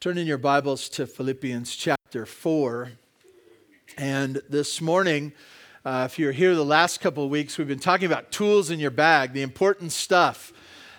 Turn 0.00 0.16
in 0.16 0.28
your 0.28 0.38
Bibles 0.38 0.88
to 0.90 1.08
Philippians 1.08 1.74
chapter 1.74 2.24
4. 2.24 2.92
And 3.96 4.40
this 4.48 4.80
morning, 4.80 5.32
uh, 5.84 6.06
if 6.08 6.20
you're 6.20 6.30
here 6.30 6.54
the 6.54 6.64
last 6.64 7.00
couple 7.00 7.24
of 7.24 7.30
weeks, 7.30 7.58
we've 7.58 7.66
been 7.66 7.80
talking 7.80 8.06
about 8.06 8.30
tools 8.30 8.70
in 8.70 8.78
your 8.78 8.92
bag, 8.92 9.32
the 9.32 9.42
important 9.42 9.90
stuff 9.90 10.52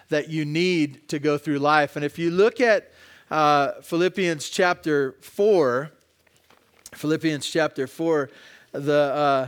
that 0.09 0.27
you 0.27 0.43
need 0.43 1.07
to 1.07 1.17
go 1.17 1.37
through 1.37 1.59
life. 1.59 1.95
And 1.95 2.03
if 2.03 2.19
you 2.19 2.29
look 2.29 2.59
at 2.59 2.91
uh, 3.31 3.79
Philippians 3.81 4.49
chapter 4.49 5.15
4, 5.21 5.91
Philippians 6.93 7.49
chapter 7.49 7.87
4, 7.87 8.29
the, 8.73 8.93
uh, 8.93 9.47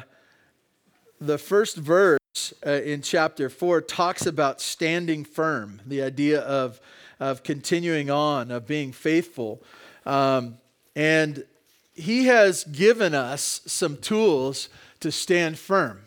the 1.20 1.38
first 1.38 1.75
verse 1.75 2.54
uh, 2.65 2.70
in 2.70 3.02
chapter 3.02 3.49
4 3.49 3.81
talks 3.81 4.25
about 4.25 4.61
standing 4.61 5.25
firm, 5.25 5.81
the 5.86 6.02
idea 6.02 6.39
of 6.39 6.79
of 7.21 7.43
continuing 7.43 8.09
on, 8.09 8.49
of 8.49 8.65
being 8.65 8.91
faithful. 8.91 9.61
Um, 10.07 10.57
and 10.95 11.45
he 11.93 12.25
has 12.25 12.63
given 12.63 13.13
us 13.13 13.61
some 13.68 13.97
tools 13.97 14.69
to 15.01 15.11
stand 15.11 15.60
firm, 15.60 16.01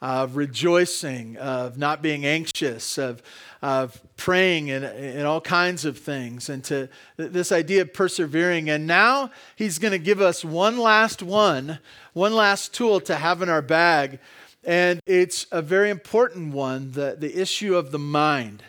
of 0.00 0.36
rejoicing, 0.36 1.36
of 1.36 1.76
not 1.76 2.00
being 2.00 2.24
anxious, 2.24 2.96
of, 2.96 3.22
of 3.60 4.00
praying 4.16 4.70
and, 4.70 4.82
and 4.82 5.26
all 5.26 5.42
kinds 5.42 5.84
of 5.84 5.98
things, 5.98 6.48
and 6.48 6.64
to 6.64 6.88
this 7.18 7.52
idea 7.52 7.82
of 7.82 7.92
persevering. 7.92 8.70
And 8.70 8.86
now 8.86 9.30
he's 9.56 9.78
going 9.78 9.92
to 9.92 9.98
give 9.98 10.22
us 10.22 10.42
one 10.42 10.78
last 10.78 11.22
one, 11.22 11.80
one 12.14 12.34
last 12.34 12.72
tool 12.72 12.98
to 13.00 13.16
have 13.16 13.42
in 13.42 13.50
our 13.50 13.62
bag. 13.62 14.20
And 14.64 15.00
it's 15.04 15.46
a 15.52 15.60
very 15.60 15.90
important 15.90 16.54
one 16.54 16.92
the, 16.92 17.14
the 17.18 17.38
issue 17.38 17.76
of 17.76 17.92
the 17.92 17.98
mind 17.98 18.62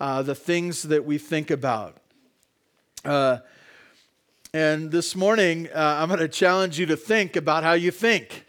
uh, 0.00 0.22
the 0.22 0.34
things 0.34 0.82
that 0.84 1.04
we 1.04 1.18
think 1.18 1.50
about. 1.50 1.96
Uh, 3.04 3.38
and 4.54 4.90
this 4.90 5.14
morning, 5.14 5.68
uh, 5.74 5.98
I'm 6.00 6.08
going 6.08 6.20
to 6.20 6.28
challenge 6.28 6.78
you 6.78 6.86
to 6.86 6.96
think 6.96 7.36
about 7.36 7.64
how 7.64 7.72
you 7.72 7.90
think. 7.90 8.46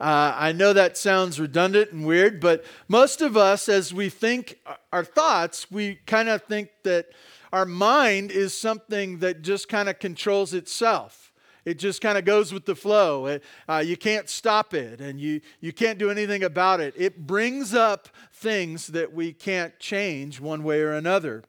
Uh, 0.00 0.32
I 0.34 0.52
know 0.52 0.72
that 0.72 0.96
sounds 0.96 1.38
redundant 1.38 1.92
and 1.92 2.06
weird, 2.06 2.40
but 2.40 2.64
most 2.88 3.20
of 3.20 3.36
us, 3.36 3.68
as 3.68 3.92
we 3.92 4.08
think 4.08 4.58
our 4.92 5.04
thoughts, 5.04 5.70
we 5.70 5.96
kind 6.06 6.30
of 6.30 6.42
think 6.44 6.70
that 6.84 7.10
our 7.52 7.66
mind 7.66 8.30
is 8.30 8.56
something 8.56 9.18
that 9.18 9.42
just 9.42 9.68
kind 9.68 9.90
of 9.90 9.98
controls 9.98 10.54
itself. 10.54 11.29
It 11.64 11.78
just 11.78 12.00
kind 12.00 12.16
of 12.16 12.24
goes 12.24 12.52
with 12.52 12.64
the 12.64 12.74
flow. 12.74 13.26
It, 13.26 13.44
uh, 13.68 13.82
you 13.84 13.96
can't 13.96 14.28
stop 14.28 14.74
it 14.74 15.00
and 15.00 15.20
you, 15.20 15.40
you 15.60 15.72
can't 15.72 15.98
do 15.98 16.10
anything 16.10 16.42
about 16.42 16.80
it. 16.80 16.94
It 16.96 17.26
brings 17.26 17.74
up 17.74 18.08
things 18.32 18.88
that 18.88 19.12
we 19.12 19.32
can't 19.32 19.78
change 19.78 20.40
one 20.40 20.64
way 20.64 20.80
or 20.80 20.92
another. 20.92 21.44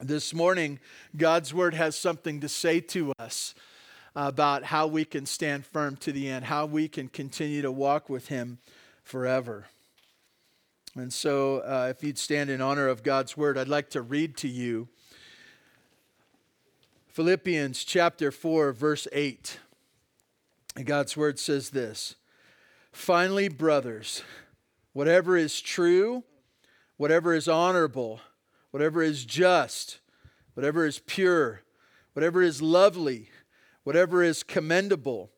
This 0.00 0.34
morning, 0.34 0.80
God's 1.16 1.54
Word 1.54 1.74
has 1.74 1.96
something 1.96 2.40
to 2.40 2.48
say 2.48 2.80
to 2.80 3.12
us 3.18 3.54
about 4.16 4.64
how 4.64 4.86
we 4.86 5.04
can 5.04 5.24
stand 5.24 5.64
firm 5.64 5.96
to 5.96 6.12
the 6.12 6.28
end, 6.28 6.46
how 6.46 6.66
we 6.66 6.88
can 6.88 7.08
continue 7.08 7.62
to 7.62 7.70
walk 7.70 8.08
with 8.08 8.28
Him 8.28 8.58
forever. 9.04 9.66
And 10.96 11.12
so, 11.12 11.58
uh, 11.58 11.88
if 11.90 12.04
you'd 12.04 12.18
stand 12.18 12.50
in 12.50 12.60
honor 12.60 12.88
of 12.88 13.02
God's 13.02 13.36
Word, 13.36 13.56
I'd 13.56 13.68
like 13.68 13.90
to 13.90 14.02
read 14.02 14.36
to 14.38 14.48
you 14.48 14.88
Philippians 17.14 17.84
chapter 17.84 18.32
4, 18.32 18.72
verse 18.72 19.06
8. 19.12 19.60
And 20.74 20.84
God's 20.84 21.16
word 21.16 21.38
says 21.38 21.70
this 21.70 22.16
Finally, 22.90 23.46
brothers, 23.46 24.24
whatever 24.94 25.36
is 25.36 25.60
true, 25.60 26.24
whatever 26.96 27.32
is 27.32 27.46
honorable, 27.46 28.20
whatever 28.72 29.00
is 29.00 29.24
just, 29.24 30.00
whatever 30.54 30.84
is 30.84 30.98
pure, 30.98 31.62
whatever 32.14 32.42
is 32.42 32.60
lovely, 32.60 33.30
whatever 33.84 34.24
is 34.24 34.42
commendable, 34.42 35.30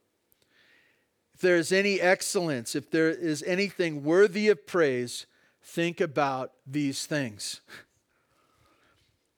if 1.34 1.42
there 1.42 1.58
is 1.58 1.72
any 1.72 2.00
excellence, 2.00 2.74
if 2.74 2.90
there 2.90 3.10
is 3.10 3.42
anything 3.42 4.02
worthy 4.02 4.48
of 4.48 4.66
praise, 4.66 5.26
think 5.62 6.00
about 6.00 6.52
these 6.66 7.04
things. 7.04 7.60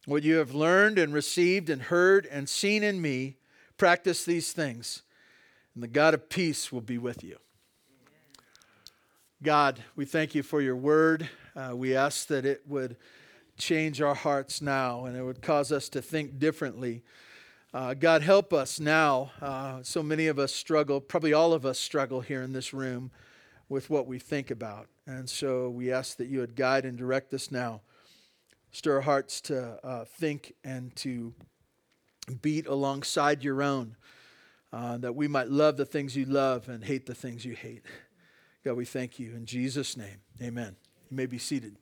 What 0.08 0.22
you 0.22 0.36
have 0.36 0.54
learned 0.54 0.98
and 0.98 1.12
received 1.12 1.68
and 1.68 1.82
heard 1.82 2.24
and 2.24 2.48
seen 2.48 2.82
in 2.82 3.02
me, 3.02 3.36
practice 3.76 4.24
these 4.24 4.54
things, 4.54 5.02
and 5.74 5.82
the 5.82 5.86
God 5.86 6.14
of 6.14 6.30
peace 6.30 6.72
will 6.72 6.80
be 6.80 6.96
with 6.96 7.22
you. 7.22 7.36
God, 9.42 9.84
we 9.96 10.06
thank 10.06 10.34
you 10.34 10.42
for 10.42 10.62
your 10.62 10.76
word. 10.76 11.28
Uh, 11.54 11.76
we 11.76 11.94
ask 11.94 12.26
that 12.28 12.46
it 12.46 12.62
would 12.66 12.96
change 13.58 14.00
our 14.00 14.14
hearts 14.14 14.62
now 14.62 15.04
and 15.04 15.14
it 15.14 15.22
would 15.22 15.42
cause 15.42 15.70
us 15.70 15.90
to 15.90 16.00
think 16.00 16.38
differently. 16.38 17.02
Uh, 17.74 17.92
God, 17.92 18.22
help 18.22 18.54
us 18.54 18.80
now. 18.80 19.30
Uh, 19.42 19.80
so 19.82 20.02
many 20.02 20.26
of 20.28 20.38
us 20.38 20.54
struggle, 20.54 21.02
probably 21.02 21.34
all 21.34 21.52
of 21.52 21.66
us 21.66 21.78
struggle 21.78 22.22
here 22.22 22.40
in 22.40 22.54
this 22.54 22.72
room 22.72 23.10
with 23.68 23.90
what 23.90 24.06
we 24.06 24.18
think 24.18 24.50
about. 24.50 24.88
And 25.06 25.28
so 25.28 25.68
we 25.68 25.92
ask 25.92 26.16
that 26.16 26.28
you 26.28 26.38
would 26.40 26.56
guide 26.56 26.86
and 26.86 26.96
direct 26.96 27.34
us 27.34 27.50
now. 27.50 27.82
Stir 28.70 28.96
our 28.96 29.00
hearts 29.00 29.40
to 29.42 29.78
uh, 29.84 30.04
think 30.04 30.54
and 30.62 30.94
to 30.96 31.34
beat 32.42 32.66
alongside 32.66 33.42
your 33.42 33.62
own, 33.62 33.96
uh, 34.72 34.98
that 34.98 35.14
we 35.14 35.26
might 35.26 35.48
love 35.48 35.76
the 35.76 35.86
things 35.86 36.16
you 36.16 36.26
love 36.26 36.68
and 36.68 36.84
hate 36.84 37.06
the 37.06 37.14
things 37.14 37.44
you 37.44 37.54
hate. 37.54 37.82
God, 38.64 38.76
we 38.76 38.84
thank 38.84 39.18
you. 39.18 39.34
In 39.34 39.46
Jesus' 39.46 39.96
name, 39.96 40.20
amen. 40.42 40.76
You 41.10 41.16
may 41.16 41.26
be 41.26 41.38
seated. 41.38 41.76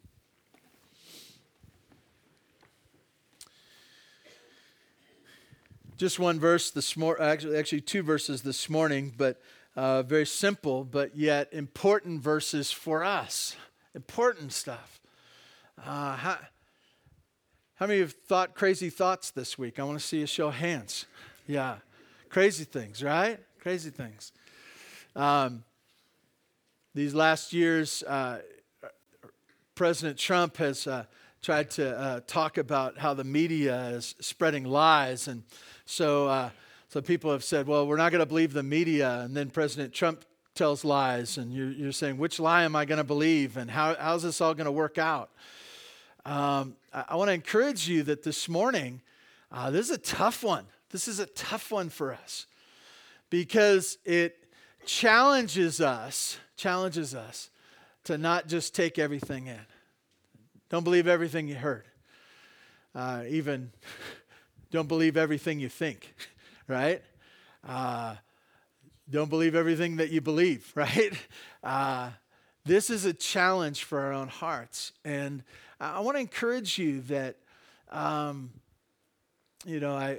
Just 5.96 6.18
one 6.18 6.38
verse 6.38 6.70
this 6.70 6.96
morning, 6.96 7.24
actually, 7.24 7.56
actually 7.56 7.80
two 7.80 8.02
verses 8.02 8.42
this 8.42 8.68
morning, 8.68 9.14
but 9.16 9.40
uh, 9.74 10.02
very 10.02 10.26
simple, 10.26 10.84
but 10.84 11.16
yet 11.16 11.48
important 11.52 12.22
verses 12.22 12.70
for 12.70 13.02
us. 13.02 13.56
Important 13.94 14.52
stuff. 14.52 15.00
Uh, 15.84 16.16
how, 16.16 16.38
how 17.76 17.86
many 17.86 18.00
have 18.00 18.12
thought 18.12 18.54
crazy 18.54 18.88
thoughts 18.88 19.30
this 19.30 19.58
week? 19.58 19.78
I 19.78 19.84
want 19.84 20.00
to 20.00 20.04
see 20.04 20.22
a 20.22 20.26
show 20.26 20.48
of 20.48 20.54
hands. 20.54 21.04
Yeah. 21.46 21.76
Crazy 22.30 22.64
things, 22.64 23.02
right? 23.02 23.38
Crazy 23.60 23.90
things. 23.90 24.32
Um, 25.14 25.62
these 26.94 27.14
last 27.14 27.52
years, 27.52 28.02
uh, 28.04 28.38
President 29.74 30.18
Trump 30.18 30.56
has 30.56 30.86
uh, 30.86 31.04
tried 31.42 31.70
to 31.72 31.98
uh, 31.98 32.20
talk 32.26 32.56
about 32.56 32.96
how 32.96 33.12
the 33.12 33.24
media 33.24 33.88
is 33.88 34.14
spreading 34.20 34.64
lies. 34.64 35.28
And 35.28 35.42
so, 35.84 36.28
uh, 36.28 36.50
so 36.88 37.02
people 37.02 37.30
have 37.30 37.44
said, 37.44 37.66
well, 37.66 37.86
we're 37.86 37.98
not 37.98 38.10
going 38.10 38.20
to 38.20 38.26
believe 38.26 38.54
the 38.54 38.62
media. 38.62 39.20
And 39.20 39.36
then 39.36 39.50
President 39.50 39.92
Trump 39.92 40.24
tells 40.54 40.82
lies. 40.82 41.36
And 41.36 41.52
you're, 41.52 41.72
you're 41.72 41.92
saying, 41.92 42.16
which 42.16 42.40
lie 42.40 42.62
am 42.62 42.74
I 42.74 42.86
going 42.86 42.96
to 42.96 43.04
believe? 43.04 43.58
And 43.58 43.70
how, 43.70 43.94
how's 43.96 44.22
this 44.22 44.40
all 44.40 44.54
going 44.54 44.64
to 44.64 44.72
work 44.72 44.96
out? 44.96 45.28
Um, 46.24 46.74
I, 46.96 47.16
want 47.16 47.28
to 47.28 47.34
encourage 47.34 47.86
you 47.86 48.02
that 48.04 48.22
this 48.22 48.48
morning, 48.48 49.02
uh, 49.52 49.70
this 49.70 49.90
is 49.90 49.96
a 49.96 49.98
tough 49.98 50.42
one. 50.42 50.64
This 50.90 51.08
is 51.08 51.18
a 51.18 51.26
tough 51.26 51.70
one 51.70 51.90
for 51.90 52.14
us 52.14 52.46
because 53.28 53.98
it 54.06 54.48
challenges 54.86 55.82
us, 55.82 56.38
challenges 56.56 57.14
us 57.14 57.50
to 58.04 58.16
not 58.16 58.48
just 58.48 58.74
take 58.74 58.98
everything 58.98 59.46
in. 59.46 59.60
Don't 60.70 60.84
believe 60.84 61.06
everything 61.06 61.48
you 61.48 61.56
heard. 61.56 61.84
Uh, 62.94 63.24
even 63.28 63.72
don't 64.70 64.88
believe 64.88 65.18
everything 65.18 65.60
you 65.60 65.68
think, 65.68 66.14
right? 66.66 67.02
Uh, 67.66 68.14
don't 69.10 69.28
believe 69.28 69.54
everything 69.54 69.96
that 69.96 70.10
you 70.10 70.22
believe, 70.22 70.72
right? 70.74 71.12
Uh, 71.62 72.10
this 72.64 72.88
is 72.88 73.04
a 73.04 73.12
challenge 73.12 73.84
for 73.84 74.00
our 74.00 74.14
own 74.14 74.28
hearts. 74.28 74.92
And 75.04 75.44
I 75.78 76.00
want 76.00 76.16
to 76.16 76.20
encourage 76.20 76.78
you 76.78 77.02
that, 77.02 77.36
um, 77.90 78.50
you 79.66 79.78
know, 79.78 79.94
I, 79.94 80.18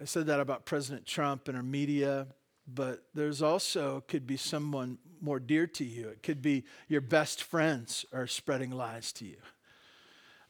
I 0.00 0.04
said 0.04 0.26
that 0.26 0.40
about 0.40 0.66
President 0.66 1.06
Trump 1.06 1.48
and 1.48 1.56
our 1.56 1.62
media, 1.62 2.26
but 2.66 3.04
there's 3.14 3.40
also 3.40 4.04
could 4.08 4.26
be 4.26 4.36
someone 4.36 4.98
more 5.22 5.40
dear 5.40 5.66
to 5.66 5.84
you. 5.84 6.08
It 6.08 6.22
could 6.22 6.42
be 6.42 6.64
your 6.88 7.00
best 7.00 7.42
friends 7.42 8.04
are 8.12 8.26
spreading 8.26 8.70
lies 8.70 9.10
to 9.12 9.24
you. 9.24 9.36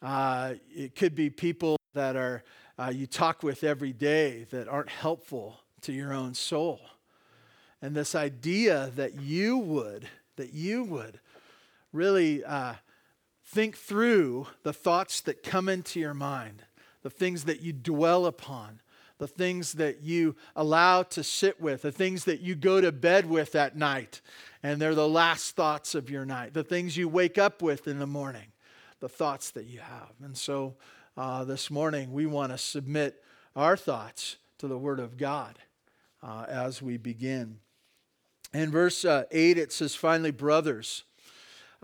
Uh, 0.03 0.55
it 0.75 0.97
could 0.97 1.15
be 1.15 1.31
people 1.31 1.77
that 1.95 2.17
are 2.17 2.43
uh, 2.77 2.93
you 2.93 3.07
talk 3.07 3.45
with 3.45 3.63
every 3.63 3.93
day 3.93 4.47
that 4.51 4.67
aren't 4.67 4.89
helpful 4.89 5.61
to 5.83 5.93
your 5.93 6.13
own 6.13 6.35
soul. 6.35 6.81
And 7.81 7.95
this 7.95 8.17
idea 8.17 8.91
that 8.97 9.21
you 9.21 9.59
would, 9.59 10.09
that 10.37 10.53
you 10.53 10.83
would 10.83 11.21
really 11.93 12.45
uh, 12.45 12.75
think 13.45 13.77
through 13.77 14.49
the 14.63 14.73
thoughts 14.73 15.21
that 15.23 15.43
come 15.43 15.69
into 15.69 16.01
your 16.01 16.15
mind, 16.15 16.63
the 17.03 17.11
things 17.11 17.45
that 17.45 17.61
you 17.61 17.73
dwell 17.73 18.27
upon, 18.27 18.81
the 19.19 19.29
things 19.29 19.75
that 19.75 20.03
you 20.03 20.35
allow 20.57 21.03
to 21.03 21.23
sit 21.23 21.61
with, 21.61 21.83
the 21.83 21.93
things 21.93 22.25
that 22.25 22.41
you 22.41 22.55
go 22.55 22.81
to 22.81 22.91
bed 22.91 23.29
with 23.29 23.55
at 23.55 23.77
night, 23.77 24.21
and 24.63 24.81
they're 24.81 24.95
the 24.95 25.09
last 25.09 25.55
thoughts 25.55 25.95
of 25.95 26.11
your 26.11 26.25
night, 26.25 26.55
the 26.55 26.65
things 26.65 26.97
you 26.97 27.09
wake 27.09 27.39
up 27.39 27.63
with 27.63 27.87
in 27.87 27.99
the 27.99 28.07
morning, 28.07 28.47
the 29.01 29.09
thoughts 29.09 29.51
that 29.51 29.67
you 29.67 29.79
have. 29.79 30.13
And 30.23 30.37
so 30.37 30.75
uh, 31.17 31.45
this 31.45 31.71
morning, 31.71 32.13
we 32.13 32.27
want 32.27 32.51
to 32.51 32.59
submit 32.59 33.23
our 33.55 33.77
thoughts 33.77 34.37
to 34.59 34.67
the 34.67 34.79
Word 34.79 34.99
of 34.99 35.17
God 35.17 35.59
uh, 36.23 36.47
as 36.49 36.83
we 36.83 36.97
begin. 36.97 37.59
In 38.53 38.71
verse 38.71 39.05
uh, 39.05 39.25
8, 39.31 39.59
it 39.59 39.73
says, 39.73 39.95
finally, 39.95 40.31
brothers. 40.31 41.05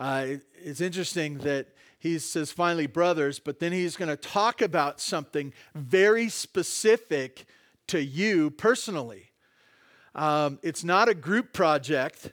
Uh, 0.01 0.25
it, 0.27 0.43
it's 0.55 0.81
interesting 0.81 1.37
that 1.37 1.67
he 1.99 2.19
says, 2.19 2.51
finally, 2.51 2.87
brothers, 2.87 3.39
but 3.39 3.61
then 3.61 3.71
he's 3.71 3.99
going 3.99 4.09
to 4.09 4.17
talk 4.17 4.63
about 4.63 4.99
something 4.99 5.53
very 5.75 6.31
specific 6.31 7.45
to 7.87 8.03
you 8.03 8.51
personally. 8.51 9.27
Um, 10.15 10.59
it's 10.63 10.83
not 10.83 11.11
a 11.11 11.15
group 11.15 11.53
project, 11.53 12.33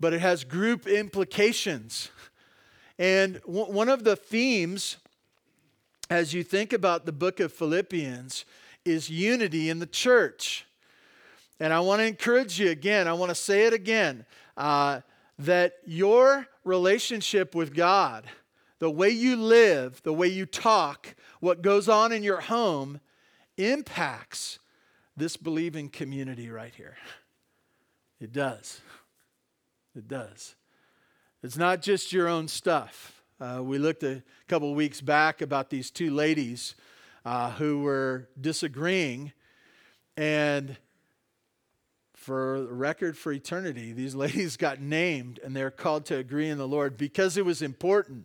but 0.00 0.12
it 0.14 0.20
has 0.20 0.42
group 0.42 0.88
implications. 0.88 2.10
And 2.98 3.34
w- 3.42 3.70
one 3.70 3.88
of 3.88 4.02
the 4.02 4.16
themes 4.16 4.96
as 6.10 6.34
you 6.34 6.42
think 6.42 6.72
about 6.72 7.06
the 7.06 7.12
book 7.12 7.38
of 7.38 7.52
Philippians 7.52 8.44
is 8.84 9.08
unity 9.08 9.70
in 9.70 9.78
the 9.78 9.86
church. 9.86 10.66
And 11.60 11.72
I 11.72 11.78
want 11.78 12.00
to 12.00 12.04
encourage 12.04 12.58
you 12.58 12.70
again, 12.70 13.06
I 13.06 13.12
want 13.12 13.28
to 13.30 13.36
say 13.36 13.66
it 13.66 13.72
again, 13.72 14.26
uh, 14.56 15.02
that 15.38 15.74
your 15.84 16.46
relationship 16.64 17.54
with 17.54 17.74
God, 17.74 18.24
the 18.78 18.90
way 18.90 19.10
you 19.10 19.36
live, 19.36 20.02
the 20.02 20.12
way 20.12 20.28
you 20.28 20.46
talk, 20.46 21.14
what 21.40 21.62
goes 21.62 21.88
on 21.88 22.12
in 22.12 22.22
your 22.22 22.40
home 22.40 23.00
impacts 23.56 24.58
this 25.16 25.36
believing 25.36 25.88
community 25.88 26.50
right 26.50 26.74
here. 26.74 26.96
It 28.20 28.32
does. 28.32 28.80
It 29.94 30.08
does. 30.08 30.56
It's 31.42 31.56
not 31.56 31.82
just 31.82 32.12
your 32.12 32.28
own 32.28 32.48
stuff. 32.48 33.22
Uh, 33.40 33.60
we 33.62 33.78
looked 33.78 34.02
a 34.02 34.22
couple 34.48 34.74
weeks 34.74 35.00
back 35.00 35.42
about 35.42 35.70
these 35.70 35.90
two 35.90 36.10
ladies 36.10 36.74
uh, 37.24 37.50
who 37.52 37.80
were 37.80 38.28
disagreeing, 38.40 39.32
and 40.16 40.76
for 42.26 42.64
record 42.64 43.16
for 43.16 43.30
eternity, 43.30 43.92
these 43.92 44.14
ladies 44.26 44.56
got 44.56 44.80
named 44.80 45.38
and 45.44 45.54
they're 45.54 45.70
called 45.70 46.04
to 46.06 46.16
agree 46.16 46.48
in 46.48 46.58
the 46.58 46.66
Lord 46.66 46.96
because 46.96 47.36
it 47.36 47.44
was 47.44 47.62
important 47.62 48.24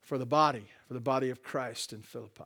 for 0.00 0.16
the 0.16 0.24
body, 0.24 0.64
for 0.88 0.94
the 0.94 1.00
body 1.00 1.28
of 1.28 1.42
Christ 1.42 1.92
in 1.92 2.00
Philippi. 2.00 2.44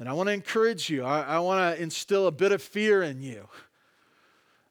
And 0.00 0.08
I 0.08 0.14
want 0.14 0.28
to 0.28 0.32
encourage 0.32 0.90
you, 0.90 1.04
I, 1.04 1.20
I 1.20 1.38
want 1.38 1.76
to 1.76 1.80
instill 1.80 2.26
a 2.26 2.32
bit 2.32 2.50
of 2.50 2.60
fear 2.60 3.04
in 3.04 3.22
you 3.22 3.46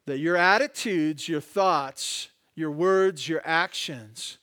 that 0.04 0.18
your 0.18 0.36
attitudes, 0.36 1.26
your 1.26 1.40
thoughts, 1.40 2.28
your 2.54 2.70
words, 2.70 3.26
your 3.26 3.40
actions 3.46 4.36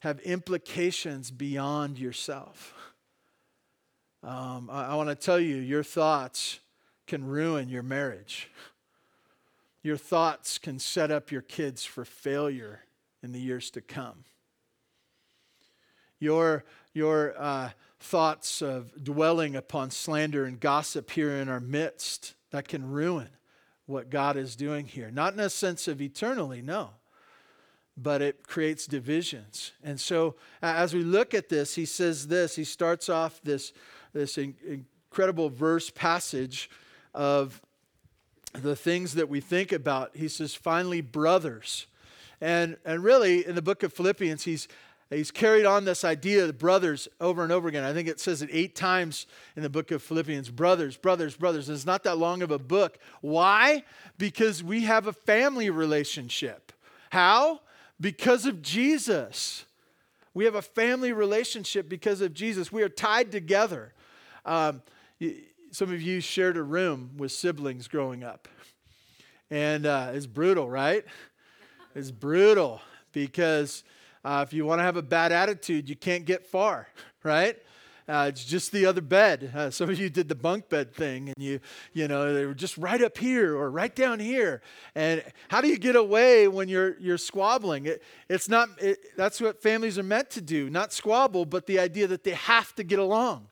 have 0.00 0.20
implications 0.20 1.30
beyond 1.30 1.98
yourself. 1.98 2.74
Um, 4.22 4.68
I, 4.70 4.88
I 4.88 4.94
want 4.94 5.08
to 5.08 5.14
tell 5.14 5.40
you, 5.40 5.56
your 5.56 5.82
thoughts 5.82 6.60
can 7.06 7.24
ruin 7.24 7.70
your 7.70 7.82
marriage. 7.82 8.50
Your 9.82 9.96
thoughts 9.96 10.58
can 10.58 10.78
set 10.78 11.10
up 11.10 11.30
your 11.30 11.42
kids 11.42 11.84
for 11.84 12.04
failure 12.04 12.80
in 13.22 13.32
the 13.32 13.40
years 13.40 13.70
to 13.70 13.80
come. 13.80 14.24
Your, 16.20 16.64
your 16.94 17.34
uh, 17.38 17.70
thoughts 18.00 18.60
of 18.60 19.04
dwelling 19.04 19.54
upon 19.56 19.90
slander 19.90 20.44
and 20.44 20.58
gossip 20.58 21.10
here 21.10 21.30
in 21.30 21.48
our 21.48 21.60
midst, 21.60 22.34
that 22.50 22.66
can 22.66 22.90
ruin 22.90 23.28
what 23.86 24.10
God 24.10 24.36
is 24.36 24.56
doing 24.56 24.86
here. 24.86 25.10
Not 25.10 25.34
in 25.34 25.40
a 25.40 25.50
sense 25.50 25.88
of 25.88 26.02
eternally, 26.02 26.60
no, 26.60 26.90
but 27.96 28.20
it 28.20 28.46
creates 28.46 28.86
divisions. 28.86 29.72
And 29.82 29.98
so 30.00 30.34
as 30.60 30.92
we 30.92 31.02
look 31.02 31.34
at 31.34 31.48
this, 31.48 31.74
he 31.74 31.84
says 31.84 32.26
this, 32.28 32.56
he 32.56 32.64
starts 32.64 33.08
off 33.08 33.40
this, 33.42 33.72
this 34.12 34.38
incredible 34.38 35.50
verse 35.50 35.90
passage 35.90 36.68
of 37.14 37.60
the 38.52 38.76
things 38.76 39.14
that 39.14 39.28
we 39.28 39.40
think 39.40 39.72
about. 39.72 40.16
He 40.16 40.28
says, 40.28 40.54
finally, 40.54 41.00
brothers. 41.00 41.86
And, 42.40 42.76
and 42.84 43.02
really, 43.02 43.46
in 43.46 43.54
the 43.54 43.62
book 43.62 43.82
of 43.82 43.92
Philippians, 43.92 44.44
he's, 44.44 44.68
he's 45.10 45.30
carried 45.30 45.66
on 45.66 45.84
this 45.84 46.04
idea 46.04 46.44
of 46.44 46.58
brothers 46.58 47.08
over 47.20 47.42
and 47.42 47.52
over 47.52 47.68
again. 47.68 47.84
I 47.84 47.92
think 47.92 48.08
it 48.08 48.20
says 48.20 48.42
it 48.42 48.50
eight 48.52 48.74
times 48.74 49.26
in 49.56 49.62
the 49.62 49.70
book 49.70 49.90
of 49.90 50.02
Philippians 50.02 50.50
brothers, 50.50 50.96
brothers, 50.96 51.36
brothers. 51.36 51.68
And 51.68 51.76
it's 51.76 51.86
not 51.86 52.04
that 52.04 52.18
long 52.18 52.42
of 52.42 52.50
a 52.50 52.58
book. 52.58 52.98
Why? 53.20 53.84
Because 54.18 54.62
we 54.62 54.82
have 54.82 55.06
a 55.06 55.12
family 55.12 55.70
relationship. 55.70 56.72
How? 57.10 57.60
Because 58.00 58.46
of 58.46 58.62
Jesus. 58.62 59.64
We 60.34 60.44
have 60.44 60.54
a 60.54 60.62
family 60.62 61.12
relationship 61.12 61.88
because 61.88 62.20
of 62.20 62.32
Jesus. 62.32 62.70
We 62.70 62.82
are 62.82 62.88
tied 62.88 63.32
together. 63.32 63.92
Um, 64.44 64.82
some 65.70 65.92
of 65.92 66.00
you 66.00 66.20
shared 66.20 66.56
a 66.56 66.62
room 66.62 67.10
with 67.16 67.32
siblings 67.32 67.88
growing 67.88 68.24
up. 68.24 68.48
And 69.50 69.86
uh, 69.86 70.10
it's 70.12 70.26
brutal, 70.26 70.68
right? 70.68 71.04
It's 71.94 72.10
brutal 72.10 72.80
because 73.12 73.84
uh, 74.24 74.44
if 74.46 74.52
you 74.52 74.64
want 74.64 74.78
to 74.80 74.82
have 74.82 74.96
a 74.96 75.02
bad 75.02 75.32
attitude, 75.32 75.88
you 75.88 75.96
can't 75.96 76.24
get 76.24 76.46
far, 76.46 76.88
right? 77.22 77.56
Uh, 78.08 78.26
it's 78.28 78.44
just 78.44 78.72
the 78.72 78.86
other 78.86 79.02
bed. 79.02 79.52
Uh, 79.54 79.68
some 79.68 79.90
of 79.90 79.98
you 79.98 80.08
did 80.08 80.28
the 80.28 80.34
bunk 80.34 80.70
bed 80.70 80.94
thing, 80.94 81.28
and 81.28 81.36
you, 81.36 81.60
you 81.92 82.08
know, 82.08 82.32
they 82.32 82.46
were 82.46 82.54
just 82.54 82.78
right 82.78 83.02
up 83.02 83.18
here 83.18 83.54
or 83.54 83.70
right 83.70 83.94
down 83.94 84.18
here. 84.18 84.62
And 84.94 85.22
how 85.48 85.60
do 85.60 85.68
you 85.68 85.78
get 85.78 85.94
away 85.94 86.48
when 86.48 86.70
you're 86.70 86.98
you're 86.98 87.18
squabbling? 87.18 87.84
It, 87.84 88.02
it's 88.30 88.48
not. 88.48 88.70
It, 88.80 88.98
that's 89.18 89.42
what 89.42 89.62
families 89.62 89.98
are 89.98 90.02
meant 90.02 90.30
to 90.30 90.40
do, 90.40 90.70
not 90.70 90.94
squabble, 90.94 91.44
but 91.44 91.66
the 91.66 91.78
idea 91.78 92.06
that 92.06 92.24
they 92.24 92.32
have 92.32 92.74
to 92.76 92.82
get 92.82 92.98
along. 92.98 93.48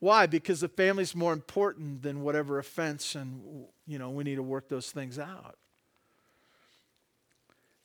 Why? 0.00 0.26
Because 0.26 0.60
the 0.60 0.68
family's 0.68 1.14
more 1.14 1.32
important 1.32 2.02
than 2.02 2.22
whatever 2.22 2.58
offense, 2.58 3.14
and 3.14 3.66
you 3.86 3.98
know 3.98 4.10
we 4.10 4.24
need 4.24 4.36
to 4.36 4.42
work 4.42 4.68
those 4.68 4.90
things 4.90 5.18
out. 5.18 5.56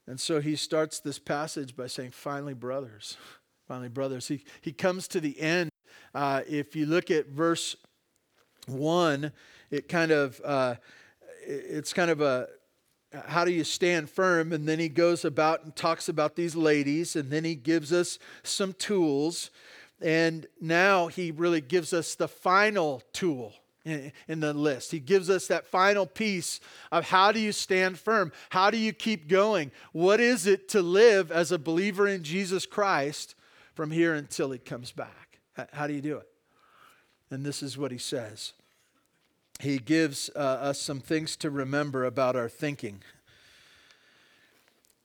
And 0.06 0.20
so 0.20 0.42
he 0.42 0.56
starts 0.56 1.00
this 1.00 1.18
passage 1.18 1.76
by 1.76 1.88
saying, 1.88 2.12
"Finally, 2.12 2.54
brothers, 2.54 3.18
finally, 3.68 3.90
brothers." 3.90 4.28
He 4.28 4.44
he 4.62 4.72
comes 4.72 5.08
to 5.10 5.20
the 5.20 5.40
end. 5.40 5.70
Uh, 6.14 6.42
if 6.48 6.76
you 6.76 6.86
look 6.86 7.10
at 7.10 7.28
verse 7.28 7.76
one, 8.68 9.32
it 9.72 9.90
kind 9.90 10.12
of 10.12 10.40
uh, 10.46 10.76
it's 11.46 11.94
kind 11.94 12.12
of 12.12 12.22
a 12.22 12.48
how 13.28 13.46
do 13.46 13.52
you 13.52 13.64
stand 13.64 14.10
firm? 14.10 14.52
And 14.52 14.68
then 14.68 14.80
he 14.80 14.90
goes 14.90 15.24
about 15.24 15.64
and 15.64 15.76
talks 15.76 16.10
about 16.10 16.36
these 16.36 16.56
ladies, 16.56 17.16
and 17.16 17.30
then 17.30 17.44
he 17.44 17.56
gives 17.56 17.94
us 17.94 18.18
some 18.44 18.74
tools. 18.74 19.52
And 20.04 20.46
now 20.60 21.08
he 21.08 21.32
really 21.32 21.62
gives 21.62 21.94
us 21.94 22.16
the 22.16 22.28
final 22.28 23.02
tool 23.14 23.54
in, 23.86 24.12
in, 24.28 24.42
the 24.42 24.54
list. 24.54 24.92
He 24.92 25.00
gives 25.00 25.30
us 25.30 25.48
that 25.48 25.66
final 25.66 26.06
piece 26.06 26.60
of 26.92 27.06
how 27.06 27.32
do 27.32 27.40
you 27.40 27.54
stand 27.54 27.98
firm? 27.98 28.34
How 28.50 28.70
do 28.70 28.78
you 28.78 28.92
keep 28.92 29.30
going? 29.30 29.72
What 29.94 30.20
is 30.20 30.46
it 30.46 30.68
to 30.70 30.82
live 30.82 31.32
as 31.32 31.54
a 31.54 31.58
believer 31.58 32.06
in 32.06 32.22
Jesus 32.24 32.66
Christ 32.66 33.36
from 33.76 33.92
here 33.92 34.14
until 34.14 34.52
he 34.52 34.60
comes 34.60 34.92
back? 34.92 35.40
How 35.72 35.88
do 35.88 35.94
you 35.94 36.02
do 36.02 36.18
it? 36.18 36.28
And 37.32 37.46
this 37.46 37.64
is 37.64 37.78
what 37.78 37.92
he 37.92 37.98
says. 37.98 38.52
He 39.60 39.80
gives 39.80 40.30
uh, 40.36 40.40
us 40.40 40.82
some 40.82 41.00
things 41.00 41.38
to 41.38 41.50
remember 41.50 42.04
about 42.04 42.36
our 42.36 42.50
thinking. 42.50 43.02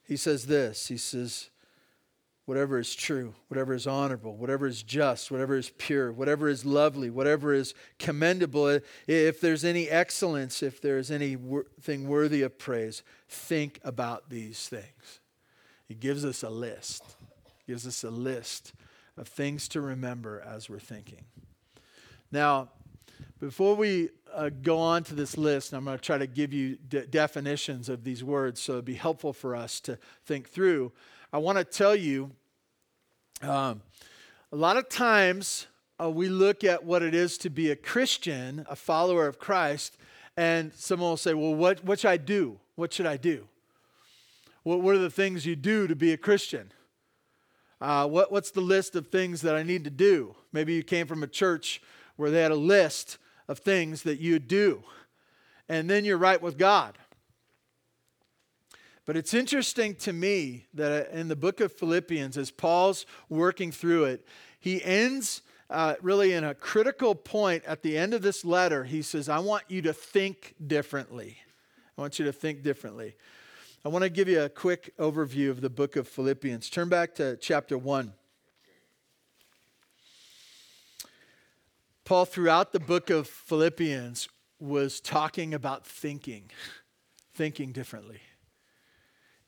He 0.08 0.16
says 0.16 0.46
this 0.46 0.88
He 0.88 0.96
says, 0.96 1.50
whatever 2.48 2.78
is 2.78 2.94
true, 2.94 3.34
whatever 3.48 3.74
is 3.74 3.86
honorable, 3.86 4.34
whatever 4.34 4.66
is 4.66 4.82
just, 4.82 5.30
whatever 5.30 5.54
is 5.54 5.70
pure, 5.76 6.10
whatever 6.10 6.48
is 6.48 6.64
lovely, 6.64 7.10
whatever 7.10 7.52
is 7.52 7.74
commendable, 7.98 8.80
if 9.06 9.38
there's 9.38 9.66
any 9.66 9.90
excellence, 9.90 10.62
if 10.62 10.80
there's 10.80 11.10
anything 11.10 12.08
worthy 12.08 12.40
of 12.40 12.58
praise, 12.58 13.02
think 13.28 13.78
about 13.84 14.30
these 14.30 14.66
things. 14.66 15.20
He 15.88 15.94
gives 15.94 16.24
us 16.24 16.42
a 16.42 16.48
list. 16.48 17.04
He 17.66 17.74
gives 17.74 17.86
us 17.86 18.02
a 18.02 18.10
list 18.10 18.72
of 19.18 19.28
things 19.28 19.68
to 19.68 19.82
remember 19.82 20.40
as 20.40 20.70
we're 20.70 20.78
thinking. 20.78 21.26
Now, 22.32 22.70
before 23.40 23.74
we 23.74 24.08
uh, 24.34 24.48
go 24.62 24.78
on 24.78 25.04
to 25.04 25.14
this 25.14 25.36
list, 25.36 25.74
I'm 25.74 25.84
going 25.84 25.98
to 25.98 26.02
try 26.02 26.16
to 26.16 26.26
give 26.26 26.54
you 26.54 26.76
de- 26.76 27.06
definitions 27.06 27.90
of 27.90 28.04
these 28.04 28.24
words 28.24 28.58
so 28.58 28.72
it'd 28.72 28.86
be 28.86 28.94
helpful 28.94 29.34
for 29.34 29.54
us 29.54 29.80
to 29.80 29.98
think 30.24 30.48
through. 30.48 30.92
I 31.30 31.36
want 31.36 31.58
to 31.58 31.64
tell 31.64 31.94
you 31.94 32.30
um, 33.42 33.82
a 34.50 34.56
lot 34.56 34.78
of 34.78 34.88
times 34.88 35.66
uh, 36.00 36.08
we 36.08 36.30
look 36.30 36.64
at 36.64 36.84
what 36.84 37.02
it 37.02 37.14
is 37.14 37.36
to 37.38 37.50
be 37.50 37.70
a 37.70 37.76
Christian, 37.76 38.64
a 38.66 38.74
follower 38.74 39.26
of 39.26 39.38
Christ, 39.38 39.98
and 40.38 40.72
someone 40.72 41.10
will 41.10 41.16
say, 41.18 41.34
Well, 41.34 41.54
what, 41.54 41.84
what 41.84 42.00
should 42.00 42.10
I 42.10 42.16
do? 42.16 42.58
What 42.76 42.94
should 42.94 43.04
I 43.04 43.18
do? 43.18 43.46
What, 44.62 44.80
what 44.80 44.94
are 44.94 45.00
the 45.00 45.10
things 45.10 45.44
you 45.44 45.54
do 45.54 45.86
to 45.86 45.94
be 45.94 46.14
a 46.14 46.16
Christian? 46.16 46.72
Uh, 47.78 48.08
what, 48.08 48.32
what's 48.32 48.50
the 48.50 48.62
list 48.62 48.96
of 48.96 49.08
things 49.08 49.42
that 49.42 49.54
I 49.54 49.62
need 49.62 49.84
to 49.84 49.90
do? 49.90 50.34
Maybe 50.50 50.72
you 50.72 50.82
came 50.82 51.06
from 51.06 51.22
a 51.22 51.28
church 51.28 51.82
where 52.16 52.30
they 52.30 52.40
had 52.40 52.52
a 52.52 52.56
list 52.56 53.18
of 53.48 53.58
things 53.58 54.02
that 54.04 54.18
you 54.18 54.38
do, 54.38 54.82
and 55.68 55.90
then 55.90 56.06
you're 56.06 56.16
right 56.16 56.40
with 56.40 56.56
God. 56.56 56.96
But 59.08 59.16
it's 59.16 59.32
interesting 59.32 59.94
to 60.00 60.12
me 60.12 60.66
that 60.74 61.10
in 61.12 61.28
the 61.28 61.34
book 61.34 61.60
of 61.60 61.72
Philippians, 61.72 62.36
as 62.36 62.50
Paul's 62.50 63.06
working 63.30 63.72
through 63.72 64.04
it, 64.04 64.26
he 64.60 64.84
ends 64.84 65.40
uh, 65.70 65.94
really 66.02 66.34
in 66.34 66.44
a 66.44 66.54
critical 66.54 67.14
point 67.14 67.64
at 67.64 67.82
the 67.82 67.96
end 67.96 68.12
of 68.12 68.20
this 68.20 68.44
letter. 68.44 68.84
He 68.84 69.00
says, 69.00 69.30
I 69.30 69.38
want 69.38 69.64
you 69.68 69.80
to 69.80 69.94
think 69.94 70.56
differently. 70.66 71.38
I 71.96 72.02
want 72.02 72.18
you 72.18 72.26
to 72.26 72.32
think 72.32 72.62
differently. 72.62 73.16
I 73.82 73.88
want 73.88 74.02
to 74.02 74.10
give 74.10 74.28
you 74.28 74.42
a 74.42 74.50
quick 74.50 74.94
overview 74.98 75.48
of 75.48 75.62
the 75.62 75.70
book 75.70 75.96
of 75.96 76.06
Philippians. 76.06 76.68
Turn 76.68 76.90
back 76.90 77.14
to 77.14 77.38
chapter 77.38 77.78
1. 77.78 78.12
Paul, 82.04 82.26
throughout 82.26 82.72
the 82.74 82.80
book 82.80 83.08
of 83.08 83.26
Philippians, 83.26 84.28
was 84.60 85.00
talking 85.00 85.54
about 85.54 85.86
thinking, 85.86 86.50
thinking 87.32 87.72
differently. 87.72 88.20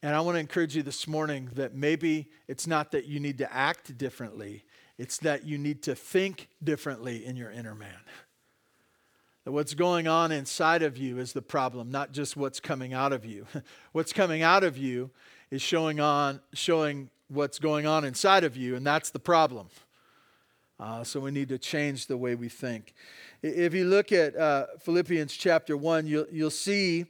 And 0.03 0.17
I 0.17 0.21
want 0.21 0.37
to 0.37 0.41
encourage 0.41 0.75
you 0.75 0.83
this 0.83 1.07
morning 1.07 1.51
that 1.55 1.75
maybe 1.75 2.31
it's 2.49 2.67
not 2.67 2.93
that 2.93 3.05
you 3.05 3.21
need 3.21 3.39
to 3.39 3.53
act 3.53 3.99
differently, 3.99 4.65
it's 4.97 5.19
that 5.19 5.45
you 5.45 5.59
need 5.59 5.83
to 5.85 5.95
think 5.95 6.49
differently 6.63 7.25
in 7.25 7.37
your 7.37 7.51
inner 7.51 7.75
man. 7.75 8.01
That 9.45 9.53
what's 9.53 9.75
going 9.75 10.09
on 10.09 10.33
inside 10.33 10.83
of 10.83 10.97
you 10.97 11.19
is 11.19 11.33
the 11.33 11.43
problem, 11.43 11.91
not 11.91 12.13
just 12.13 12.37
what's 12.37 12.61
coming 12.61 12.95
out 12.95 13.13
of 13.13 13.25
you. 13.25 13.47
what's 13.93 14.13
coming 14.13 14.43
out 14.43 14.65
of 14.65 14.79
you 14.79 15.11
is 15.51 15.61
showing 15.61 16.01
on 16.01 16.41
showing 16.55 17.11
what's 17.29 17.59
going 17.59 17.87
on 17.87 18.05
inside 18.05 18.45
of 18.45 18.57
you, 18.57 18.77
and 18.77 18.87
that's 18.87 19.11
the 19.11 19.19
problem. 19.19 19.69
Uh, 20.79 21.05
so 21.05 21.21
we 21.21 21.31
need 21.31 21.51
to 21.51 21.59
change 21.59 22.07
the 22.07 22.17
way 22.17 22.35
we 22.35 22.49
think. 22.49 22.95
If 23.43 23.75
you 23.75 23.85
look 23.85 24.13
at 24.13 24.35
uh, 24.35 24.67
Philippians 24.81 25.35
chapter 25.35 25.77
1, 25.77 26.07
you'll, 26.07 26.27
you'll 26.33 26.51
see 26.51 27.05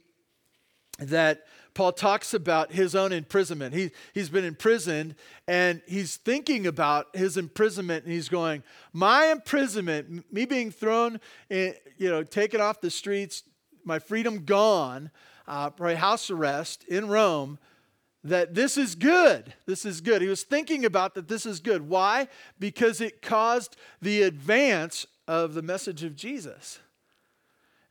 that 0.99 1.45
Paul 1.73 1.93
talks 1.93 2.33
about 2.33 2.73
his 2.73 2.95
own 2.95 3.11
imprisonment. 3.11 3.73
He, 3.73 3.91
he's 4.13 4.29
been 4.29 4.43
imprisoned 4.43 5.15
and 5.47 5.81
he's 5.87 6.17
thinking 6.17 6.67
about 6.67 7.15
his 7.15 7.37
imprisonment 7.37 8.03
and 8.03 8.13
he's 8.13 8.29
going, 8.29 8.63
My 8.91 9.27
imprisonment, 9.27 10.25
me 10.31 10.45
being 10.45 10.71
thrown, 10.71 11.19
in, 11.49 11.75
you 11.97 12.09
know, 12.09 12.23
taken 12.23 12.59
off 12.59 12.81
the 12.81 12.91
streets, 12.91 13.43
my 13.85 13.99
freedom 13.99 14.43
gone, 14.43 15.11
uh, 15.47 15.69
probably 15.69 15.95
house 15.95 16.29
arrest 16.29 16.83
in 16.85 17.07
Rome, 17.07 17.57
that 18.23 18.53
this 18.53 18.77
is 18.77 18.95
good. 18.95 19.53
This 19.65 19.85
is 19.85 20.01
good. 20.01 20.21
He 20.21 20.27
was 20.27 20.43
thinking 20.43 20.85
about 20.85 21.15
that 21.15 21.27
this 21.27 21.45
is 21.45 21.59
good. 21.59 21.87
Why? 21.87 22.27
Because 22.59 23.01
it 23.01 23.21
caused 23.21 23.77
the 24.01 24.23
advance 24.23 25.05
of 25.27 25.53
the 25.53 25.61
message 25.61 26.03
of 26.03 26.15
Jesus. 26.15 26.79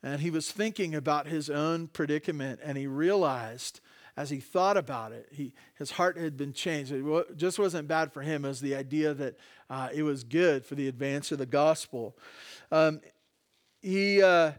And 0.03 0.21
he 0.21 0.31
was 0.31 0.51
thinking 0.51 0.95
about 0.95 1.27
his 1.27 1.51
own 1.51 1.89
predicament, 1.89 2.61
and 2.63 2.79
he 2.79 2.87
realized 2.87 3.81
as 4.17 4.31
he 4.31 4.41
thought 4.41 4.77
about 4.77 5.13
it, 5.13 5.29
he, 5.31 5.53
his 5.79 5.93
heart 5.93 6.19
had 6.19 6.37
been 6.37 6.53
changed. 6.53 6.93
It 6.93 7.37
just 7.37 7.59
wasn't 7.59 7.89
bad 7.89 8.13
for 8.13 8.23
him 8.23 8.45
as 8.45 8.61
the 8.61 8.75
idea 8.75 9.15
that 9.15 9.37
uh, 9.69 9.89
it 9.95 10.03
was 10.03 10.25
good 10.25 10.65
for 10.65 10.75
the 10.75 10.89
advance 10.89 11.33
of 11.33 11.39
the 11.39 11.47
gospel. 11.47 12.17
Um, 12.71 13.01
he. 13.81 14.23
Uh, 14.23 14.53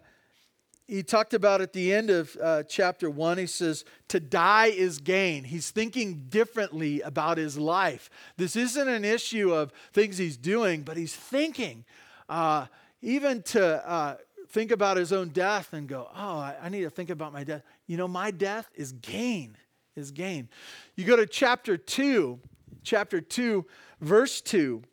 he 0.88 1.04
talked 1.04 1.34
about 1.34 1.62
at 1.62 1.72
the 1.72 1.94
end 1.94 2.10
of 2.10 2.36
uh, 2.44 2.64
chapter 2.64 3.10
one, 3.10 3.38
he 3.38 3.48
says, 3.48 3.86
to 4.10 4.20
die 4.20 4.66
is 4.66 4.98
gain. 4.98 5.46
He's 5.46 5.72
thinking 5.72 6.26
differently 6.28 7.00
about 7.00 7.38
his 7.38 7.58
life. 7.58 8.10
This 8.36 8.58
isn't 8.58 8.90
an 8.90 9.06
issue 9.06 9.54
of 9.54 9.72
things 9.94 10.18
he's 10.18 10.36
doing, 10.36 10.82
but 10.82 10.98
he's 10.98 11.16
thinking, 11.16 11.86
uh, 12.28 12.66
even 13.02 13.42
to 13.44 13.90
uh, 13.90 14.18
think 14.52 14.72
about 14.72 14.98
his 14.98 15.14
own 15.14 15.30
death 15.30 15.74
and 15.74 15.88
go, 15.88 16.08
oh, 16.14 16.38
I, 16.38 16.56
I 16.62 16.70
need 16.70 16.82
to 16.82 16.90
think 16.90 17.10
about 17.10 17.34
my 17.34 17.44
death. 17.44 17.64
You 17.88 17.98
know, 17.98 18.08
my 18.08 18.32
death 18.32 18.70
is 18.76 18.92
gain, 18.92 19.58
is 19.96 20.12
gain. 20.12 20.50
You 20.96 21.06
go 21.06 21.16
to 21.16 21.26
chapter 21.26 21.78
two, 21.78 22.40
chapter 22.84 23.22
two, 23.22 23.66
verse 24.00 24.42
two. 24.42 24.84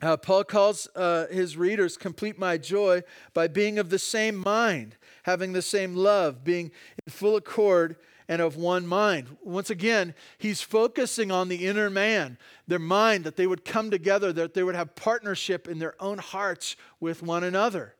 Uh, 0.00 0.16
Paul 0.16 0.44
calls 0.44 0.88
uh, 0.96 1.26
his 1.30 1.56
readers 1.56 1.96
complete 1.96 2.38
my 2.38 2.58
joy 2.58 3.02
by 3.34 3.46
being 3.46 3.78
of 3.78 3.88
the 3.88 4.00
same 4.00 4.36
mind, 4.36 4.96
having 5.22 5.52
the 5.52 5.62
same 5.62 5.94
love, 5.94 6.42
being 6.42 6.72
in 7.06 7.12
full 7.12 7.36
accord 7.36 7.96
and 8.28 8.42
of 8.42 8.56
one 8.56 8.86
mind. 8.86 9.36
Once 9.42 9.70
again, 9.70 10.14
he's 10.38 10.60
focusing 10.60 11.30
on 11.30 11.48
the 11.48 11.66
inner 11.66 11.88
man, 11.88 12.36
their 12.66 12.78
mind, 12.80 13.24
that 13.24 13.36
they 13.36 13.46
would 13.46 13.64
come 13.64 13.90
together, 13.90 14.32
that 14.32 14.54
they 14.54 14.62
would 14.62 14.74
have 14.74 14.96
partnership 14.96 15.68
in 15.68 15.78
their 15.78 15.94
own 16.00 16.18
hearts 16.18 16.76
with 16.98 17.22
one 17.22 17.44
another. 17.44 17.94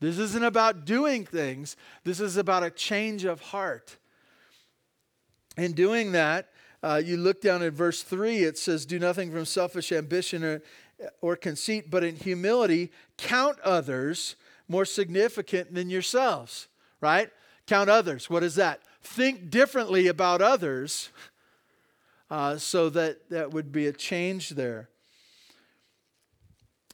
This 0.00 0.18
isn't 0.18 0.44
about 0.44 0.84
doing 0.84 1.24
things, 1.24 1.76
this 2.04 2.20
is 2.20 2.36
about 2.36 2.62
a 2.62 2.70
change 2.70 3.24
of 3.24 3.40
heart. 3.40 3.96
In 5.56 5.72
doing 5.72 6.12
that, 6.12 6.50
uh, 6.82 7.00
you 7.02 7.16
look 7.16 7.40
down 7.40 7.62
at 7.62 7.72
verse 7.72 8.02
3, 8.02 8.40
it 8.40 8.58
says, 8.58 8.84
Do 8.84 8.98
nothing 8.98 9.32
from 9.32 9.46
selfish 9.46 9.90
ambition 9.90 10.44
or 10.44 10.62
or 11.20 11.36
conceit, 11.36 11.90
but 11.90 12.04
in 12.04 12.16
humility, 12.16 12.90
count 13.16 13.58
others 13.60 14.36
more 14.68 14.84
significant 14.84 15.74
than 15.74 15.90
yourselves, 15.90 16.68
right? 17.00 17.30
Count 17.66 17.90
others. 17.90 18.30
What 18.30 18.42
is 18.42 18.54
that? 18.56 18.80
Think 19.02 19.50
differently 19.50 20.08
about 20.08 20.42
others 20.42 21.10
uh, 22.30 22.56
so 22.56 22.88
that 22.90 23.28
that 23.30 23.52
would 23.52 23.70
be 23.72 23.86
a 23.86 23.92
change 23.92 24.50
there. 24.50 24.88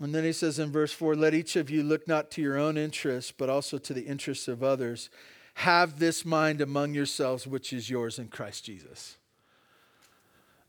And 0.00 0.14
then 0.14 0.24
he 0.24 0.32
says 0.32 0.58
in 0.58 0.72
verse 0.72 0.92
4 0.92 1.14
Let 1.14 1.34
each 1.34 1.56
of 1.56 1.70
you 1.70 1.82
look 1.82 2.08
not 2.08 2.30
to 2.32 2.42
your 2.42 2.58
own 2.58 2.76
interests, 2.76 3.32
but 3.36 3.50
also 3.50 3.78
to 3.78 3.92
the 3.92 4.02
interests 4.02 4.48
of 4.48 4.62
others. 4.62 5.10
Have 5.54 5.98
this 5.98 6.24
mind 6.24 6.60
among 6.60 6.94
yourselves, 6.94 7.46
which 7.46 7.72
is 7.72 7.90
yours 7.90 8.18
in 8.18 8.28
Christ 8.28 8.64
Jesus. 8.64 9.16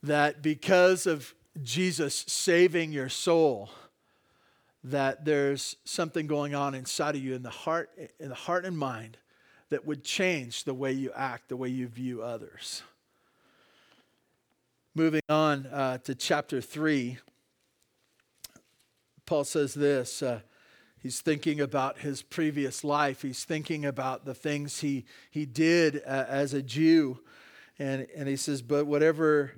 That 0.02 0.42
because 0.42 1.08
of 1.08 1.34
Jesus 1.62 2.26
saving 2.28 2.92
your 2.92 3.10
soul, 3.10 3.70
that 4.84 5.24
there's 5.24 5.78
something 5.86 6.28
going 6.28 6.54
on 6.54 6.76
inside 6.76 7.16
of 7.16 7.24
you 7.24 7.34
in 7.34 7.44
the 7.44 7.50
heart, 7.50 7.90
in 8.20 8.30
the 8.30 8.36
heart 8.36 8.66
and 8.66 8.78
mind 8.78 9.18
that 9.70 9.86
would 9.88 10.04
change 10.04 10.66
the 10.66 10.74
way 10.74 10.92
you 10.92 11.12
act, 11.16 11.50
the 11.50 11.58
way 11.58 11.70
you 11.70 11.88
view 11.88 12.22
others. 12.22 12.84
Moving 14.94 15.22
on 15.30 15.66
uh, 15.68 15.98
to 16.00 16.14
chapter 16.14 16.62
3, 16.62 17.18
Paul 19.26 19.44
says 19.44 19.74
this. 19.74 20.22
Uh, 20.22 20.42
he's 21.00 21.22
thinking 21.22 21.62
about 21.62 22.00
his 22.00 22.22
previous 22.22 22.84
life. 22.84 23.22
He's 23.22 23.46
thinking 23.46 23.86
about 23.86 24.26
the 24.26 24.34
things 24.34 24.80
he, 24.80 25.06
he 25.32 25.46
did 25.46 26.02
uh, 26.06 26.26
as 26.28 26.54
a 26.54 26.62
Jew. 26.62 27.20
And, 27.80 28.08
and 28.16 28.28
he 28.28 28.36
says, 28.36 28.62
But 28.62 28.86
whatever 28.86 29.54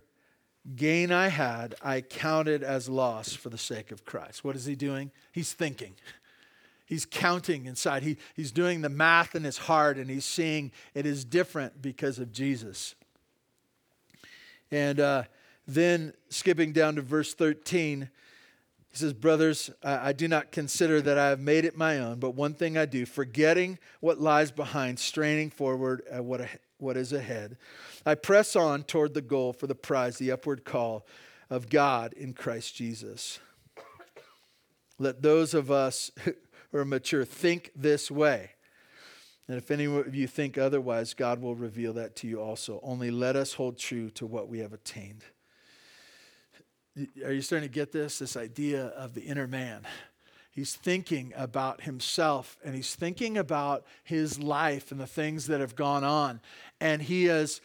gain 0.76 1.12
I 1.12 1.28
had, 1.28 1.76
I 1.82 2.02
counted 2.02 2.64
as 2.64 2.90
loss 2.90 3.34
for 3.34 3.50
the 3.50 3.58
sake 3.58 3.92
of 3.92 4.06
Christ. 4.06 4.44
What 4.44 4.56
is 4.56 4.66
he 4.66 4.76
doing? 4.76 5.12
He's 5.32 5.54
thinking. 5.54 5.96
He's 6.86 7.06
counting 7.06 7.66
inside. 7.66 8.04
He, 8.04 8.18
he's 8.36 8.52
doing 8.52 8.82
the 8.82 8.90
math 8.90 9.36
in 9.36 9.44
his 9.44 9.58
heart 9.58 9.98
and 9.98 10.10
he's 10.10 10.26
seeing 10.26 10.72
it 10.94 11.06
is 11.06 11.26
different 11.26 11.82
because 11.82 12.20
of 12.20 12.32
Jesus. 12.32 12.96
And 14.72 15.00
uh, 15.00 15.24
then 15.68 16.14
skipping 16.30 16.74
down 16.74 16.96
to 16.96 17.02
verse 17.02 17.34
13, 17.34 18.10
he 18.96 19.02
says, 19.02 19.14
Brothers, 19.14 19.70
I, 19.84 20.10
I 20.10 20.14
do 20.14 20.28
not 20.28 20.54
consider 20.54 21.02
that 21.02 21.18
I 21.18 21.28
have 21.28 21.40
made 21.42 21.66
it 21.66 21.78
my 21.78 22.00
own, 22.00 22.20
but 22.20 22.32
one 22.32 22.54
thing 22.54 22.78
I 22.78 22.86
do, 22.86 23.06
forgetting 23.06 23.78
what 24.00 24.22
lies 24.22 24.52
behind, 24.52 25.00
straining 25.00 25.50
forward 25.50 26.02
at 26.10 26.24
what, 26.24 26.48
what 26.78 26.96
is 26.96 27.12
ahead. 27.12 27.58
I 28.06 28.16
press 28.16 28.56
on 28.56 28.84
toward 28.84 29.14
the 29.14 29.22
goal 29.22 29.52
for 29.52 29.68
the 29.68 29.76
prize, 29.76 30.18
the 30.18 30.32
upward 30.32 30.64
call 30.64 31.06
of 31.50 31.70
God 31.70 32.14
in 32.14 32.32
Christ 32.34 32.76
Jesus. 32.76 33.40
Let 34.98 35.22
those 35.22 35.54
of 35.54 35.70
us 35.70 36.10
who 36.24 36.78
are 36.78 36.86
mature 36.86 37.26
think 37.26 37.72
this 37.76 38.10
way. 38.10 38.52
And 39.50 39.58
if 39.58 39.70
any 39.72 39.86
of 39.86 40.16
you 40.16 40.26
think 40.26 40.58
otherwise, 40.58 41.14
God 41.14 41.42
will 41.42 41.54
reveal 41.54 41.92
that 41.94 42.16
to 42.18 42.28
you 42.28 42.40
also. 42.40 42.80
Only 42.82 43.12
let 43.12 43.36
us 43.36 43.54
hold 43.54 43.78
true 43.78 44.10
to 44.12 44.26
what 44.26 44.48
we 44.48 44.60
have 44.60 44.72
attained. 44.72 45.26
Are 47.24 47.34
you 47.34 47.42
starting 47.42 47.68
to 47.68 47.74
get 47.74 47.92
this? 47.92 48.20
This 48.20 48.38
idea 48.38 48.86
of 48.88 49.14
the 49.14 49.22
inner 49.22 49.48
man. 49.48 49.82
He's 50.52 50.74
thinking 50.74 51.34
about 51.36 51.82
himself 51.82 52.58
and 52.64 52.74
he's 52.76 52.96
thinking 52.96 53.38
about 53.38 53.86
his 54.06 54.40
life 54.40 54.92
and 54.92 55.00
the 55.00 55.08
things 55.08 55.48
that 55.48 55.60
have 55.60 55.76
gone 55.76 56.06
on. 56.06 56.40
And 56.80 57.02
he 57.02 57.26
is 57.26 57.60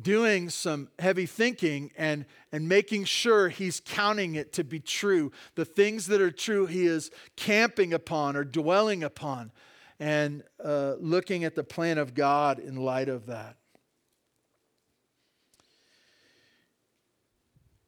doing 0.00 0.48
some 0.50 0.88
heavy 1.00 1.26
thinking 1.26 1.90
and, 1.96 2.24
and 2.52 2.68
making 2.68 3.04
sure 3.04 3.48
he's 3.48 3.80
counting 3.84 4.36
it 4.36 4.52
to 4.54 4.64
be 4.64 4.78
true. 4.78 5.32
The 5.56 5.64
things 5.64 6.06
that 6.06 6.20
are 6.20 6.30
true, 6.30 6.66
he 6.66 6.86
is 6.86 7.10
camping 7.34 7.92
upon 7.92 8.36
or 8.36 8.44
dwelling 8.44 9.02
upon 9.02 9.50
and 9.98 10.44
uh, 10.62 10.94
looking 11.00 11.44
at 11.44 11.56
the 11.56 11.64
plan 11.64 11.98
of 11.98 12.14
God 12.14 12.60
in 12.60 12.76
light 12.76 13.08
of 13.08 13.26
that. 13.26 13.56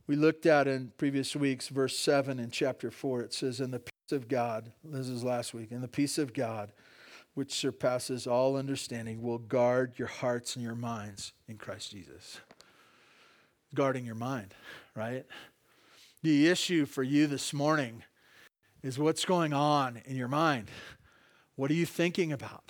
We 0.08 0.16
looked 0.16 0.46
at 0.46 0.66
in 0.66 0.92
previous 0.96 1.36
weeks, 1.36 1.68
verse 1.68 1.96
7 1.98 2.38
in 2.38 2.50
chapter 2.50 2.90
4. 2.90 3.20
It 3.20 3.34
says, 3.34 3.60
In 3.60 3.72
the 3.72 3.80
peace 3.80 4.10
of 4.10 4.26
God, 4.26 4.72
this 4.82 5.06
is 5.06 5.22
last 5.22 5.52
week, 5.52 5.70
in 5.70 5.82
the 5.82 5.86
peace 5.86 6.16
of 6.16 6.32
God, 6.32 6.72
which 7.34 7.52
surpasses 7.52 8.26
all 8.26 8.56
understanding, 8.56 9.20
will 9.20 9.36
guard 9.36 9.98
your 9.98 10.08
hearts 10.08 10.56
and 10.56 10.64
your 10.64 10.74
minds 10.74 11.34
in 11.46 11.58
Christ 11.58 11.90
Jesus. 11.90 12.40
Guarding 13.74 14.06
your 14.06 14.14
mind, 14.14 14.54
right? 14.96 15.26
The 16.22 16.48
issue 16.48 16.86
for 16.86 17.02
you 17.02 17.26
this 17.26 17.52
morning 17.52 18.02
is 18.82 18.98
what's 18.98 19.26
going 19.26 19.52
on 19.52 20.00
in 20.06 20.16
your 20.16 20.26
mind. 20.26 20.70
What 21.54 21.70
are 21.70 21.74
you 21.74 21.84
thinking 21.84 22.32
about? 22.32 22.64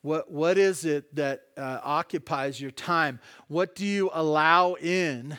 What, 0.00 0.28
what 0.28 0.58
is 0.58 0.84
it 0.84 1.14
that 1.14 1.42
uh, 1.56 1.78
occupies 1.84 2.60
your 2.60 2.72
time? 2.72 3.20
What 3.46 3.76
do 3.76 3.86
you 3.86 4.10
allow 4.12 4.74
in 4.74 5.38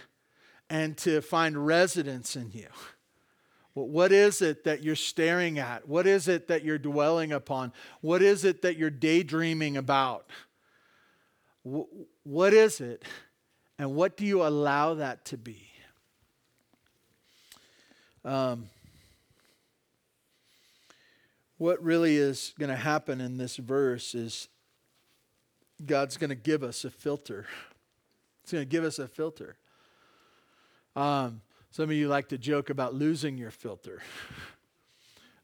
and 0.73 0.97
to 0.97 1.21
find 1.21 1.67
residence 1.67 2.35
in 2.35 2.49
you? 2.51 2.65
What 3.75 4.11
is 4.11 4.41
it 4.41 4.63
that 4.63 4.83
you're 4.83 4.95
staring 4.95 5.59
at? 5.59 5.87
What 5.87 6.07
is 6.07 6.27
it 6.27 6.47
that 6.47 6.63
you're 6.63 6.79
dwelling 6.79 7.31
upon? 7.31 7.71
What 8.01 8.23
is 8.23 8.43
it 8.43 8.63
that 8.63 8.75
you're 8.75 8.89
daydreaming 8.89 9.77
about? 9.77 10.25
What 11.61 12.53
is 12.55 12.81
it? 12.81 13.03
And 13.77 13.93
what 13.93 14.17
do 14.17 14.25
you 14.25 14.41
allow 14.43 14.95
that 14.95 15.25
to 15.25 15.37
be? 15.37 15.67
Um, 18.25 18.69
what 21.57 21.83
really 21.83 22.17
is 22.17 22.55
going 22.57 22.71
to 22.71 22.75
happen 22.75 23.21
in 23.21 23.37
this 23.37 23.57
verse 23.57 24.15
is 24.15 24.47
God's 25.85 26.17
going 26.17 26.31
to 26.31 26.35
give 26.35 26.63
us 26.63 26.83
a 26.83 26.89
filter. 26.89 27.45
He's 28.41 28.53
going 28.53 28.63
to 28.63 28.69
give 28.69 28.83
us 28.83 28.97
a 28.97 29.07
filter. 29.07 29.57
Um, 30.95 31.41
some 31.71 31.85
of 31.85 31.95
you 31.95 32.07
like 32.07 32.29
to 32.29 32.38
joke 32.38 32.69
about 32.69 32.93
losing 32.93 33.38
your 33.38 33.51
filter. 33.51 34.01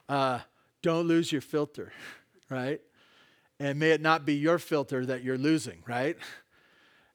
Uh, 0.07 0.39
don't 0.81 1.07
lose 1.07 1.31
your 1.31 1.39
filter, 1.41 1.93
right? 2.49 2.81
And 3.59 3.77
may 3.77 3.91
it 3.91 4.01
not 4.01 4.25
be 4.25 4.33
your 4.33 4.57
filter 4.57 5.05
that 5.05 5.23
you're 5.23 5.37
losing, 5.37 5.83
right? 5.87 6.17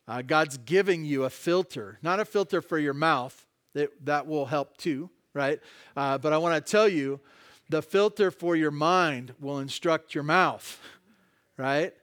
Uh, 0.07 0.21
God's 0.21 0.59
giving 0.59 1.03
you 1.07 1.25
a 1.25 1.31
filter, 1.31 1.99
not 2.03 2.21
a 2.21 2.27
filter 2.27 2.61
for 2.61 2.79
your 2.79 2.93
mouth, 2.93 3.47
that, 3.73 3.91
that 4.05 4.27
will 4.27 4.45
help 4.45 4.77
too, 4.77 5.09
right? 5.33 5.61
Uh, 5.97 6.19
but 6.19 6.33
I 6.33 6.37
want 6.37 6.63
to 6.63 6.71
tell 6.71 6.87
you 6.87 7.21
the 7.69 7.83
filter 7.83 8.31
for 8.31 8.57
your 8.57 8.71
mind 8.71 9.35
will 9.41 9.59
instruct 9.61 10.15
your 10.15 10.25
mouth, 10.25 10.81
right? 11.57 11.95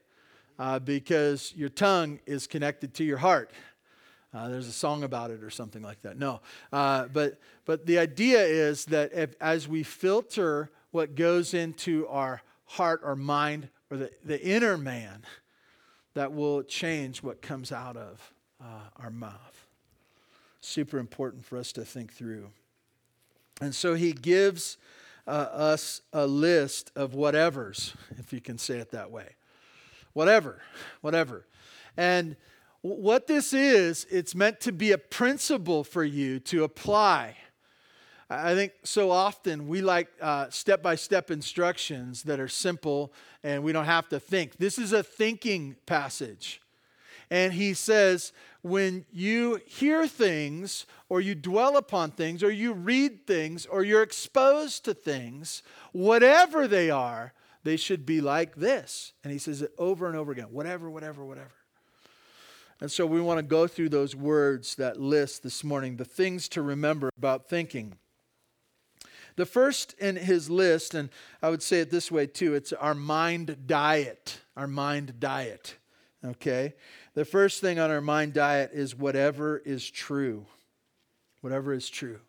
Uh, 0.57 0.79
because 0.79 1.53
your 1.55 1.69
tongue 1.69 2.19
is 2.25 2.47
connected 2.47 2.93
to 2.95 3.03
your 3.03 3.17
heart. 3.17 3.51
Uh, 4.33 4.47
there's 4.47 4.67
a 4.67 4.73
song 4.73 5.03
about 5.03 5.29
it 5.29 5.43
or 5.43 5.50
something 5.50 5.81
like 5.81 6.01
that. 6.03 6.17
No, 6.17 6.41
uh, 6.71 7.07
but 7.07 7.39
but 7.65 7.85
the 7.85 8.00
idea 8.00 8.41
is 8.41 8.85
that 8.85 9.11
if, 9.13 9.35
as 9.41 9.67
we 9.67 9.83
filter 9.83 10.69
what 10.91 11.15
goes 11.15 11.53
into 11.53 12.07
our 12.07 12.41
heart 12.65 13.01
or 13.03 13.15
mind 13.15 13.69
or 13.89 13.97
the, 13.97 14.11
the 14.23 14.41
inner 14.41 14.77
man, 14.77 15.23
that 16.13 16.33
will 16.33 16.63
change 16.63 17.23
what 17.23 17.41
comes 17.41 17.71
out 17.71 17.97
of 17.97 18.33
uh, 18.61 18.89
our 18.97 19.09
mouth. 19.09 19.67
Super 20.61 20.97
important 20.97 21.45
for 21.45 21.57
us 21.57 21.71
to 21.73 21.83
think 21.83 22.13
through. 22.13 22.50
And 23.59 23.73
so 23.75 23.95
he 23.95 24.11
gives 24.11 24.77
uh, 25.27 25.31
us 25.31 26.01
a 26.13 26.25
list 26.25 26.91
of 26.95 27.11
whatevers, 27.11 27.93
if 28.17 28.33
you 28.33 28.41
can 28.41 28.57
say 28.57 28.77
it 28.77 28.91
that 28.91 29.11
way. 29.11 29.35
Whatever, 30.13 30.61
whatever. 31.01 31.45
And 31.95 32.35
what 32.81 33.27
this 33.27 33.53
is, 33.53 34.07
it's 34.09 34.33
meant 34.33 34.59
to 34.61 34.71
be 34.71 34.91
a 34.91 34.97
principle 34.97 35.83
for 35.83 36.03
you 36.03 36.39
to 36.39 36.63
apply. 36.63 37.38
I 38.29 38.55
think 38.55 38.71
so 38.83 39.11
often 39.11 39.67
we 39.67 39.81
like 39.81 40.07
step 40.50 40.81
by 40.81 40.95
step 40.95 41.29
instructions 41.29 42.23
that 42.23 42.39
are 42.39 42.47
simple 42.47 43.13
and 43.43 43.63
we 43.63 43.71
don't 43.71 43.85
have 43.85 44.07
to 44.09 44.19
think. 44.19 44.57
This 44.57 44.79
is 44.79 44.93
a 44.93 45.03
thinking 45.03 45.75
passage. 45.85 46.61
And 47.29 47.53
he 47.53 47.73
says, 47.73 48.33
when 48.61 49.05
you 49.11 49.61
hear 49.65 50.05
things, 50.05 50.85
or 51.07 51.21
you 51.21 51.33
dwell 51.33 51.77
upon 51.77 52.11
things, 52.11 52.43
or 52.43 52.51
you 52.51 52.73
read 52.73 53.25
things, 53.25 53.65
or 53.65 53.83
you're 53.83 54.03
exposed 54.03 54.85
to 54.85 54.93
things, 54.93 55.63
whatever 55.93 56.67
they 56.67 56.89
are, 56.89 57.33
they 57.63 57.77
should 57.77 58.05
be 58.05 58.21
like 58.21 58.55
this. 58.55 59.13
And 59.23 59.31
he 59.31 59.39
says 59.39 59.61
it 59.61 59.71
over 59.77 60.07
and 60.07 60.17
over 60.17 60.31
again 60.31 60.47
whatever, 60.51 60.89
whatever, 60.89 61.23
whatever. 61.23 61.51
And 62.81 62.91
so 62.91 63.05
we 63.05 63.22
want 63.22 63.37
to 63.37 63.44
go 63.44 63.67
through 63.67 63.89
those 63.89 64.15
words, 64.15 64.74
that 64.75 65.00
list 65.00 65.44
this 65.44 65.63
morning, 65.63 65.98
the 65.98 66.05
things 66.05 66.50
to 66.50 66.63
remember 66.63 67.11
about 67.15 67.48
thinking. 67.48 67.94
The 69.35 69.46
first 69.46 69.94
in 70.00 70.15
his 70.15 70.50
list, 70.50 70.96
and 70.96 71.09
I 71.44 71.50
would 71.50 71.61
say 71.61 71.79
it 71.81 71.91
this 71.91 72.11
way 72.11 72.25
too, 72.25 72.55
it's 72.55 72.74
our 72.74 72.96
mind 72.96 73.67
diet. 73.67 74.41
Our 74.57 74.65
mind 74.65 75.20
diet. 75.20 75.75
Okay? 76.25 76.74
The 77.13 77.24
first 77.24 77.61
thing 77.61 77.77
on 77.77 77.91
our 77.91 78.01
mind 78.01 78.33
diet 78.33 78.72
is 78.74 78.96
whatever 78.96 79.59
is 79.59 79.87
true. 79.89 80.48
Whatever 81.41 81.74
is 81.74 81.87
true. 81.87 82.20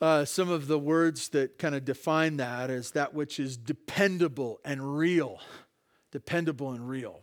Uh, 0.00 0.24
some 0.24 0.50
of 0.50 0.66
the 0.66 0.78
words 0.78 1.28
that 1.28 1.58
kind 1.58 1.76
of 1.76 1.84
define 1.84 2.38
that 2.38 2.70
is 2.70 2.90
that 2.90 3.14
which 3.14 3.38
is 3.38 3.56
dependable 3.56 4.58
and 4.64 4.98
real. 4.98 5.38
Dependable 6.10 6.72
and 6.72 6.88
real. 6.88 7.22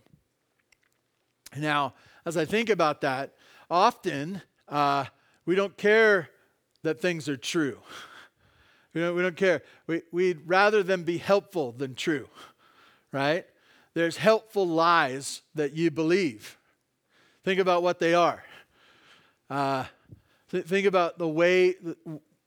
Now, 1.56 1.94
as 2.26 2.36
I 2.36 2.44
think 2.44 2.70
about 2.70 3.00
that, 3.02 3.34
often 3.70 4.42
uh, 4.68 5.04
we 5.46 5.54
don't 5.54 5.76
care 5.76 6.30
that 6.82 7.00
things 7.00 7.28
are 7.28 7.36
true. 7.36 7.78
We 8.92 9.00
don't, 9.00 9.16
we 9.16 9.22
don't 9.22 9.36
care. 9.36 9.62
We, 9.88 10.02
we'd 10.12 10.46
rather 10.46 10.84
them 10.84 11.02
be 11.02 11.18
helpful 11.18 11.72
than 11.72 11.96
true, 11.96 12.28
right? 13.10 13.44
There's 13.92 14.18
helpful 14.18 14.68
lies 14.68 15.42
that 15.56 15.72
you 15.76 15.90
believe. 15.90 16.58
Think 17.42 17.58
about 17.58 17.82
what 17.82 17.98
they 17.98 18.14
are. 18.14 18.44
Uh, 19.50 19.86
th- 20.48 20.64
think 20.64 20.86
about 20.86 21.18
the 21.18 21.26
way, 21.26 21.74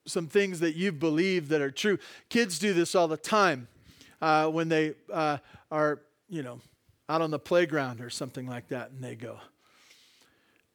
some 0.06 0.28
things 0.28 0.62
that 0.62 0.76
you 0.76 0.94
believe 0.94 1.50
that 1.50 1.62
are 1.62 1.70
true. 1.70 2.00
Kids 2.30 2.60
do 2.60 2.74
this 2.74 2.96
all 2.96 3.10
the 3.10 3.18
time 3.18 3.68
uh, 4.22 4.48
when 4.48 4.70
they 4.70 4.94
uh, 5.12 5.40
are, 5.70 6.00
you 6.30 6.44
know, 6.44 6.62
out 7.10 7.22
on 7.22 7.32
the 7.32 7.40
playground 7.40 8.02
or 8.02 8.10
something 8.10 8.48
like 8.48 8.70
that, 8.70 8.92
and 8.92 9.04
they 9.04 9.16
go, 9.16 9.40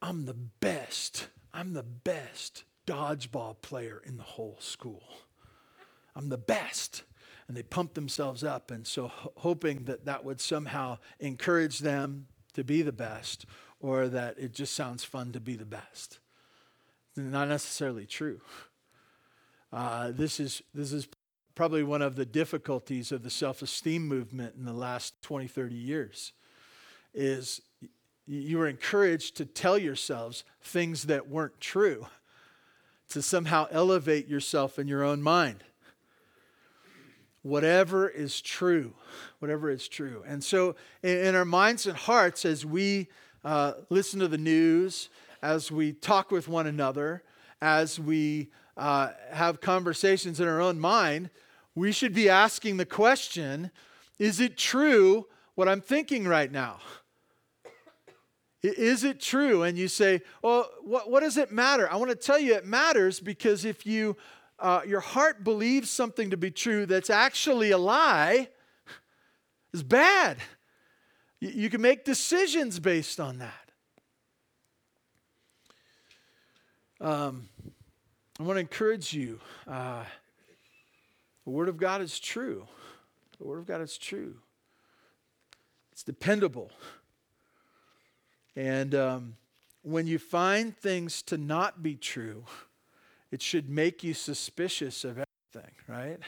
I'm 0.01 0.25
the 0.25 0.35
best, 0.35 1.29
I'm 1.53 1.73
the 1.73 1.83
best 1.83 2.65
dodgeball 2.87 3.61
player 3.63 4.03
in 4.05 4.17
the 4.17 4.23
whole 4.23 4.57
school. 4.61 5.03
I'm 6.15 6.29
the 6.29 6.39
best 6.39 7.05
and 7.53 7.57
they 7.57 7.63
pump 7.63 7.93
themselves 7.93 8.43
up. 8.43 8.71
And 8.71 8.87
so, 8.87 9.13
hoping 9.37 9.85
that 9.85 10.07
that 10.07 10.25
would 10.25 10.41
somehow 10.41 10.97
encourage 11.21 11.81
them 11.81 12.27
to 12.55 12.65
be 12.65 12.81
the 12.81 12.93
best, 12.93 13.45
or 13.79 14.09
that 14.09 14.39
it 14.39 14.55
just 14.55 14.75
sounds 14.75 15.05
fun 15.05 15.33
to 15.33 15.41
be 15.41 15.57
the 15.57 15.67
best. 15.67 16.19
Not 17.15 17.49
necessarily 17.49 18.07
true. 18.07 18.41
Uh, 19.71 20.13
this 20.13 20.41
is 20.41 20.63
this 20.73 20.93
is 20.93 21.09
probably 21.55 21.83
one 21.83 22.03
of 22.03 22.17
the 22.17 22.27
difficulties 22.27 23.13
of 23.13 23.23
the 23.23 23.31
self-esteem 23.31 24.07
movement 24.07 24.55
in 24.57 24.65
the 24.65 24.73
last 24.73 25.21
20 25.23 25.47
30 25.47 25.75
years 25.75 26.33
is 27.15 27.61
you 28.27 28.59
were 28.59 28.69
encouraged 28.69 29.37
to 29.37 29.45
tell 29.45 29.77
yourselves 29.77 30.45
things 30.63 31.05
that 31.05 31.29
weren't 31.29 31.61
true 31.61 32.07
to 33.11 33.21
somehow 33.21 33.67
elevate 33.71 34.29
yourself 34.29 34.79
in 34.79 34.89
your 34.89 35.03
own 35.03 35.23
mind 35.23 35.65
whatever 37.43 38.09
is 38.09 38.41
true, 38.41 38.95
whatever 39.41 39.71
is 39.71 39.89
true. 39.89 40.23
And 40.27 40.43
so, 40.43 40.77
in, 41.03 41.19
in 41.19 41.35
our 41.35 41.45
minds 41.45 41.87
and 41.87 41.97
hearts, 41.97 42.45
as 42.45 42.65
we 42.65 43.09
uh, 43.45 43.75
listen 43.91 44.21
to 44.21 44.29
the 44.29 44.39
news, 44.39 45.09
as 45.43 45.71
we 45.71 45.93
talk 45.93 46.31
with 46.31 46.49
one 46.49 46.67
another, 46.67 47.23
as 47.61 47.99
we 47.99 48.49
uh, 48.77 49.11
have 49.31 49.61
conversations 49.61 50.41
in 50.41 50.49
our 50.49 50.61
own 50.61 50.79
mind, 50.79 51.31
we 51.75 51.93
should 51.93 52.15
be 52.15 52.29
asking 52.29 52.77
the 52.77 52.87
question 52.87 53.71
Is 54.19 54.41
it 54.41 54.57
true 54.57 55.27
what 55.55 55.69
I'm 55.69 55.81
thinking 55.81 56.27
right 56.27 56.51
now? 56.51 56.79
Is 58.63 59.03
it 59.03 59.21
true? 59.21 59.65
And 59.65 59.77
you 59.77 59.89
say, 59.89 60.23
Well, 60.43 60.69
what, 60.83 61.11
what 61.11 61.21
does 61.21 61.37
it 61.37 61.51
matter? 61.51 61.91
I 61.91 61.97
want 61.97 62.11
to 62.11 62.17
tell 62.17 62.39
you 62.39 62.55
it 62.55 62.67
matters 62.67 63.21
because 63.21 63.65
if 63.65 63.87
you 63.87 64.17
uh, 64.59 64.83
your 64.87 65.01
heart 65.01 65.43
believes 65.43 65.91
something 65.91 66.31
to 66.31 66.37
be 66.37 66.51
true 66.51 66.87
that's 66.87 67.11
actually 67.11 67.73
a 67.73 67.79
lie 67.79 68.49
it's 69.73 69.83
bad. 69.83 70.37
You, 71.41 71.51
you 71.51 71.71
can 71.71 71.81
make 71.81 72.05
decisions 72.05 72.79
based 72.79 73.19
on 73.19 73.39
that. 73.39 73.55
Um, 77.01 77.49
I 78.39 78.43
want 78.43 78.57
to 78.57 78.61
encourage 78.61 79.13
you. 79.13 79.41
Uh, 79.67 80.05
the 81.45 81.51
Word 81.51 81.69
of 81.69 81.77
God 81.77 82.01
is 82.01 82.19
true. 82.21 82.67
The 83.39 83.47
Word 83.47 83.59
of 83.59 83.67
God 83.67 83.81
is 83.81 83.99
true. 83.99 84.37
It's 85.93 86.03
dependable. 86.03 86.71
And 88.55 88.95
um, 88.95 89.37
when 89.83 90.07
you 90.07 90.19
find 90.19 90.77
things 90.77 91.23
to 91.23 91.39
not 91.39 91.83
be 91.83 91.97
true, 91.97 92.45
it 93.31 93.43
should 93.43 93.69
make 93.69 94.05
you 94.05 94.15
suspicious 94.15 95.05
of 95.05 95.19
everything, 95.55 95.75
right? 95.89 96.19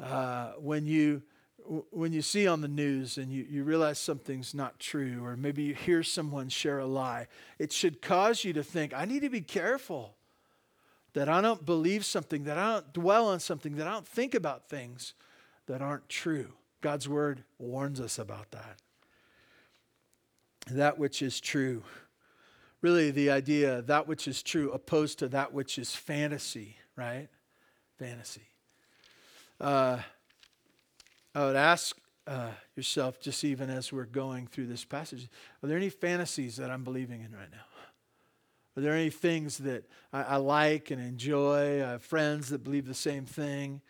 Uh, 0.00 0.52
when 0.58 0.86
you 0.86 1.22
when 1.90 2.12
you 2.12 2.22
see 2.22 2.46
on 2.46 2.60
the 2.60 2.68
news 2.68 3.18
and 3.18 3.32
you, 3.32 3.44
you 3.48 3.64
realize 3.64 3.98
something's 3.98 4.54
not 4.54 4.78
true, 4.78 5.24
or 5.24 5.36
maybe 5.36 5.64
you 5.64 5.74
hear 5.74 6.02
someone 6.02 6.48
share 6.48 6.78
a 6.78 6.86
lie, 6.86 7.26
it 7.58 7.72
should 7.72 8.00
cause 8.00 8.44
you 8.44 8.52
to 8.52 8.62
think, 8.62 8.94
I 8.94 9.04
need 9.04 9.22
to 9.22 9.28
be 9.28 9.40
careful 9.40 10.14
that 11.16 11.30
I 11.30 11.40
don't 11.40 11.64
believe 11.64 12.04
something, 12.04 12.44
that 12.44 12.58
I 12.58 12.74
don't 12.74 12.92
dwell 12.92 13.28
on 13.28 13.40
something, 13.40 13.76
that 13.76 13.86
I 13.86 13.92
don't 13.92 14.06
think 14.06 14.34
about 14.34 14.68
things 14.68 15.14
that 15.64 15.80
aren't 15.80 16.10
true. 16.10 16.52
God's 16.82 17.08
word 17.08 17.42
warns 17.58 18.02
us 18.02 18.18
about 18.18 18.50
that. 18.50 18.76
That 20.70 20.98
which 20.98 21.22
is 21.22 21.40
true. 21.40 21.84
Really, 22.82 23.10
the 23.10 23.30
idea 23.30 23.80
that 23.80 24.06
which 24.06 24.28
is 24.28 24.42
true 24.42 24.70
opposed 24.72 25.18
to 25.20 25.28
that 25.28 25.54
which 25.54 25.78
is 25.78 25.96
fantasy, 25.96 26.76
right? 26.96 27.28
Fantasy. 27.98 28.48
Uh, 29.58 30.00
I 31.34 31.46
would 31.46 31.56
ask 31.56 31.96
uh, 32.26 32.50
yourself, 32.74 33.20
just 33.22 33.42
even 33.42 33.70
as 33.70 33.90
we're 33.90 34.04
going 34.04 34.48
through 34.48 34.66
this 34.66 34.84
passage, 34.84 35.30
are 35.62 35.66
there 35.66 35.78
any 35.78 35.88
fantasies 35.88 36.56
that 36.56 36.70
I'm 36.70 36.84
believing 36.84 37.22
in 37.22 37.32
right 37.34 37.50
now? 37.50 37.75
Are 38.76 38.82
there 38.82 38.92
any 38.92 39.10
things 39.10 39.58
that 39.58 39.88
I, 40.12 40.22
I 40.22 40.36
like 40.36 40.90
and 40.90 41.00
enjoy? 41.00 41.82
I 41.82 41.90
have 41.92 42.02
friends 42.02 42.50
that 42.50 42.62
believe 42.62 42.86
the 42.86 42.94
same 42.94 43.24
thing. 43.24 43.80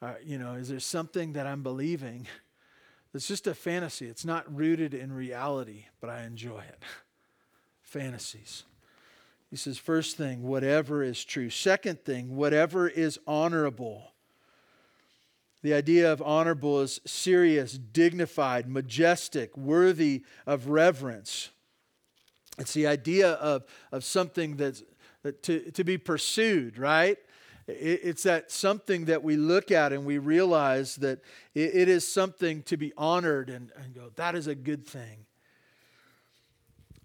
Uh, 0.00 0.14
you 0.24 0.38
know, 0.38 0.54
is 0.54 0.68
there 0.68 0.80
something 0.80 1.32
that 1.32 1.46
I'm 1.46 1.62
believing 1.62 2.26
that's 3.12 3.26
just 3.26 3.46
a 3.46 3.54
fantasy? 3.54 4.06
It's 4.06 4.24
not 4.24 4.54
rooted 4.54 4.94
in 4.94 5.12
reality, 5.12 5.86
but 6.00 6.10
I 6.10 6.24
enjoy 6.24 6.60
it. 6.60 6.82
Fantasies. 7.82 8.64
He 9.50 9.56
says, 9.56 9.78
first 9.78 10.16
thing, 10.16 10.42
whatever 10.42 11.02
is 11.02 11.24
true. 11.24 11.50
Second 11.50 12.04
thing, 12.04 12.36
whatever 12.36 12.88
is 12.88 13.18
honorable. 13.26 14.12
The 15.62 15.72
idea 15.74 16.12
of 16.12 16.20
honorable 16.20 16.80
is 16.80 17.00
serious, 17.06 17.78
dignified, 17.78 18.68
majestic, 18.68 19.56
worthy 19.56 20.24
of 20.46 20.68
reverence. 20.68 21.50
It's 22.58 22.72
the 22.72 22.86
idea 22.86 23.32
of, 23.32 23.64
of 23.92 24.04
something 24.04 24.56
that's 24.56 24.82
that 25.26 25.42
to, 25.42 25.70
to 25.72 25.84
be 25.84 25.98
pursued, 25.98 26.78
right? 26.78 27.18
It, 27.66 28.00
it's 28.04 28.22
that 28.22 28.50
something 28.50 29.06
that 29.06 29.22
we 29.22 29.36
look 29.36 29.70
at 29.70 29.92
and 29.92 30.06
we 30.06 30.18
realize 30.18 30.96
that 30.96 31.20
it, 31.54 31.74
it 31.74 31.88
is 31.88 32.06
something 32.06 32.62
to 32.64 32.76
be 32.76 32.92
honored 32.96 33.50
and, 33.50 33.72
and 33.76 33.94
go, 33.94 34.10
that 34.14 34.34
is 34.34 34.46
a 34.46 34.54
good 34.54 34.86
thing. 34.86 35.26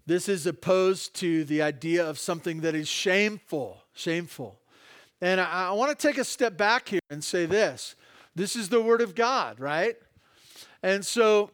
This 0.06 0.30
is 0.30 0.46
opposed 0.46 1.16
to 1.16 1.44
the 1.46 1.62
idea 1.62 2.08
of 2.08 2.20
something 2.20 2.62
that 2.62 2.76
is 2.76 2.88
shameful, 2.88 3.84
shameful. 3.94 4.60
And 5.20 5.42
I, 5.42 5.70
I 5.70 5.72
want 5.72 5.98
to 5.98 6.08
take 6.08 6.18
a 6.18 6.24
step 6.24 6.58
back 6.58 6.90
here 6.90 7.00
and 7.10 7.24
say 7.24 7.46
this 7.46 7.96
this 8.36 8.56
is 8.56 8.70
the 8.70 8.82
Word 8.82 9.02
of 9.02 9.14
God, 9.14 9.60
right? 9.60 9.96
And 10.84 11.06
so 11.06 11.52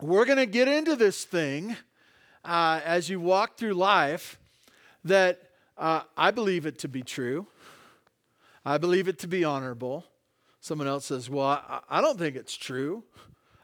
we're 0.00 0.24
going 0.24 0.38
to 0.38 0.46
get 0.46 0.68
into 0.68 0.94
this 0.94 1.24
thing 1.24 1.76
uh, 2.44 2.80
as 2.84 3.08
you 3.08 3.20
walk 3.20 3.56
through 3.56 3.74
life 3.74 4.38
that 5.04 5.40
uh, 5.78 6.02
I 6.16 6.30
believe 6.30 6.66
it 6.66 6.78
to 6.80 6.88
be 6.88 7.02
true. 7.02 7.46
I 8.64 8.78
believe 8.78 9.08
it 9.08 9.18
to 9.20 9.26
be 9.26 9.44
honorable. 9.44 10.04
Someone 10.60 10.86
else 10.86 11.06
says, 11.06 11.28
Well, 11.28 11.46
I, 11.46 11.80
I 11.88 12.00
don't 12.00 12.18
think 12.18 12.36
it's 12.36 12.56
true. 12.56 13.02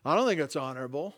I 0.05 0.17
don't 0.17 0.27
think 0.27 0.41
it's 0.41 0.57
honorable. 0.57 1.15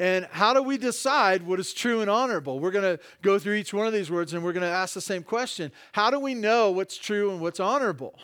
And 0.00 0.26
how 0.32 0.52
do 0.52 0.62
we 0.62 0.76
decide 0.76 1.46
what 1.46 1.60
is 1.60 1.72
true 1.72 2.00
and 2.00 2.10
honorable? 2.10 2.58
We're 2.58 2.72
going 2.72 2.96
to 2.96 3.02
go 3.22 3.38
through 3.38 3.54
each 3.54 3.72
one 3.72 3.86
of 3.86 3.92
these 3.92 4.10
words 4.10 4.34
and 4.34 4.42
we're 4.42 4.52
going 4.52 4.68
to 4.68 4.68
ask 4.68 4.94
the 4.94 5.00
same 5.00 5.22
question 5.22 5.72
How 5.92 6.10
do 6.10 6.18
we 6.18 6.34
know 6.34 6.70
what's 6.70 6.96
true 6.96 7.30
and 7.30 7.40
what's 7.40 7.60
honorable? 7.60 8.18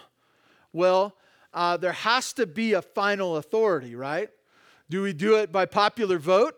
Well, 0.73 1.15
uh, 1.53 1.77
there 1.77 1.93
has 1.93 2.33
to 2.35 2.47
be 2.47 2.75
a 2.75 2.83
final 2.83 3.37
authority, 3.37 3.95
right? 3.95 4.31
Do 4.89 5.03
we 5.03 5.13
do 5.13 5.37
it 5.37 5.53
by 5.53 5.67
popular 5.67 6.19
vote? 6.19 6.57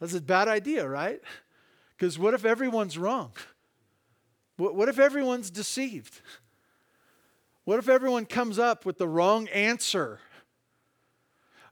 That's 0.00 0.14
a 0.14 0.20
bad 0.20 0.48
idea, 0.48 0.88
right? 0.88 1.20
Because 1.96 2.18
what 2.18 2.32
if 2.32 2.46
everyone's 2.46 2.96
wrong? 2.96 3.32
What, 4.56 4.74
what 4.74 4.88
if 4.88 4.98
everyone's 4.98 5.50
deceived? 5.50 6.22
What 7.64 7.78
if 7.78 7.90
everyone 7.90 8.24
comes 8.24 8.58
up 8.58 8.86
with 8.86 8.96
the 8.96 9.06
wrong 9.06 9.48
answer? 9.48 10.18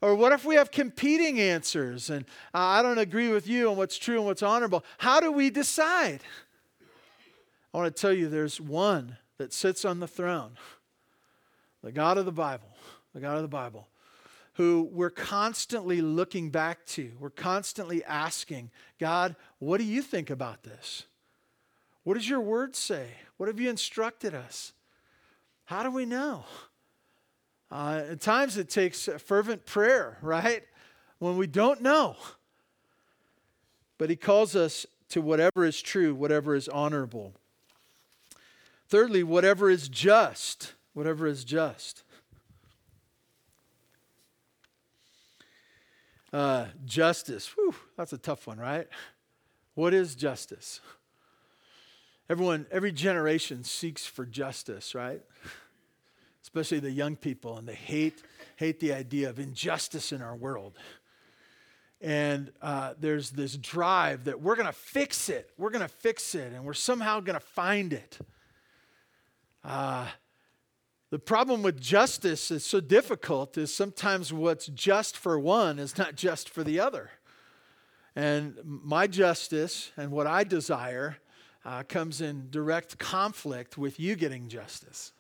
Or 0.01 0.15
what 0.15 0.33
if 0.33 0.45
we 0.45 0.55
have 0.57 0.71
competing 0.71 1.41
answers 1.41 2.11
and 2.11 2.25
uh, 2.55 2.59
I 2.59 2.83
don't 2.83 2.99
agree 2.99 3.29
with 3.31 3.49
you 3.49 3.71
on 3.71 3.77
what's 3.77 3.99
true 3.99 4.17
and 4.17 4.27
what's 4.27 4.43
honorable? 4.43 4.85
How 4.99 5.19
do 5.19 5.33
we 5.33 5.51
decide? 5.51 6.21
I 7.73 7.79
want 7.79 7.95
to 7.95 8.01
tell 8.01 8.13
you 8.13 8.29
there's 8.29 8.61
one 8.61 9.17
that 9.39 9.53
sits 9.53 9.85
on 9.85 9.99
the 9.99 10.09
throne, 10.09 10.53
the 11.83 11.93
God 11.93 12.19
of 12.19 12.27
the 12.27 12.33
Bible, 12.33 12.69
the 13.13 13.21
God 13.21 13.37
of 13.37 13.43
the 13.43 13.49
Bible, 13.49 13.89
who 14.59 14.89
we're 14.91 15.09
constantly 15.09 16.01
looking 16.01 16.51
back 16.51 16.85
to. 16.85 17.13
We're 17.21 17.31
constantly 17.31 18.03
asking, 18.05 18.73
God, 18.99 19.37
what 19.61 19.79
do 19.79 19.85
you 19.85 20.03
think 20.03 20.31
about 20.31 20.65
this? 20.65 21.05
What 22.03 22.15
does 22.15 22.29
your 22.29 22.41
word 22.41 22.75
say? 22.75 23.07
What 23.37 23.47
have 23.47 23.61
you 23.61 23.71
instructed 23.71 24.35
us? 24.35 24.73
How 25.67 25.85
do 25.85 25.93
we 25.93 26.05
know? 26.05 26.45
Uh, 27.71 28.03
at 28.11 28.21
times 28.21 28.57
it 28.57 28.69
takes 28.69 29.09
fervent 29.19 29.65
prayer, 29.65 30.19
right? 30.23 30.65
When 31.21 31.37
we 31.37 31.47
don't 31.47 31.81
know. 31.81 32.17
But 33.97 34.11
he 34.11 34.17
calls 34.17 34.57
us 34.57 34.87
to 35.11 35.21
whatever 35.21 35.65
is 35.65 35.81
true, 35.81 36.17
whatever 36.17 36.57
is 36.57 36.69
honorable. 36.69 37.33
Thirdly, 38.89 39.23
whatever 39.23 39.71
is 39.71 39.89
just, 39.89 40.75
whatever 40.95 41.29
is 41.29 41.45
just. 41.45 42.03
Uh, 46.33 46.67
justice. 46.85 47.49
Whew, 47.57 47.75
that's 47.97 48.13
a 48.13 48.19
tough 48.19 48.47
one, 48.47 48.59
right? 48.59 48.87
What 49.75 49.95
is 49.95 50.15
justice? 50.15 50.81
Everyone, 52.29 52.67
every 52.71 52.93
generation 52.93 53.65
seeks 53.65 54.05
for 54.05 54.27
justice, 54.27 54.95
right? 54.95 55.23
Especially 56.43 56.81
the 56.81 56.91
young 56.91 57.17
people, 57.17 57.57
and 57.57 57.67
they 57.67 57.75
hate, 57.75 58.23
hate 58.57 58.81
the 58.81 58.93
idea 58.93 59.31
of 59.31 59.39
injustice 59.39 60.13
in 60.13 60.21
our 60.21 60.37
world. 60.37 60.77
And 62.01 62.53
uh, 62.61 62.95
there's 63.01 63.31
this 63.31 63.57
drive 63.57 64.25
that 64.25 64.41
we're 64.41 64.57
going 64.57 64.67
to 64.67 64.73
fix 64.73 65.31
it. 65.31 65.51
We're 65.57 65.71
going 65.71 65.83
to 65.83 65.89
fix 65.89 66.35
it, 66.35 66.53
and 66.53 66.65
we're 66.65 66.75
somehow 66.75 67.21
going 67.21 67.39
to 67.39 67.45
find 67.45 67.93
it. 67.95 68.19
Uh, 69.65 70.07
the 71.11 71.19
problem 71.19 71.63
with 71.63 71.81
justice 71.81 72.51
is 72.51 72.65
so 72.65 72.81
difficult 72.81 73.57
is 73.57 73.75
sometimes 73.75 74.33
what's 74.33 74.67
just 74.67 75.17
for 75.17 75.39
one 75.39 75.79
is 75.79 75.97
not 75.97 76.17
just 76.17 76.51
for 76.51 76.63
the 76.63 76.81
other. 76.81 77.11
And 78.15 78.57
my 78.65 79.07
justice 79.07 79.91
and 79.97 80.11
what 80.11 80.27
I 80.27 80.45
desire 80.45 81.17
uh, 81.65 81.83
comes 81.85 82.21
in 82.21 82.49
direct 82.51 82.99
conflict 82.99 83.79
with 83.79 83.99
you 83.99 84.17
getting 84.17 84.49
justice. 84.49 85.13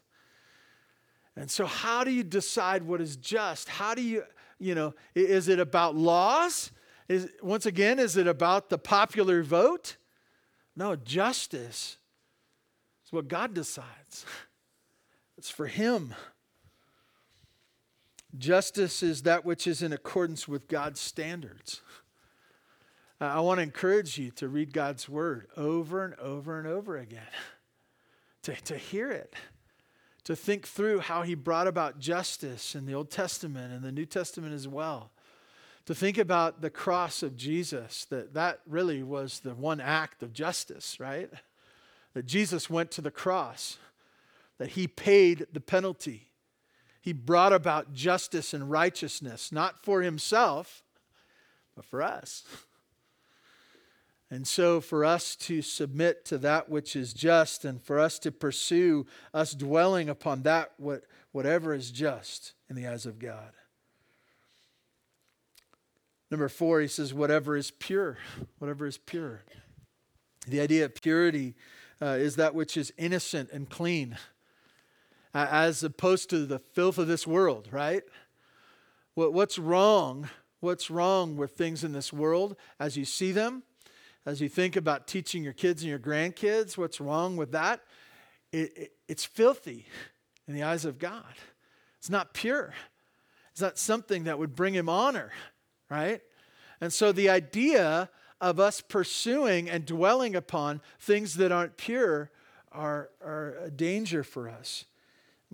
And 1.37 1.51
so, 1.51 1.67
how 1.67 2.05
do 2.05 2.11
you 2.11 2.25
decide 2.25 2.83
what 2.83 3.01
is 3.01 3.17
just? 3.17 3.69
How 3.69 3.95
do 3.95 4.03
you, 4.03 4.25
you 4.59 4.75
know, 4.75 4.95
is 5.15 5.49
it 5.49 5.61
about 5.61 5.95
laws? 5.95 6.73
Is, 7.09 7.31
once 7.43 7.65
again, 7.65 7.99
is 7.99 8.17
it 8.17 8.27
about 8.27 8.69
the 8.69 8.79
popular 8.79 9.43
vote? 9.43 9.97
No, 10.75 10.97
justice 10.97 11.97
is 13.07 13.13
what 13.13 13.29
God 13.29 13.55
decides. 13.55 14.27
It's 15.39 15.51
for 15.51 15.69
Him. 15.69 16.15
Justice 18.37 19.05
is 19.05 19.23
that 19.23 19.45
which 19.45 19.69
is 19.69 19.83
in 19.83 19.93
accordance 19.93 20.49
with 20.49 20.67
God's 20.67 20.99
standards. 20.99 21.81
Uh, 23.21 23.27
I 23.27 23.41
want 23.41 23.59
to 23.59 23.63
encourage 23.63 24.19
you 24.19 24.33
to 24.33 24.49
read 24.49 24.73
God's 24.73 25.09
word 25.09 25.47
over 25.57 26.05
and 26.05 26.15
over 26.17 26.59
and 26.59 26.67
over 26.67 26.97
again, 26.97 27.23
to, 28.43 28.53
to 28.63 28.77
hear 28.77 29.13
it, 29.13 29.35
to 30.25 30.35
think 30.35 30.67
through 30.67 30.99
how 31.01 31.23
He 31.23 31.37
brought 31.37 31.69
about 31.69 32.01
justice 32.01 32.75
in 32.75 32.85
the 32.85 32.95
Old 32.95 33.09
Testament 33.09 33.73
and 33.73 33.85
the 33.85 33.93
New 33.93 34.07
Testament 34.07 34.53
as 34.53 34.67
well. 34.67 35.13
To 35.87 35.95
think 35.95 36.19
about 36.19 36.63
the 36.63 36.69
cross 36.69 37.23
of 37.23 37.37
Jesus, 37.37 38.05
that 38.07 38.35
that 38.35 38.61
really 38.67 39.05
was 39.05 39.39
the 39.41 39.55
one 39.55 39.81
act 39.81 40.23
of 40.25 40.33
justice, 40.33 40.99
right? 40.99 41.31
That 42.15 42.27
Jesus 42.27 42.69
went 42.69 42.91
to 42.91 43.01
the 43.01 43.13
cross 43.13 43.79
that 44.59 44.71
he 44.71 44.87
paid 44.87 45.47
the 45.53 45.61
penalty. 45.61 46.29
He 47.01 47.13
brought 47.13 47.53
about 47.53 47.95
justice 47.95 48.53
and 48.53 48.71
righteousness, 48.71 49.51
not 49.51 49.83
for 49.83 50.03
himself, 50.03 50.83
but 51.75 51.85
for 51.85 52.03
us. 52.03 52.45
And 54.31 54.47
so, 54.47 54.83
for 54.83 55.07
us 55.07 55.35
to 55.37 55.63
submit 55.63 56.27
to 56.27 56.39
that 56.39 56.69
which 56.69 56.95
is 56.95 57.15
just 57.15 57.65
and 57.65 57.83
for 57.83 57.99
us 57.99 58.19
to 58.19 58.31
pursue 58.31 59.07
us 59.33 59.55
dwelling 59.55 60.11
upon 60.11 60.43
that, 60.43 60.73
what, 60.77 61.05
whatever 61.33 61.73
is 61.73 61.91
just 61.91 62.53
in 62.69 62.77
the 62.77 62.87
eyes 62.87 63.07
of 63.07 63.19
God. 63.19 63.53
Number 66.31 66.51
four, 66.51 66.81
he 66.83 66.89
says, 66.89 67.15
whatever 67.15 67.57
is 67.57 67.71
pure. 67.71 68.19
Whatever 68.59 68.87
is 68.87 68.99
pure. 68.99 69.45
The 70.47 70.61
idea 70.61 70.85
of 70.85 70.95
purity 70.95 71.55
uh, 72.03 72.17
is 72.19 72.37
that 72.37 72.55
which 72.55 72.77
is 72.77 72.93
innocent 72.99 73.51
and 73.51 73.71
clean 73.71 74.19
as 75.35 75.83
opposed 75.83 76.31
to 76.31 76.47
the 76.47 76.59
filth 76.59 76.99
of 76.99 77.07
this 77.07 77.27
world, 77.27 77.69
right? 77.71 78.03
What, 79.15 79.33
what's 79.33 79.59
wrong? 79.59 80.29
What's 80.61 80.91
wrong 80.91 81.37
with 81.37 81.53
things 81.53 81.85
in 81.85 81.93
this 81.93 82.13
world 82.13 82.57
as 82.81 82.97
you 82.97 83.05
see 83.05 83.33
them? 83.33 83.63
as 84.29 84.43
you 84.43 84.49
think 84.49 84.77
about 84.77 85.07
teaching 85.07 85.43
your 85.43 85.55
kids 85.55 85.83
and 85.83 85.89
your 85.89 85.99
grandkids 85.99 86.77
what's 86.77 87.01
wrong 87.01 87.35
with 87.37 87.53
that, 87.53 87.81
it, 88.53 88.77
it, 88.77 88.93
it's 89.09 89.25
filthy 89.25 89.87
in 90.47 90.53
the 90.53 90.63
eyes 90.63 90.85
of 90.85 90.99
God. 90.99 91.25
It's 91.97 92.11
not 92.11 92.35
pure. 92.35 92.75
It's 93.53 93.63
not 93.63 93.79
something 93.79 94.25
that 94.25 94.39
would 94.39 94.55
bring 94.55 94.75
him 94.75 94.87
honor, 94.87 95.33
right? 95.89 96.21
And 96.79 96.93
so 96.93 97.11
the 97.11 97.31
idea 97.31 98.11
of 98.39 98.61
us 98.61 98.83
pursuing 98.83 99.71
and 99.71 99.87
dwelling 99.87 100.37
upon 100.37 100.83
things 101.01 101.37
that 101.37 101.51
aren't 101.51 101.79
pure 101.79 102.31
are, 102.71 103.09
are 103.25 103.57
a 103.63 103.71
danger 103.71 104.23
for 104.23 104.51
us. 104.51 104.85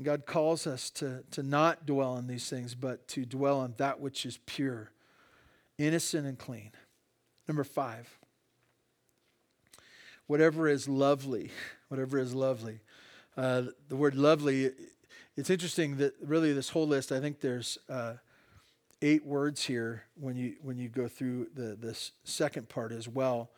God 0.03 0.27
calls 0.27 0.67
us 0.67 0.91
to, 0.91 1.23
to 1.31 1.43
not 1.43 1.87
dwell 1.87 2.13
on 2.13 2.27
these 2.27 2.49
things, 2.49 2.75
but 2.75 3.07
to 3.09 3.25
dwell 3.25 3.61
on 3.61 3.75
that 3.77 4.01
which 4.01 4.27
is 4.27 4.39
pure, 4.45 4.91
innocent, 5.79 6.27
and 6.27 6.39
clean. 6.39 6.73
Number 7.47 7.63
five, 7.63 8.19
whatever 10.27 10.69
is 10.69 10.89
lovely, 10.89 11.51
whatever 11.89 12.19
is 12.19 12.35
lovely. 12.35 12.81
Uh, 13.37 13.65
the 13.89 13.97
word 13.97 14.15
lovely, 14.15 14.71
it's 15.37 15.51
interesting 15.51 15.99
that 15.99 16.15
really 16.21 16.53
this 16.53 16.71
whole 16.71 16.87
list, 16.87 17.13
I 17.13 17.21
think 17.21 17.41
there's 17.41 17.79
uh, 17.89 18.15
eight 19.03 19.25
words 19.25 19.65
here 19.65 20.05
when 20.19 20.37
you 20.37 20.55
when 20.63 20.79
you 20.79 20.89
go 20.89 21.09
through 21.09 21.49
the 21.55 21.77
this 21.81 22.13
second 22.25 22.69
part 22.69 22.93
as 22.93 23.07
well. 23.09 23.51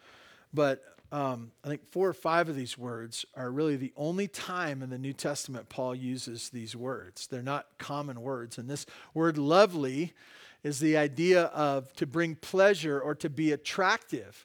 But 0.53 0.96
um, 1.13 1.53
I 1.65 1.69
think 1.69 1.91
four 1.91 2.09
or 2.09 2.13
five 2.13 2.49
of 2.49 2.57
these 2.57 2.77
words 2.77 3.25
are 3.35 3.51
really 3.51 3.77
the 3.77 3.93
only 3.97 4.27
time 4.27 4.83
in 4.83 4.91
the 4.91 4.99
New 4.99 5.13
Testament 5.13 5.69
Paul 5.69 5.95
uses 5.95 6.51
these 6.51 6.75
words. 6.75 7.27
They're 7.29 7.43
not 7.43 7.67
common 7.79 8.21
words. 8.21 8.59
And 8.59 8.69
this 8.69 8.87
word 9.15 9.39
lovely 9.39 10.15
is 10.65 10.81
the 10.81 10.97
idea 10.97 11.45
of 11.45 11.93
to 11.95 12.07
bring 12.07 12.35
pleasure 12.35 13.01
or 13.01 13.15
to 13.15 13.31
be 13.31 13.53
attractive. 13.53 14.45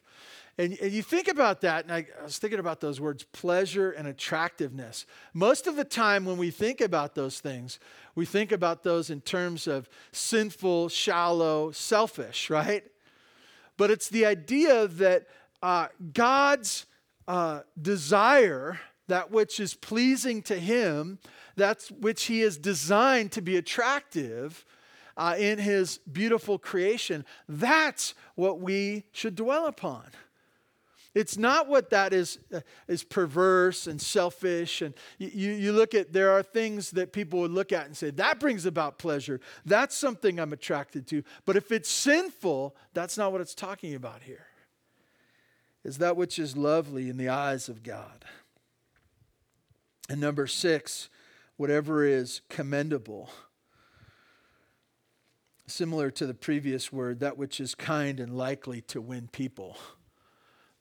And, 0.58 0.78
and 0.80 0.92
you 0.92 1.02
think 1.02 1.28
about 1.28 1.62
that, 1.62 1.84
and 1.84 1.92
I, 1.92 2.06
I 2.20 2.24
was 2.24 2.38
thinking 2.38 2.60
about 2.60 2.80
those 2.80 3.00
words 3.00 3.24
pleasure 3.24 3.90
and 3.90 4.06
attractiveness. 4.06 5.06
Most 5.32 5.66
of 5.66 5.76
the 5.76 5.84
time, 5.84 6.26
when 6.26 6.36
we 6.36 6.50
think 6.50 6.80
about 6.80 7.14
those 7.14 7.40
things, 7.40 7.80
we 8.14 8.26
think 8.26 8.52
about 8.52 8.82
those 8.82 9.08
in 9.08 9.22
terms 9.22 9.66
of 9.66 9.88
sinful, 10.12 10.90
shallow, 10.90 11.72
selfish, 11.72 12.50
right? 12.50 12.84
But 13.78 13.90
it's 13.90 14.08
the 14.08 14.26
idea 14.26 14.86
that 14.86 15.26
uh, 15.62 15.88
God's 16.12 16.86
uh, 17.28 17.60
desire, 17.80 18.80
that 19.08 19.30
which 19.30 19.60
is 19.60 19.74
pleasing 19.74 20.42
to 20.42 20.58
Him, 20.58 21.18
that 21.56 21.82
which 22.00 22.24
He 22.24 22.40
has 22.40 22.56
designed 22.56 23.32
to 23.32 23.42
be 23.42 23.56
attractive 23.56 24.64
uh, 25.16 25.36
in 25.38 25.58
His 25.58 25.98
beautiful 25.98 26.58
creation, 26.58 27.24
that's 27.48 28.14
what 28.34 28.60
we 28.60 29.04
should 29.12 29.36
dwell 29.36 29.66
upon. 29.66 30.04
It's 31.14 31.36
not 31.36 31.68
what 31.68 31.90
that 31.90 32.14
is, 32.14 32.38
uh, 32.54 32.60
is 32.88 33.04
perverse 33.04 33.86
and 33.86 34.00
selfish. 34.00 34.80
And 34.80 34.94
you, 35.18 35.52
you 35.52 35.72
look 35.72 35.94
at, 35.94 36.12
there 36.12 36.30
are 36.30 36.42
things 36.42 36.92
that 36.92 37.12
people 37.12 37.40
would 37.40 37.50
look 37.50 37.70
at 37.70 37.84
and 37.84 37.94
say, 37.94 38.10
that 38.12 38.40
brings 38.40 38.64
about 38.64 38.98
pleasure. 38.98 39.38
That's 39.66 39.94
something 39.94 40.40
I'm 40.40 40.54
attracted 40.54 41.06
to. 41.08 41.22
But 41.44 41.56
if 41.56 41.70
it's 41.70 41.90
sinful, 41.90 42.74
that's 42.94 43.18
not 43.18 43.30
what 43.30 43.42
it's 43.42 43.54
talking 43.54 43.94
about 43.94 44.22
here. 44.22 44.46
Is 45.84 45.98
that 45.98 46.16
which 46.16 46.38
is 46.38 46.56
lovely 46.56 47.08
in 47.08 47.16
the 47.16 47.28
eyes 47.28 47.68
of 47.68 47.82
God. 47.82 48.24
And 50.08 50.20
number 50.20 50.46
six, 50.46 51.08
whatever 51.56 52.04
is 52.04 52.40
commendable. 52.48 53.30
Similar 55.66 56.10
to 56.12 56.26
the 56.26 56.34
previous 56.34 56.92
word, 56.92 57.20
that 57.20 57.38
which 57.38 57.60
is 57.60 57.74
kind 57.74 58.20
and 58.20 58.36
likely 58.36 58.80
to 58.82 59.00
win 59.00 59.28
people 59.28 59.76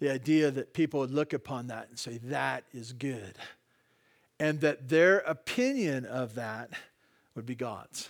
the 0.01 0.11
idea 0.11 0.49
that 0.49 0.73
people 0.73 0.99
would 0.99 1.11
look 1.11 1.31
upon 1.31 1.67
that 1.67 1.87
and 1.87 1.97
say, 1.97 2.17
that 2.23 2.63
is 2.73 2.91
good. 2.91 3.37
And 4.39 4.59
that 4.61 4.89
their 4.89 5.19
opinion 5.19 6.05
of 6.05 6.33
that 6.35 6.71
would 7.35 7.45
be 7.45 7.53
God's. 7.53 8.09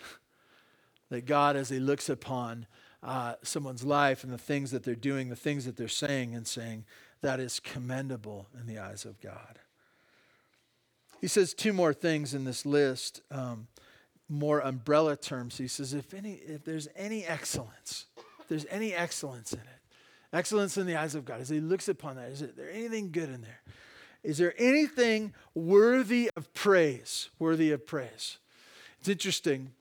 That 1.10 1.25
God, 1.25 1.58
as 1.58 1.67
He 1.67 1.80
looks 1.80 2.08
upon 2.08 2.65
uh, 3.04 3.36
someone's 3.44 3.84
life 3.84 4.24
and 4.24 4.32
the 4.32 4.38
things 4.38 4.72
that 4.72 4.84
they're 4.84 4.96
doing, 4.96 5.30
the 5.30 5.36
things 5.36 5.66
that 5.66 5.78
they're 5.78 5.88
saying, 5.88 6.36
and 6.36 6.48
saying, 6.48 6.86
that 7.22 7.40
is 7.40 7.60
commendable 7.60 8.48
in 8.60 8.68
the 8.68 8.80
eyes 8.80 9.06
of 9.06 9.20
God. 9.22 9.60
He 11.20 11.28
says 11.28 11.54
two 11.54 11.74
more 11.74 11.94
things 11.94 12.34
in 12.34 12.46
this 12.46 12.66
list, 12.66 13.22
um, 13.30 13.68
more 14.28 14.60
umbrella 14.60 15.16
terms. 15.16 15.58
He 15.58 15.68
says, 15.68 15.94
if, 15.94 16.14
any, 16.14 16.34
if 16.34 16.64
there's 16.64 16.88
any 16.96 17.26
excellence, 17.26 18.06
if 18.40 18.48
there's 18.48 18.66
any 18.70 18.94
excellence 18.94 19.54
in 19.54 19.60
it, 19.60 19.82
Excellence 20.34 20.78
in 20.78 20.88
the 20.88 20.96
eyes 20.96 21.14
of 21.14 21.26
God. 21.26 21.42
As 21.42 21.50
He 21.50 21.60
looks 21.60 21.90
upon 21.90 22.16
that, 22.16 22.30
is 22.30 22.40
there 22.40 22.72
anything 22.72 23.12
good 23.12 23.30
in 23.30 23.42
there? 23.42 23.62
Is 24.24 24.38
there 24.38 24.54
anything 24.58 25.34
worthy 25.54 26.30
of 26.38 26.54
praise? 26.54 27.30
Worthy 27.38 27.72
of 27.72 27.86
praise. 27.86 28.38
It's 29.00 29.10
interesting 29.10 29.72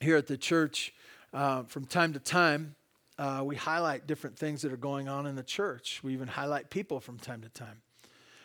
here 0.00 0.16
at 0.16 0.26
the 0.26 0.36
church, 0.36 0.94
uh, 1.36 1.62
from 1.64 1.84
time 1.84 2.14
to 2.14 2.18
time, 2.18 2.74
uh, 3.18 3.42
we 3.44 3.56
highlight 3.56 4.06
different 4.06 4.38
things 4.38 4.62
that 4.62 4.72
are 4.72 4.78
going 4.78 5.06
on 5.06 5.26
in 5.26 5.36
the 5.36 5.42
church. 5.42 6.00
We 6.02 6.14
even 6.14 6.28
highlight 6.28 6.70
people 6.70 6.98
from 6.98 7.18
time 7.18 7.42
to 7.42 7.50
time. 7.50 7.82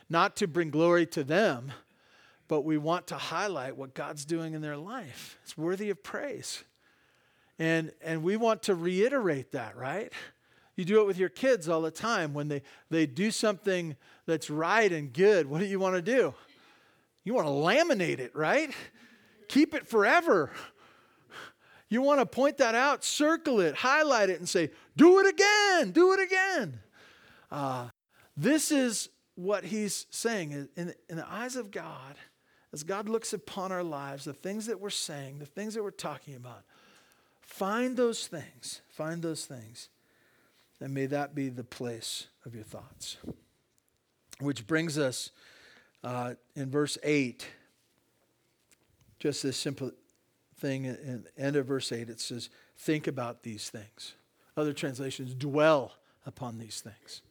Not 0.10 0.36
to 0.38 0.48
bring 0.48 0.72
glory 0.72 1.06
to 1.08 1.24
them, 1.24 1.72
but 2.50 2.62
we 2.66 2.78
want 2.78 3.08
to 3.08 3.16
highlight 3.16 3.78
what 3.78 3.94
God's 3.94 4.26
doing 4.26 4.54
in 4.54 4.62
their 4.62 4.76
life. 4.76 5.40
It's 5.44 5.58
worthy 5.58 5.90
of 5.90 6.04
praise. 6.04 6.66
And, 7.58 7.94
and 8.02 8.24
we 8.24 8.36
want 8.36 8.64
to 8.64 8.76
reiterate 8.76 9.54
that, 9.54 9.78
right? 9.78 10.12
You 10.76 10.84
do 10.84 11.00
it 11.00 11.08
with 11.08 11.18
your 11.18 11.30
kids 11.30 11.70
all 11.70 11.82
the 11.82 11.92
time. 11.92 12.34
When 12.34 12.50
they, 12.50 12.62
they 12.90 13.06
do 13.06 13.32
something 13.32 13.96
that's 14.26 14.50
right 14.50 14.92
and 14.92 15.14
good, 15.14 15.48
what 15.48 15.60
do 15.60 15.66
you 15.66 15.80
want 15.80 15.96
to 15.96 16.02
do? 16.02 16.34
You 17.24 17.34
want 17.34 17.48
to 17.48 17.54
laminate 17.54 18.20
it, 18.20 18.36
right? 18.36 18.70
Keep 19.48 19.76
it 19.76 19.88
forever. 19.88 20.52
You 21.92 22.02
want 22.02 22.22
to 22.22 22.26
point 22.26 22.58
that 22.60 22.74
out, 22.74 23.04
circle 23.04 23.60
it, 23.60 23.76
highlight 23.76 24.30
it, 24.30 24.40
and 24.40 24.48
say, 24.48 24.70
do 24.96 25.20
it 25.20 25.28
again, 25.28 25.92
do 25.92 26.14
it 26.14 26.22
again. 26.22 26.80
Uh, 27.52 27.90
this 28.38 28.72
is 28.72 29.10
what 29.36 29.66
he's 29.66 30.06
saying. 30.10 30.70
In, 30.78 30.94
in 31.10 31.18
the 31.18 31.30
eyes 31.30 31.58
of 31.58 31.70
God, 31.70 32.16
as 32.72 32.84
God 32.84 33.10
looks 33.10 33.34
upon 33.34 33.74
our 33.74 33.84
lives, 33.84 34.24
the 34.24 34.32
things 34.32 34.68
that 34.68 34.80
we're 34.80 34.90
saying, 34.90 35.40
the 35.40 35.46
things 35.46 35.74
that 35.74 35.84
we're 35.84 35.92
talking 35.92 36.36
about, 36.36 36.64
find 37.42 37.98
those 37.98 38.26
things, 38.26 38.80
find 38.88 39.22
those 39.22 39.46
things 39.46 39.90
And 40.80 40.94
may 40.94 41.08
that 41.08 41.36
be 41.36 41.50
the 41.50 41.66
place 41.66 42.28
of 42.46 42.56
your 42.56 42.64
thoughts. 42.64 43.18
Which 44.40 44.66
brings 44.66 44.98
us 44.98 45.32
uh, 46.06 46.36
in 46.56 46.72
verse 46.72 46.98
8, 47.04 47.46
just 49.20 49.44
this 49.44 49.58
simple 49.58 49.92
thing 50.62 50.86
in 50.86 51.26
the 51.26 51.44
end 51.44 51.56
of 51.56 51.66
verse 51.66 51.92
8, 51.92 52.10
it 52.10 52.22
says, 52.22 52.50
Think 52.78 53.08
about 53.08 53.44
these 53.44 53.70
things. 53.70 54.14
Other 54.56 54.74
translations, 54.74 55.34
dwell 55.34 55.94
upon 56.26 56.60
these 56.60 56.82
things. 56.82 57.22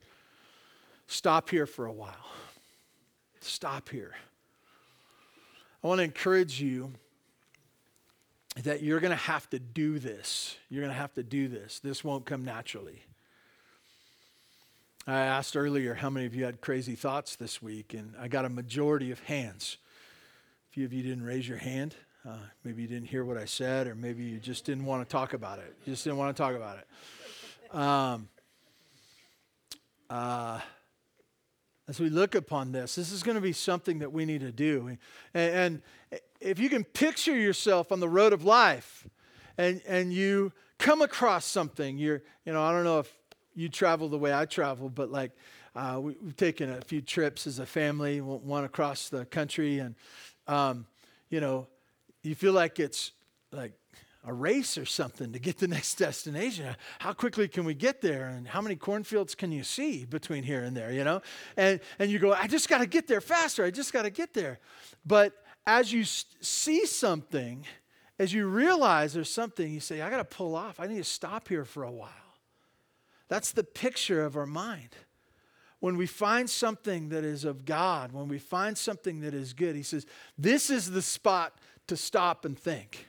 Stop 1.07 1.49
here 1.49 1.67
for 1.67 1.87
a 1.87 1.93
while. 1.93 2.15
Stop 3.41 3.89
here. 3.89 4.15
I 5.83 5.87
want 5.87 5.99
to 5.99 6.05
encourage 6.05 6.61
you 6.61 6.93
that 8.65 8.83
you're 8.83 9.01
going 9.01 9.11
to 9.11 9.17
have 9.17 9.49
to 9.51 9.59
do 9.59 9.99
this. 9.99 10.57
You're 10.69 10.83
going 10.83 10.93
to 10.93 10.99
have 10.99 11.15
to 11.15 11.23
do 11.23 11.49
this. 11.49 11.79
This 11.81 12.05
won't 12.05 12.27
come 12.27 12.45
naturally. 12.45 13.03
I 15.07 15.21
asked 15.21 15.57
earlier 15.57 15.95
how 15.95 16.11
many 16.11 16.27
of 16.27 16.35
you 16.35 16.45
had 16.45 16.61
crazy 16.61 16.95
thoughts 16.95 17.37
this 17.37 17.63
week, 17.63 17.95
and 17.95 18.15
I 18.21 18.29
got 18.29 18.45
a 18.45 18.51
majority 18.51 19.11
of 19.11 19.21
hands. 19.21 19.79
A 20.71 20.75
few 20.75 20.85
of 20.85 20.93
you 20.93 21.03
didn't 21.03 21.25
raise 21.25 21.49
your 21.49 21.59
hand. 21.59 21.97
Uh, 22.29 22.37
maybe 22.65 22.83
you 22.83 22.89
didn't 22.89 23.09
hear 23.09 23.25
what 23.25 23.39
I 23.39 23.47
said, 23.47 23.87
or 23.87 23.95
maybe 23.95 24.23
you 24.25 24.39
just 24.39 24.67
didn't 24.67 24.85
want 24.85 25.09
to 25.09 25.11
talk 25.11 25.33
about 25.33 25.59
it. 25.59 25.75
You 25.87 25.95
just 25.95 26.05
didn't 26.05 26.19
want 26.19 26.37
to 26.37 26.43
talk 26.43 26.55
about 26.55 26.79
it. 26.79 27.75
Um, 27.75 28.29
uh, 30.11 30.61
as 31.89 31.99
we 31.99 32.11
look 32.11 32.35
upon 32.35 32.73
this, 32.73 32.95
this 32.95 33.11
is 33.11 33.23
going 33.23 33.37
to 33.37 33.41
be 33.41 33.55
something 33.55 34.01
that 34.01 34.13
we 34.13 34.27
need 34.27 34.43
to 34.43 34.53
do. 34.53 34.99
And, 35.33 35.81
and 36.13 36.21
if 36.41 36.59
you 36.59 36.69
can 36.69 36.85
picture 36.85 37.35
yourself 37.35 37.91
on 37.91 38.01
the 38.01 38.09
road 38.09 38.35
of 38.35 38.45
life 38.45 39.09
and, 39.57 39.81
and 39.87 40.13
you 40.13 40.53
come 40.79 41.01
across 41.01 41.47
something, 41.47 41.97
you're, 41.97 42.23
you 42.45 42.53
know, 42.53 42.63
I 42.63 42.73
don't 42.73 42.85
know 42.85 42.99
if 42.99 43.11
you 43.55 43.71
travel 43.71 44.11
the 44.11 44.19
way 44.19 44.35
I 44.35 44.45
travel, 44.45 44.91
but 44.91 45.11
like 45.11 45.33
uh, 45.75 45.99
we, 46.03 46.17
have 46.23 46.37
taken 46.37 46.71
a 46.71 46.83
few 46.83 47.01
trips 47.01 47.47
as 47.47 47.59
a 47.59 47.67
family, 47.67 48.21
one 48.21 48.65
across 48.65 49.09
the 49.09 49.25
country, 49.25 49.79
and 49.79 49.95
um, 50.47 50.87
you 51.31 51.41
know, 51.41 51.67
you 52.23 52.35
feel 52.35 52.53
like 52.53 52.79
it's 52.79 53.13
like 53.53 53.73
a 54.25 54.33
race 54.33 54.77
or 54.77 54.85
something 54.85 55.33
to 55.33 55.39
get 55.39 55.59
the 55.59 55.69
next 55.77 55.95
destination. 55.97 56.75
How 56.99 57.13
quickly 57.13 57.49
can 57.49 57.65
we 57.65 57.75
get 57.75 58.01
there? 58.01 58.27
And 58.27 58.47
how 58.47 58.61
many 58.61 58.77
cornfields 58.77 59.35
can 59.35 59.53
you 59.53 59.65
see 59.65 60.05
between 60.05 60.43
here 60.43 60.63
and 60.63 60.77
there, 60.77 60.93
you 60.93 61.05
know? 61.05 61.23
And, 61.57 61.81
and 61.99 62.11
you 62.11 62.19
go, 62.19 62.33
I 62.33 62.47
just 62.47 62.69
got 62.69 62.79
to 62.79 62.87
get 62.87 63.07
there 63.07 63.21
faster. 63.21 63.65
I 63.65 63.71
just 63.71 63.93
got 63.93 64.03
to 64.03 64.11
get 64.11 64.35
there. 64.35 64.59
But 65.05 65.33
as 65.67 65.93
you 65.93 66.05
see 66.05 66.87
something, 66.87 67.65
as 68.19 68.33
you 68.33 68.47
realize 68.47 69.15
there's 69.15 69.31
something, 69.31 69.73
you 69.73 69.81
say, 69.81 70.03
I 70.03 70.11
got 70.11 70.19
to 70.19 70.25
pull 70.25 70.55
off. 70.55 70.79
I 70.79 70.87
need 70.87 70.99
to 70.99 71.05
stop 71.05 71.49
here 71.49 71.65
for 71.65 71.85
a 71.85 71.91
while. 71.91 72.11
That's 73.29 73.53
the 73.53 73.65
picture 73.65 74.25
of 74.25 74.37
our 74.37 74.47
mind. 74.47 74.91
when 75.79 75.97
we 75.97 76.07
find 76.07 76.51
something 76.51 77.09
that 77.09 77.25
is 77.25 77.45
of 77.45 77.65
God, 77.65 78.13
when 78.13 78.29
we 78.29 78.39
find 78.39 78.77
something 78.77 79.21
that 79.21 79.33
is 79.33 79.55
good, 79.55 79.75
he 79.75 79.83
says, 79.83 80.05
this 80.37 80.69
is 80.69 80.91
the 80.91 81.01
spot 81.01 81.55
to 81.91 81.97
stop 81.97 82.45
and 82.45 82.57
think. 82.57 83.09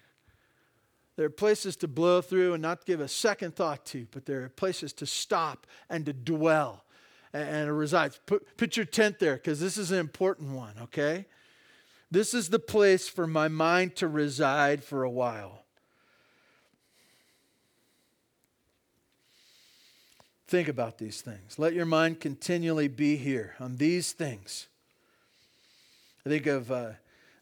There 1.15 1.27
are 1.27 1.29
places 1.29 1.75
to 1.77 1.87
blow 1.87 2.19
through 2.19 2.53
and 2.53 2.63
not 2.63 2.83
give 2.83 2.99
a 2.99 3.07
second 3.07 3.55
thought 3.55 3.85
to, 3.87 4.07
but 4.09 4.25
there 4.25 4.43
are 4.43 4.49
places 4.49 4.91
to 4.93 5.05
stop 5.05 5.67
and 5.87 6.03
to 6.07 6.13
dwell 6.13 6.83
and, 7.31 7.47
and 7.47 7.77
reside. 7.77 8.17
Put, 8.25 8.57
put 8.57 8.75
your 8.75 8.87
tent 8.87 9.19
there 9.19 9.35
because 9.35 9.59
this 9.59 9.77
is 9.77 9.91
an 9.91 9.99
important 9.99 10.53
one, 10.53 10.73
okay? 10.81 11.27
This 12.09 12.33
is 12.33 12.49
the 12.49 12.57
place 12.57 13.07
for 13.07 13.27
my 13.27 13.47
mind 13.47 13.95
to 13.97 14.07
reside 14.07 14.83
for 14.83 15.03
a 15.03 15.11
while. 15.11 15.63
Think 20.47 20.67
about 20.67 20.97
these 20.97 21.21
things. 21.21 21.59
Let 21.59 21.75
your 21.75 21.85
mind 21.85 22.19
continually 22.19 22.87
be 22.87 23.15
here 23.15 23.53
on 23.59 23.77
these 23.77 24.11
things. 24.11 24.69
I 26.25 26.29
think 26.29 26.47
of 26.47 26.71
uh, 26.71 26.93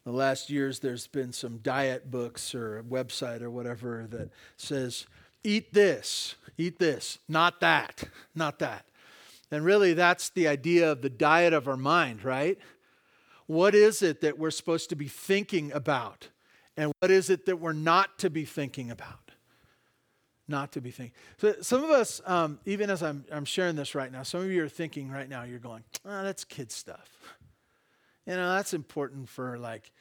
the 0.10 0.18
last 0.18 0.50
years, 0.50 0.80
there's 0.80 1.06
been 1.06 1.32
some 1.32 1.58
diet 1.58 2.10
books 2.10 2.56
or 2.56 2.80
a 2.80 2.84
website 2.84 3.42
or 3.42 3.52
whatever 3.52 4.08
that 4.10 4.32
says, 4.58 5.06
eat 5.44 5.72
this, 5.72 6.36
eat 6.58 6.80
this, 6.80 7.20
not 7.28 7.60
that, 7.60 8.06
not 8.34 8.58
that. 8.58 8.86
And 9.52 9.64
really, 9.64 9.94
that's 9.94 10.30
the 10.30 10.48
idea 10.48 10.92
of 10.92 11.04
the 11.04 11.12
diet 11.12 11.54
of 11.54 11.68
our 11.68 11.78
mind, 11.78 12.24
right? 12.24 12.58
What 13.46 13.76
is 13.76 14.02
it 14.02 14.22
that 14.22 14.40
we're 14.40 14.50
supposed 14.50 14.90
to 14.90 14.96
be 14.96 15.08
thinking 15.08 15.72
about? 15.72 16.30
And 16.76 16.92
what 17.00 17.12
is 17.12 17.30
it 17.30 17.46
that 17.46 17.58
we're 17.58 17.74
not 17.74 18.18
to 18.20 18.32
be 18.32 18.46
thinking 18.46 18.90
about? 18.90 19.30
not 20.50 20.72
to 20.72 20.82
be 20.82 20.90
thinking. 20.90 21.14
So 21.38 21.54
some 21.62 21.84
of 21.84 21.92
us, 21.92 22.22
um, 22.26 22.58
even 22.66 22.90
as 22.90 23.04
I'm, 23.04 23.24
I'm 23.32 23.46
sharing 23.46 23.76
this 23.76 23.94
right 23.94 24.12
now, 24.12 24.24
some 24.24 24.42
of 24.42 24.50
you 24.50 24.64
are 24.64 24.68
thinking 24.68 25.12
right 25.12 25.30
now, 25.30 25.44
you're 25.44 25.60
going, 25.60 25.84
oh, 26.06 26.24
that's 26.24 26.44
kid 26.44 26.72
stuff. 26.72 27.08
You 28.26 28.36
know, 28.36 28.54
that's 28.56 28.74
important 28.74 29.30
for 29.30 29.58
like 29.58 29.92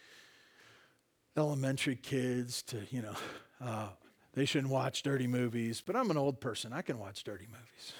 elementary 1.36 1.96
kids 1.96 2.62
to, 2.64 2.78
you 2.90 3.02
know, 3.02 3.14
uh, 3.64 3.88
they 4.34 4.44
shouldn't 4.44 4.72
watch 4.72 5.02
dirty 5.02 5.26
movies, 5.26 5.82
but 5.84 5.96
I'm 5.96 6.10
an 6.10 6.16
old 6.16 6.40
person. 6.40 6.72
I 6.72 6.82
can 6.82 6.98
watch 6.98 7.24
dirty 7.24 7.46
movies. 7.46 7.92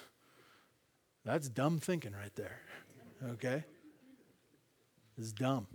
That's 1.25 1.49
dumb 1.49 1.79
thinking 1.79 2.13
right 2.13 2.35
there. 2.37 2.61
Okay? 3.33 3.65
It's 5.19 5.33
dumb. 5.33 5.67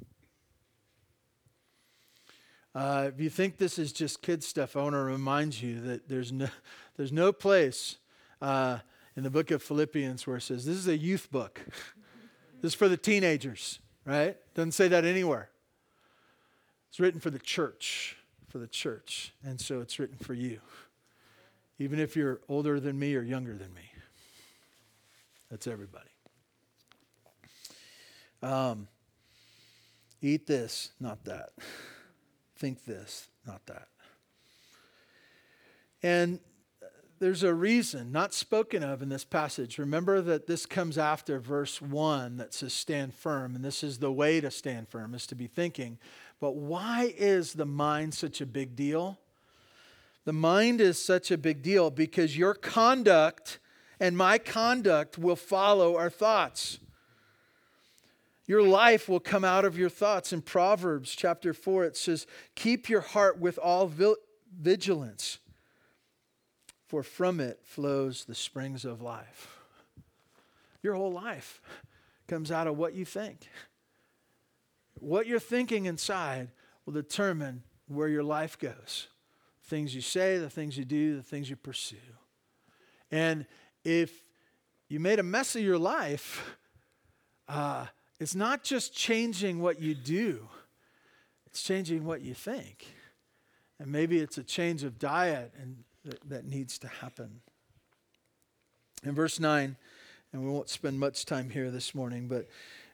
Uh, 2.75 3.11
if 3.13 3.21
you 3.21 3.29
think 3.29 3.57
this 3.57 3.77
is 3.77 3.91
just 3.93 4.21
kid 4.21 4.43
stuff, 4.43 4.75
I 4.75 4.81
want 4.81 4.93
to 4.93 4.99
remind 4.99 5.61
you 5.61 5.79
that 5.81 6.09
there's 6.09 6.31
no, 6.31 6.47
there's 6.97 7.11
no 7.11 7.31
place 7.31 7.97
uh, 8.41 8.79
in 9.15 9.23
the 9.23 9.29
book 9.29 9.51
of 9.51 9.61
Philippians 9.61 10.25
where 10.25 10.37
it 10.37 10.41
says 10.41 10.65
this 10.65 10.77
is 10.77 10.87
a 10.87 10.97
youth 10.97 11.29
book. 11.31 11.61
this 12.61 12.71
is 12.71 12.73
for 12.73 12.87
the 12.87 12.97
teenagers, 12.97 13.79
right? 14.05 14.37
Doesn't 14.53 14.73
say 14.73 14.87
that 14.89 15.05
anywhere. 15.05 15.49
It's 16.89 16.99
written 16.99 17.19
for 17.19 17.29
the 17.29 17.39
church, 17.39 18.17
for 18.49 18.59
the 18.59 18.67
church. 18.67 19.33
And 19.43 19.59
so 19.59 19.81
it's 19.81 19.99
written 19.99 20.17
for 20.17 20.33
you, 20.33 20.59
even 21.79 21.99
if 21.99 22.15
you're 22.15 22.41
older 22.47 22.79
than 22.79 22.99
me 22.99 23.15
or 23.15 23.21
younger 23.21 23.55
than 23.55 23.73
me. 23.73 23.91
That's 25.49 25.67
everybody. 25.67 26.09
Um, 28.41 28.87
eat 30.21 30.47
this, 30.47 30.91
not 30.99 31.23
that 31.25 31.51
think 32.63 32.85
this, 32.85 33.27
not 33.45 33.65
that. 33.65 33.89
And 36.01 36.39
there's 37.23 37.43
a 37.43 37.53
reason 37.53 38.11
not 38.11 38.33
spoken 38.33 38.83
of 38.83 39.01
in 39.01 39.07
this 39.07 39.23
passage. 39.23 39.77
Remember 39.77 40.19
that 40.19 40.45
this 40.45 40.65
comes 40.65 40.97
after 40.97 41.39
verse 41.39 41.81
1 41.81 42.35
that 42.35 42.53
says, 42.53 42.73
Stand 42.73 43.13
firm. 43.13 43.55
And 43.55 43.63
this 43.63 43.81
is 43.81 43.99
the 43.99 44.11
way 44.11 44.41
to 44.41 44.51
stand 44.51 44.89
firm, 44.89 45.15
is 45.15 45.25
to 45.27 45.35
be 45.35 45.47
thinking. 45.47 45.99
But 46.41 46.55
why 46.57 47.13
is 47.17 47.53
the 47.53 47.65
mind 47.65 48.13
such 48.13 48.41
a 48.41 48.45
big 48.45 48.75
deal? 48.75 49.19
The 50.25 50.33
mind 50.33 50.81
is 50.81 51.03
such 51.03 51.31
a 51.31 51.37
big 51.37 51.61
deal 51.61 51.89
because 51.89 52.37
your 52.37 52.53
conduct 52.53 53.59
and 54.01 54.17
my 54.17 54.37
conduct 54.37 55.17
will 55.17 55.37
follow 55.37 55.95
our 55.95 56.09
thoughts. 56.09 56.79
Your 58.47 58.63
life 58.63 59.07
will 59.07 59.21
come 59.21 59.45
out 59.45 59.63
of 59.63 59.77
your 59.77 59.89
thoughts. 59.89 60.33
In 60.33 60.41
Proverbs 60.41 61.15
chapter 61.15 61.53
4, 61.53 61.85
it 61.85 61.95
says, 61.95 62.27
Keep 62.55 62.89
your 62.89 62.99
heart 62.99 63.39
with 63.39 63.57
all 63.57 63.89
vigilance, 64.59 65.39
for 66.87 67.03
from 67.03 67.39
it 67.39 67.59
flows 67.63 68.25
the 68.25 68.35
springs 68.35 68.85
of 68.85 69.01
life. 69.01 69.59
Your 70.81 70.95
whole 70.95 71.11
life 71.11 71.61
comes 72.27 72.51
out 72.51 72.67
of 72.67 72.77
what 72.77 72.93
you 72.93 73.05
think. 73.05 73.47
What 74.99 75.27
you're 75.27 75.39
thinking 75.39 75.85
inside 75.85 76.49
will 76.85 76.93
determine 76.93 77.63
where 77.87 78.07
your 78.07 78.23
life 78.23 78.57
goes. 78.59 79.07
The 79.61 79.69
things 79.69 79.95
you 79.95 80.01
say, 80.01 80.37
the 80.37 80.49
things 80.49 80.77
you 80.77 80.85
do, 80.85 81.15
the 81.15 81.23
things 81.23 81.49
you 81.49 81.55
pursue. 81.55 81.95
And 83.11 83.45
if 83.83 84.23
you 84.89 84.99
made 84.99 85.19
a 85.19 85.23
mess 85.23 85.55
of 85.55 85.61
your 85.61 85.77
life, 85.77 86.57
uh, 87.47 87.87
it's 88.19 88.35
not 88.35 88.63
just 88.63 88.93
changing 88.95 89.59
what 89.61 89.81
you 89.81 89.95
do, 89.95 90.47
it's 91.45 91.63
changing 91.63 92.05
what 92.05 92.21
you 92.21 92.33
think. 92.33 92.85
And 93.79 93.91
maybe 93.91 94.19
it's 94.19 94.37
a 94.37 94.43
change 94.43 94.83
of 94.83 94.97
diet 94.97 95.53
and 95.59 95.83
that, 96.05 96.29
that 96.29 96.45
needs 96.45 96.77
to 96.79 96.87
happen. 96.87 97.41
In 99.03 99.13
verse 99.13 99.39
9, 99.39 99.75
and 100.31 100.43
we 100.43 100.49
won't 100.49 100.69
spend 100.69 100.99
much 100.99 101.25
time 101.25 101.49
here 101.49 101.69
this 101.69 101.93
morning, 101.93 102.27
but 102.27 102.47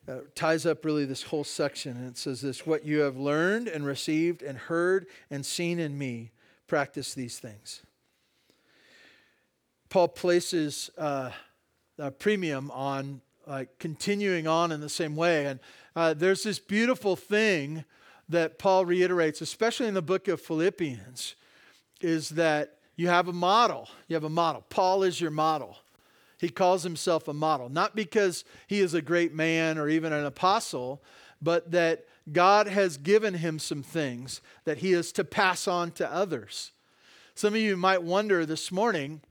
uh, 0.07 0.21
ties 0.35 0.65
up 0.65 0.83
really 0.83 1.05
this 1.05 1.23
whole 1.23 1.43
section. 1.43 1.95
And 1.95 2.07
it 2.07 2.17
says 2.17 2.41
this 2.41 2.65
What 2.65 2.85
you 2.85 2.99
have 2.99 3.17
learned 3.17 3.67
and 3.67 3.85
received 3.85 4.41
and 4.41 4.57
heard 4.57 5.05
and 5.29 5.45
seen 5.45 5.79
in 5.79 5.97
me, 5.97 6.31
practice 6.67 7.13
these 7.13 7.39
things. 7.39 7.81
Paul 9.89 10.07
places 10.07 10.89
uh, 10.97 11.31
a 11.97 12.11
premium 12.11 12.71
on 12.71 13.21
like 13.47 13.79
continuing 13.79 14.47
on 14.47 14.71
in 14.71 14.79
the 14.79 14.89
same 14.89 15.15
way. 15.15 15.47
And 15.47 15.59
uh, 15.95 16.13
there's 16.13 16.43
this 16.43 16.59
beautiful 16.59 17.15
thing 17.15 17.83
that 18.29 18.59
Paul 18.59 18.85
reiterates, 18.85 19.41
especially 19.41 19.87
in 19.87 19.95
the 19.95 20.03
book 20.03 20.27
of 20.27 20.39
Philippians, 20.39 21.35
is 21.99 22.29
that 22.29 22.78
you 22.99 23.07
have 23.07 23.29
a 23.29 23.33
model. 23.33 23.87
You 24.09 24.15
have 24.17 24.25
a 24.25 24.29
model. 24.29 24.65
Paul 24.69 25.03
is 25.03 25.21
your 25.21 25.31
model. 25.31 25.77
He 26.37 26.49
calls 26.49 26.83
himself 26.83 27.29
a 27.29 27.33
model, 27.33 27.69
not 27.69 27.95
because 27.95 28.43
he 28.67 28.81
is 28.81 28.93
a 28.93 29.01
great 29.01 29.33
man 29.33 29.77
or 29.77 29.87
even 29.87 30.11
an 30.11 30.25
apostle, 30.25 31.01
but 31.41 31.71
that 31.71 32.03
God 32.29 32.67
has 32.67 32.97
given 32.97 33.35
him 33.35 33.57
some 33.57 33.83
things 33.83 34.41
that 34.65 34.79
he 34.79 34.91
is 34.91 35.13
to 35.13 35.23
pass 35.23 35.65
on 35.65 35.91
to 35.91 36.13
others. 36.13 36.73
Some 37.35 37.53
of 37.53 37.61
you 37.61 37.77
might 37.77 38.03
wonder 38.03 38.45
this 38.45 38.69
morning, 38.69 39.21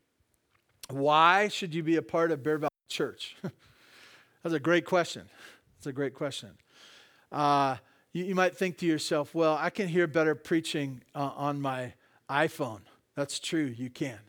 why 0.88 1.48
should 1.48 1.74
you 1.74 1.82
be 1.82 1.96
a 1.96 2.02
part 2.02 2.32
of 2.32 2.42
Bear 2.42 2.56
Valley 2.56 2.70
Church? 2.88 3.36
That's 4.42 4.54
a 4.54 4.60
great 4.60 4.86
question. 4.86 5.28
That's 5.76 5.88
a 5.88 5.92
great 5.92 6.14
question. 6.14 6.52
Uh, 7.30 7.76
you, 8.14 8.24
you, 8.24 8.34
might 8.34 8.56
think 8.56 8.78
to 8.78 8.86
yourself, 8.86 9.34
well, 9.34 9.58
I 9.60 9.68
can 9.68 9.88
hear 9.88 10.06
better 10.06 10.34
preaching 10.34 11.02
uh, 11.14 11.32
on 11.36 11.60
my 11.60 11.92
iPhone. 12.30 12.80
That's 13.18 13.40
true, 13.40 13.74
you 13.76 13.90
can. 13.90 14.20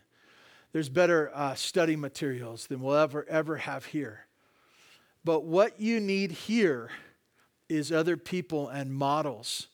There's 0.72 0.88
better 0.88 1.30
uh, 1.32 1.54
study 1.54 1.94
materials 1.94 2.66
than 2.66 2.80
we'll 2.80 2.96
ever, 2.96 3.24
ever 3.28 3.58
have 3.58 3.84
here. 3.84 4.26
But 5.24 5.44
what 5.44 5.80
you 5.80 6.00
need 6.00 6.32
here 6.32 6.90
is 7.68 7.92
other 7.92 8.16
people 8.16 8.66
and 8.66 8.92
models 8.92 9.68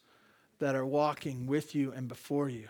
that 0.59 0.75
are 0.75 0.85
walking 0.85 1.47
with 1.47 1.75
you 1.75 1.93
and 1.93 2.09
before 2.09 2.51
you. 2.51 2.69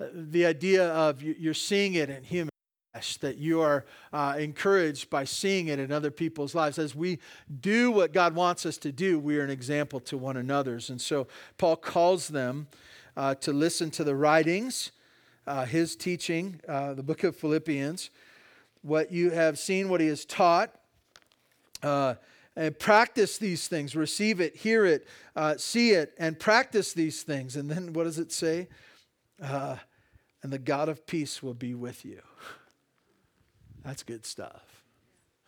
Uh, 0.00 0.06
the 0.14 0.46
idea 0.46 0.88
of 0.88 1.20
you're 1.20 1.52
seeing 1.52 1.92
it 1.92 2.08
in 2.08 2.22
human 2.22 2.48
flesh, 2.94 3.18
that 3.18 3.36
you 3.36 3.60
are 3.60 3.84
uh, 4.14 4.36
encouraged 4.38 5.10
by 5.10 5.24
seeing 5.24 5.68
it 5.68 5.78
in 5.78 5.92
other 5.92 6.10
people's 6.10 6.54
lives. 6.54 6.78
As 6.78 6.94
we 6.94 7.18
do 7.60 7.90
what 7.90 8.14
God 8.14 8.34
wants 8.34 8.64
us 8.64 8.78
to 8.78 8.90
do, 8.90 9.18
we 9.18 9.36
are 9.36 9.44
an 9.44 9.50
example 9.50 10.00
to 10.00 10.16
one 10.16 10.38
another's. 10.38 10.88
And 10.88 10.98
so 10.98 11.26
Paul 11.58 11.76
calls 11.76 12.28
them 12.28 12.66
uh, 13.14 13.34
to 13.34 13.52
listen 13.52 13.90
to 13.90 14.04
the 14.04 14.16
writings, 14.16 14.90
uh, 15.46 15.64
his 15.64 15.96
teaching, 15.96 16.60
uh, 16.68 16.94
the 16.94 17.02
book 17.02 17.24
of 17.24 17.36
Philippians, 17.36 18.10
what 18.82 19.12
you 19.12 19.30
have 19.30 19.58
seen, 19.58 19.88
what 19.88 20.00
he 20.00 20.08
has 20.08 20.24
taught. 20.24 20.74
Uh, 21.82 22.14
and 22.56 22.78
practice 22.78 23.36
these 23.36 23.66
things, 23.66 23.96
receive 23.96 24.40
it, 24.40 24.56
hear 24.56 24.84
it, 24.84 25.06
uh, 25.34 25.56
see 25.56 25.90
it, 25.90 26.14
and 26.18 26.38
practice 26.38 26.92
these 26.92 27.22
things. 27.22 27.56
And 27.56 27.68
then 27.68 27.92
what 27.92 28.04
does 28.04 28.18
it 28.18 28.32
say? 28.32 28.68
and 29.40 30.52
the 30.52 30.58
God 30.58 30.88
of 30.90 31.06
peace 31.06 31.42
will 31.42 31.54
be 31.54 31.74
with 31.74 32.04
you. 32.04 32.20
That's 33.82 34.02
good 34.02 34.26
stuff. 34.26 34.82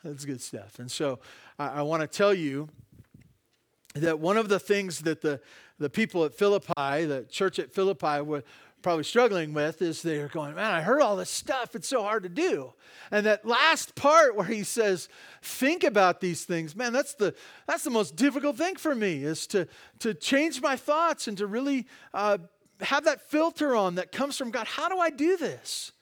That's 0.02 0.24
good 0.24 0.40
stuff. 0.40 0.78
And 0.78 0.90
so 0.90 1.18
I, 1.58 1.68
I 1.68 1.82
want 1.82 2.00
to 2.00 2.06
tell 2.06 2.32
you 2.32 2.68
that 3.94 4.18
one 4.18 4.36
of 4.36 4.48
the 4.48 4.58
things 4.58 5.00
that 5.00 5.20
the, 5.20 5.40
the 5.78 5.90
people 5.90 6.24
at 6.24 6.34
Philippi, 6.34 7.04
the 7.04 7.26
church 7.28 7.58
at 7.58 7.72
Philippi, 7.72 8.20
were 8.20 8.42
probably 8.82 9.04
struggling 9.04 9.52
with 9.52 9.82
is 9.82 10.02
they're 10.02 10.28
going, 10.28 10.54
man, 10.54 10.72
I 10.72 10.80
heard 10.80 11.00
all 11.00 11.16
this 11.16 11.30
stuff. 11.30 11.74
It's 11.74 11.88
so 11.88 12.02
hard 12.02 12.22
to 12.22 12.28
do. 12.28 12.72
And 13.10 13.26
that 13.26 13.44
last 13.44 13.94
part 13.94 14.36
where 14.36 14.46
he 14.46 14.62
says, 14.62 15.08
think 15.42 15.82
about 15.82 16.20
these 16.20 16.44
things, 16.44 16.76
man, 16.76 16.92
that's 16.92 17.14
the, 17.14 17.34
that's 17.66 17.84
the 17.84 17.90
most 17.90 18.16
difficult 18.16 18.56
thing 18.56 18.76
for 18.76 18.94
me 18.94 19.24
is 19.24 19.46
to, 19.48 19.66
to 20.00 20.14
change 20.14 20.60
my 20.62 20.76
thoughts 20.76 21.26
and 21.26 21.36
to 21.38 21.46
really 21.46 21.86
uh, 22.14 22.38
have 22.80 23.04
that 23.04 23.28
filter 23.28 23.74
on 23.74 23.96
that 23.96 24.12
comes 24.12 24.36
from 24.36 24.50
God. 24.50 24.66
How 24.66 24.88
do 24.88 24.98
I 24.98 25.10
do 25.10 25.36
this? 25.36 25.92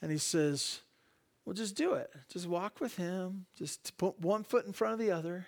And 0.00 0.10
he 0.10 0.18
says, 0.18 0.80
well, 1.44 1.54
just 1.54 1.76
do 1.76 1.94
it. 1.94 2.10
Just 2.28 2.46
walk 2.46 2.80
with 2.80 2.96
him. 2.96 3.46
Just 3.56 3.96
put 3.96 4.20
one 4.20 4.44
foot 4.44 4.66
in 4.66 4.72
front 4.72 4.94
of 4.94 4.98
the 4.98 5.10
other. 5.10 5.46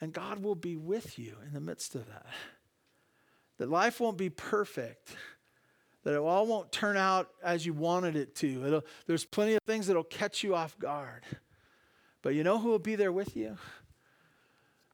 And 0.00 0.12
God 0.12 0.42
will 0.42 0.54
be 0.54 0.76
with 0.76 1.18
you 1.18 1.36
in 1.46 1.52
the 1.52 1.60
midst 1.60 1.94
of 1.94 2.06
that. 2.06 2.26
That 3.58 3.68
life 3.68 4.00
won't 4.00 4.16
be 4.16 4.30
perfect 4.30 5.16
that 6.04 6.14
it 6.14 6.18
all 6.18 6.46
won't 6.46 6.72
turn 6.72 6.96
out 6.96 7.30
as 7.42 7.66
you 7.66 7.74
wanted 7.74 8.16
it 8.16 8.34
to. 8.36 8.66
It'll, 8.66 8.84
there's 9.06 9.24
plenty 9.24 9.54
of 9.54 9.60
things 9.66 9.86
that'll 9.86 10.04
catch 10.04 10.42
you 10.42 10.54
off 10.54 10.78
guard. 10.78 11.24
But 12.22 12.34
you 12.34 12.44
know 12.44 12.58
who 12.58 12.68
will 12.68 12.78
be 12.78 12.96
there 12.96 13.12
with 13.12 13.36
you? 13.36 13.56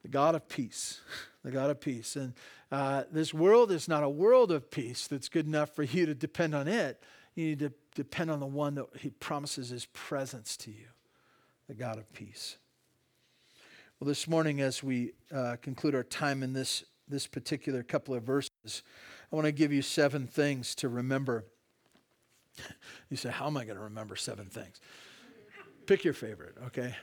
The 0.03 0.09
God 0.09 0.35
of 0.35 0.49
peace. 0.49 1.01
The 1.43 1.51
God 1.51 1.71
of 1.71 1.81
peace. 1.81 2.17
And 2.17 2.35
uh, 2.71 3.05
this 3.11 3.33
world 3.33 3.71
is 3.71 3.89
not 3.89 4.03
a 4.03 4.09
world 4.09 4.51
of 4.51 4.71
peace 4.71 5.07
that's 5.07 5.29
good 5.29 5.47
enough 5.47 5.75
for 5.75 5.83
you 5.83 6.07
to 6.07 6.15
depend 6.15 6.55
on 6.55 6.69
it. 6.69 7.03
You 7.35 7.47
need 7.47 7.59
to 7.61 7.73
depend 7.95 8.31
on 8.31 8.41
the 8.41 8.47
one 8.47 8.75
that 8.75 8.87
He 9.01 9.11
promises 9.11 9.71
His 9.71 9.87
presence 9.87 10.57
to 10.59 10.71
you, 10.71 10.87
the 11.69 11.75
God 11.75 11.99
of 11.99 12.13
peace. 12.13 12.57
Well, 14.01 14.09
this 14.09 14.27
morning, 14.29 14.61
as 14.61 14.83
we 14.83 15.13
uh, 15.33 15.57
conclude 15.63 15.95
our 15.95 16.03
time 16.03 16.43
in 16.43 16.53
this, 16.53 16.85
this 17.09 17.27
particular 17.27 17.83
couple 17.83 18.15
of 18.15 18.23
verses, 18.23 18.83
I 19.35 19.37
want 19.37 19.47
to 19.47 19.53
give 19.53 19.73
you 19.73 19.83
seven 19.83 20.29
things 20.29 20.77
to 20.77 20.89
remember. 20.89 21.45
You 23.11 23.17
say, 23.17 23.31
How 23.31 23.49
am 23.49 23.57
I 23.57 23.65
going 23.65 23.77
to 23.77 23.83
remember 23.83 24.15
seven 24.15 24.47
things? 24.47 24.81
Pick 25.87 26.05
your 26.05 26.15
favorite, 26.15 26.55
okay? 26.67 26.95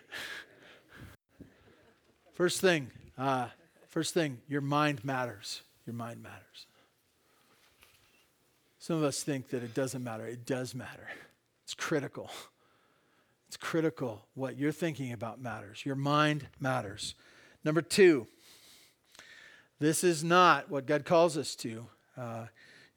First 2.32 2.62
thing, 2.62 2.90
uh, 3.18 3.48
first 3.90 4.14
thing, 4.14 4.40
your 4.48 4.62
mind 4.62 5.04
matters. 5.04 5.64
Your 5.86 5.94
mind 5.94 6.24
matters. 6.24 6.68
Some 8.80 8.96
of 8.96 9.04
us 9.04 9.24
think 9.24 9.50
that 9.50 9.62
it 9.62 9.74
doesn't 9.74 10.02
matter. 10.02 10.26
It 10.26 10.46
does 10.46 10.74
matter. 10.74 11.10
It's 11.66 11.74
critical. 11.74 12.32
It's 13.50 13.58
critical. 13.58 14.26
What 14.36 14.58
you're 14.58 14.72
thinking 14.72 15.12
about 15.12 15.42
matters. 15.42 15.86
Your 15.86 15.98
mind 15.98 16.48
matters. 16.62 17.14
Number 17.66 17.82
two, 17.82 18.28
this 19.80 20.02
is 20.02 20.24
not 20.24 20.72
what 20.72 20.86
God 20.86 21.04
calls 21.04 21.38
us 21.38 21.56
to. 21.56 21.88
Uh, 22.22 22.45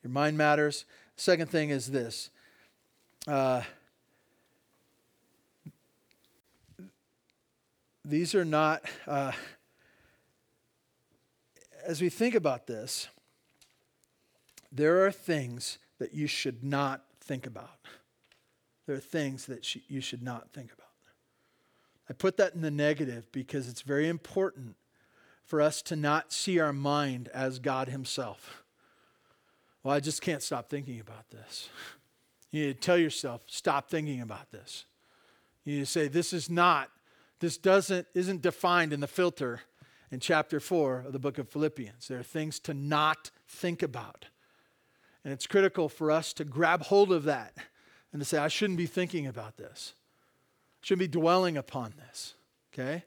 your 0.03 0.11
mind 0.11 0.37
matters. 0.37 0.85
Second 1.17 1.49
thing 1.49 1.71
is 1.71 1.91
this. 1.91 2.29
Uh, 3.27 3.63
these 8.05 8.35
are 8.35 8.45
not, 8.45 8.83
uh, 9.07 9.33
as 11.87 12.03
we 12.03 12.11
think 12.11 12.35
about 12.35 12.67
this, 12.67 13.09
there 14.71 15.07
are 15.07 15.11
things 15.11 15.79
that 15.99 16.13
you 16.13 16.27
should 16.27 16.63
not 16.63 17.05
think 17.23 17.47
about. 17.47 17.79
There 18.87 18.95
are 18.95 19.01
things 19.01 19.47
that 19.47 19.65
sh- 19.65 19.79
you 19.89 20.03
should 20.03 20.23
not 20.23 20.51
think 20.53 20.71
about. 20.71 20.85
I 22.11 22.13
put 22.13 22.37
that 22.37 22.55
in 22.55 22.61
the 22.61 22.71
negative 22.71 23.33
because 23.33 23.71
it's 23.71 23.81
very 23.81 24.07
important 24.07 24.77
for 25.47 25.63
us 25.63 25.81
to 25.83 25.97
not 25.97 26.31
see 26.31 26.59
our 26.59 26.75
mind 26.75 27.29
as 27.29 27.59
God 27.59 27.89
Himself. 27.89 28.64
Well, 29.85 29.95
I 29.95 30.01
just 30.01 30.23
can't 30.23 30.43
stop 30.43 30.71
thinking 30.71 30.99
about 30.99 31.31
this. 31.31 31.69
You 32.51 32.67
need 32.67 32.81
to 32.81 32.81
tell 32.81 32.97
yourself, 32.97 33.43
stop 33.47 33.91
thinking 33.91 34.23
about 34.23 34.51
this. 34.51 34.87
You 35.65 35.75
need 35.75 35.81
to 35.81 35.87
say, 35.87 36.09
this 36.09 36.33
is 36.33 36.49
not, 36.49 36.91
this 37.41 37.59
doesn't, 37.59 38.07
isn't 38.15 38.41
defined 38.43 38.95
in 38.95 39.01
the 39.01 39.07
filter 39.07 39.61
in 40.11 40.21
chapter 40.21 40.59
4 40.59 41.05
of 41.07 41.13
the 41.13 41.19
book 41.19 41.37
of 41.37 41.51
Philippians. 41.51 42.09
There 42.09 42.19
are 42.19 42.25
things 42.25 42.59
to 42.61 42.73
not 42.73 43.31
think 43.47 43.83
about. 43.83 44.27
And 45.23 45.33
it's 45.33 45.47
critical 45.47 45.89
for 45.89 46.11
us 46.11 46.33
to 46.35 46.45
grab 46.45 46.83
hold 46.83 47.13
of 47.13 47.25
that 47.25 47.55
and 48.13 48.23
to 48.23 48.27
say, 48.27 48.39
I 48.39 48.49
shouldn't 48.49 48.79
be 48.79 48.87
thinking 48.87 49.27
about 49.27 49.57
this. 49.59 49.95
I 50.83 50.87
shouldn't 50.87 51.13
be 51.13 51.21
dwelling 51.21 51.57
upon 51.59 51.95
this. 51.99 52.35
Okay? 52.73 53.05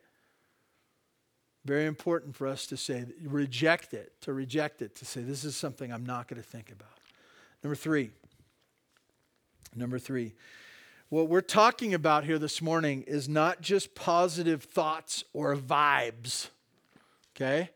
Very 1.67 1.85
important 1.85 2.33
for 2.33 2.47
us 2.47 2.65
to 2.67 2.77
say, 2.77 3.03
reject 3.21 3.93
it, 3.93 4.13
to 4.21 4.31
reject 4.31 4.81
it, 4.81 4.95
to 4.95 5.05
say, 5.05 5.19
this 5.19 5.43
is 5.43 5.53
something 5.53 5.91
I'm 5.91 6.05
not 6.05 6.29
going 6.29 6.41
to 6.41 6.47
think 6.47 6.71
about. 6.71 6.97
Number 7.61 7.75
three. 7.75 8.11
Number 9.75 9.99
three. 9.99 10.33
What 11.09 11.27
we're 11.27 11.41
talking 11.41 11.93
about 11.93 12.23
here 12.23 12.39
this 12.39 12.61
morning 12.61 13.01
is 13.01 13.27
not 13.27 13.59
just 13.59 13.95
positive 13.95 14.63
thoughts 14.63 15.25
or 15.33 15.57
vibes. 15.57 16.47
Okay? 17.35 17.69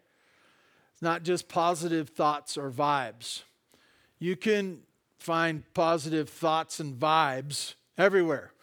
It's 0.93 1.01
not 1.01 1.23
just 1.23 1.49
positive 1.49 2.07
thoughts 2.07 2.57
or 2.57 2.71
vibes. 2.71 3.41
You 4.19 4.37
can 4.37 4.83
find 5.19 5.63
positive 5.73 6.29
thoughts 6.29 6.79
and 6.79 6.97
vibes 6.97 7.73
everywhere. 7.97 8.53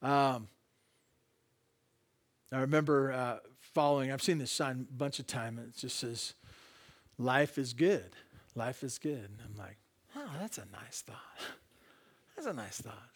Um, 0.00 0.48
I 2.52 2.60
remember 2.60 3.12
uh, 3.12 3.38
following, 3.60 4.10
I've 4.10 4.22
seen 4.22 4.38
this 4.38 4.50
sign 4.50 4.86
a 4.88 4.92
bunch 4.94 5.18
of 5.18 5.26
times. 5.26 5.60
It 5.60 5.76
just 5.76 5.98
says, 5.98 6.34
Life 7.18 7.58
is 7.58 7.72
good. 7.72 8.10
Life 8.54 8.82
is 8.82 8.98
good. 8.98 9.18
And 9.18 9.38
I'm 9.44 9.56
like, 9.56 9.76
Oh, 10.16 10.30
that's 10.40 10.58
a 10.58 10.64
nice 10.72 11.02
thought. 11.02 11.16
That's 12.36 12.46
a 12.46 12.52
nice 12.52 12.80
thought. 12.80 13.10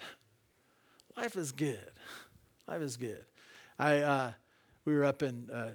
Life 1.17 1.37
is 1.37 1.53
good. 1.53 1.93
Life 2.67 2.83
is 2.83 2.97
good. 2.97 3.25
I, 3.79 3.99
uh, 3.99 4.33
we 4.85 4.97
were 4.97 5.05
up 5.05 5.23
in, 5.23 5.49
uh, 5.49 5.71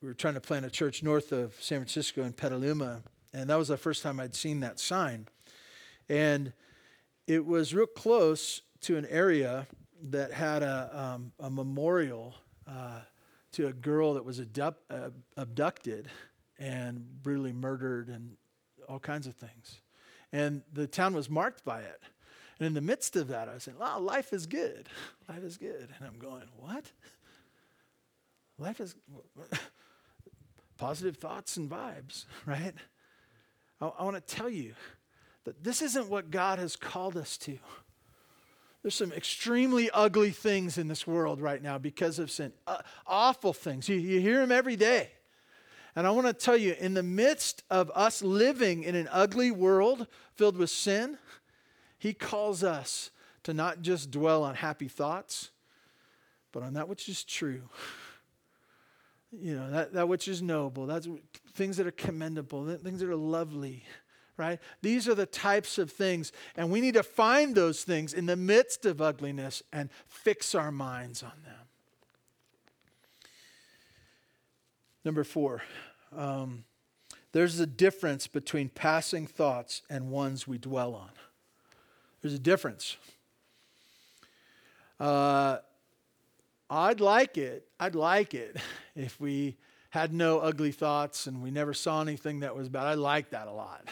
we 0.00 0.08
were 0.08 0.14
trying 0.14 0.34
to 0.34 0.40
plant 0.40 0.66
a 0.66 0.70
church 0.70 1.04
north 1.04 1.30
of 1.30 1.54
San 1.60 1.78
Francisco 1.78 2.24
in 2.24 2.32
Petaluma, 2.32 3.02
and 3.32 3.48
that 3.48 3.54
was 3.54 3.68
the 3.68 3.76
first 3.76 4.02
time 4.02 4.18
I'd 4.18 4.34
seen 4.34 4.58
that 4.60 4.80
sign. 4.80 5.28
And 6.08 6.52
it 7.28 7.46
was 7.46 7.72
real 7.72 7.86
close 7.86 8.62
to 8.80 8.96
an 8.96 9.06
area 9.06 9.68
that 10.10 10.32
had 10.32 10.62
a, 10.62 10.90
um, 10.92 11.32
a 11.38 11.50
memorial 11.50 12.34
uh, 12.66 13.00
to 13.52 13.68
a 13.68 13.72
girl 13.72 14.14
that 14.14 14.24
was 14.24 14.40
uh, 14.40 15.10
abducted 15.36 16.08
and 16.58 17.22
brutally 17.22 17.52
murdered 17.52 18.08
and 18.08 18.36
all 18.88 18.98
kinds 18.98 19.26
of 19.26 19.34
things. 19.34 19.80
And 20.32 20.62
the 20.72 20.86
town 20.86 21.14
was 21.14 21.28
marked 21.28 21.64
by 21.64 21.80
it. 21.80 22.00
And 22.58 22.66
in 22.66 22.74
the 22.74 22.80
midst 22.80 23.16
of 23.16 23.28
that, 23.28 23.48
I 23.48 23.54
was 23.54 23.64
saying, 23.64 23.78
wow, 23.78 23.98
life 23.98 24.32
is 24.32 24.46
good. 24.46 24.88
Life 25.28 25.42
is 25.42 25.56
good. 25.56 25.88
And 25.98 26.06
I'm 26.06 26.18
going, 26.18 26.44
what? 26.56 26.84
Life 28.58 28.80
is 28.80 28.94
positive 30.78 31.16
thoughts 31.16 31.56
and 31.56 31.68
vibes, 31.68 32.24
right? 32.46 32.74
I, 33.80 33.86
I 33.86 34.04
want 34.04 34.16
to 34.16 34.34
tell 34.34 34.48
you 34.48 34.74
that 35.44 35.64
this 35.64 35.82
isn't 35.82 36.08
what 36.08 36.30
God 36.30 36.58
has 36.58 36.76
called 36.76 37.16
us 37.16 37.36
to. 37.38 37.58
There's 38.82 38.94
some 38.94 39.12
extremely 39.12 39.90
ugly 39.90 40.30
things 40.30 40.76
in 40.76 40.88
this 40.88 41.06
world 41.06 41.40
right 41.40 41.62
now 41.62 41.78
because 41.78 42.18
of 42.18 42.30
sin. 42.30 42.52
Uh, 42.66 42.78
awful 43.06 43.52
things. 43.52 43.88
You, 43.88 43.96
you 43.96 44.20
hear 44.20 44.40
them 44.40 44.50
every 44.50 44.76
day. 44.76 45.10
And 45.94 46.06
I 46.06 46.10
want 46.10 46.26
to 46.26 46.32
tell 46.32 46.56
you, 46.56 46.74
in 46.78 46.94
the 46.94 47.02
midst 47.02 47.62
of 47.70 47.90
us 47.94 48.22
living 48.22 48.82
in 48.82 48.94
an 48.94 49.08
ugly 49.12 49.50
world 49.50 50.06
filled 50.34 50.56
with 50.56 50.70
sin, 50.70 51.18
He 51.98 52.12
calls 52.12 52.64
us 52.64 53.10
to 53.44 53.54
not 53.54 53.82
just 53.82 54.10
dwell 54.10 54.42
on 54.42 54.54
happy 54.56 54.88
thoughts, 54.88 55.50
but 56.50 56.62
on 56.62 56.74
that 56.74 56.88
which 56.88 57.08
is 57.08 57.22
true. 57.22 57.62
You 59.30 59.56
know, 59.56 59.70
that, 59.70 59.92
that 59.94 60.08
which 60.08 60.28
is 60.28 60.42
noble, 60.42 60.86
that's 60.86 61.08
things 61.54 61.76
that 61.76 61.86
are 61.86 61.92
commendable, 61.92 62.66
things 62.76 63.00
that 63.00 63.08
are 63.08 63.16
lovely, 63.16 63.84
right? 64.36 64.58
These 64.80 65.08
are 65.08 65.14
the 65.14 65.26
types 65.26 65.78
of 65.78 65.90
things, 65.90 66.32
and 66.56 66.70
we 66.70 66.80
need 66.80 66.94
to 66.94 67.02
find 67.02 67.54
those 67.54 67.84
things 67.84 68.12
in 68.12 68.26
the 68.26 68.36
midst 68.36 68.86
of 68.86 69.00
ugliness 69.00 69.62
and 69.72 69.90
fix 70.06 70.54
our 70.54 70.72
minds 70.72 71.22
on 71.22 71.32
them. 71.44 71.54
Number 75.04 75.24
four, 75.24 75.62
um, 76.16 76.64
there's 77.32 77.58
a 77.58 77.66
difference 77.66 78.26
between 78.26 78.68
passing 78.68 79.26
thoughts 79.26 79.82
and 79.90 80.10
ones 80.10 80.46
we 80.46 80.58
dwell 80.58 80.94
on. 80.94 81.10
There's 82.20 82.34
a 82.34 82.38
difference. 82.38 82.96
Uh, 85.00 85.58
I'd 86.70 87.00
like 87.00 87.36
it, 87.36 87.66
I'd 87.80 87.94
like 87.94 88.34
it 88.34 88.56
if 88.94 89.20
we 89.20 89.56
had 89.90 90.12
no 90.14 90.38
ugly 90.38 90.72
thoughts 90.72 91.26
and 91.26 91.42
we 91.42 91.50
never 91.50 91.74
saw 91.74 92.00
anything 92.00 92.40
that 92.40 92.56
was 92.56 92.68
bad. 92.68 92.86
I 92.86 92.94
like 92.94 93.30
that 93.30 93.46
a 93.48 93.52
lot. 93.52 93.88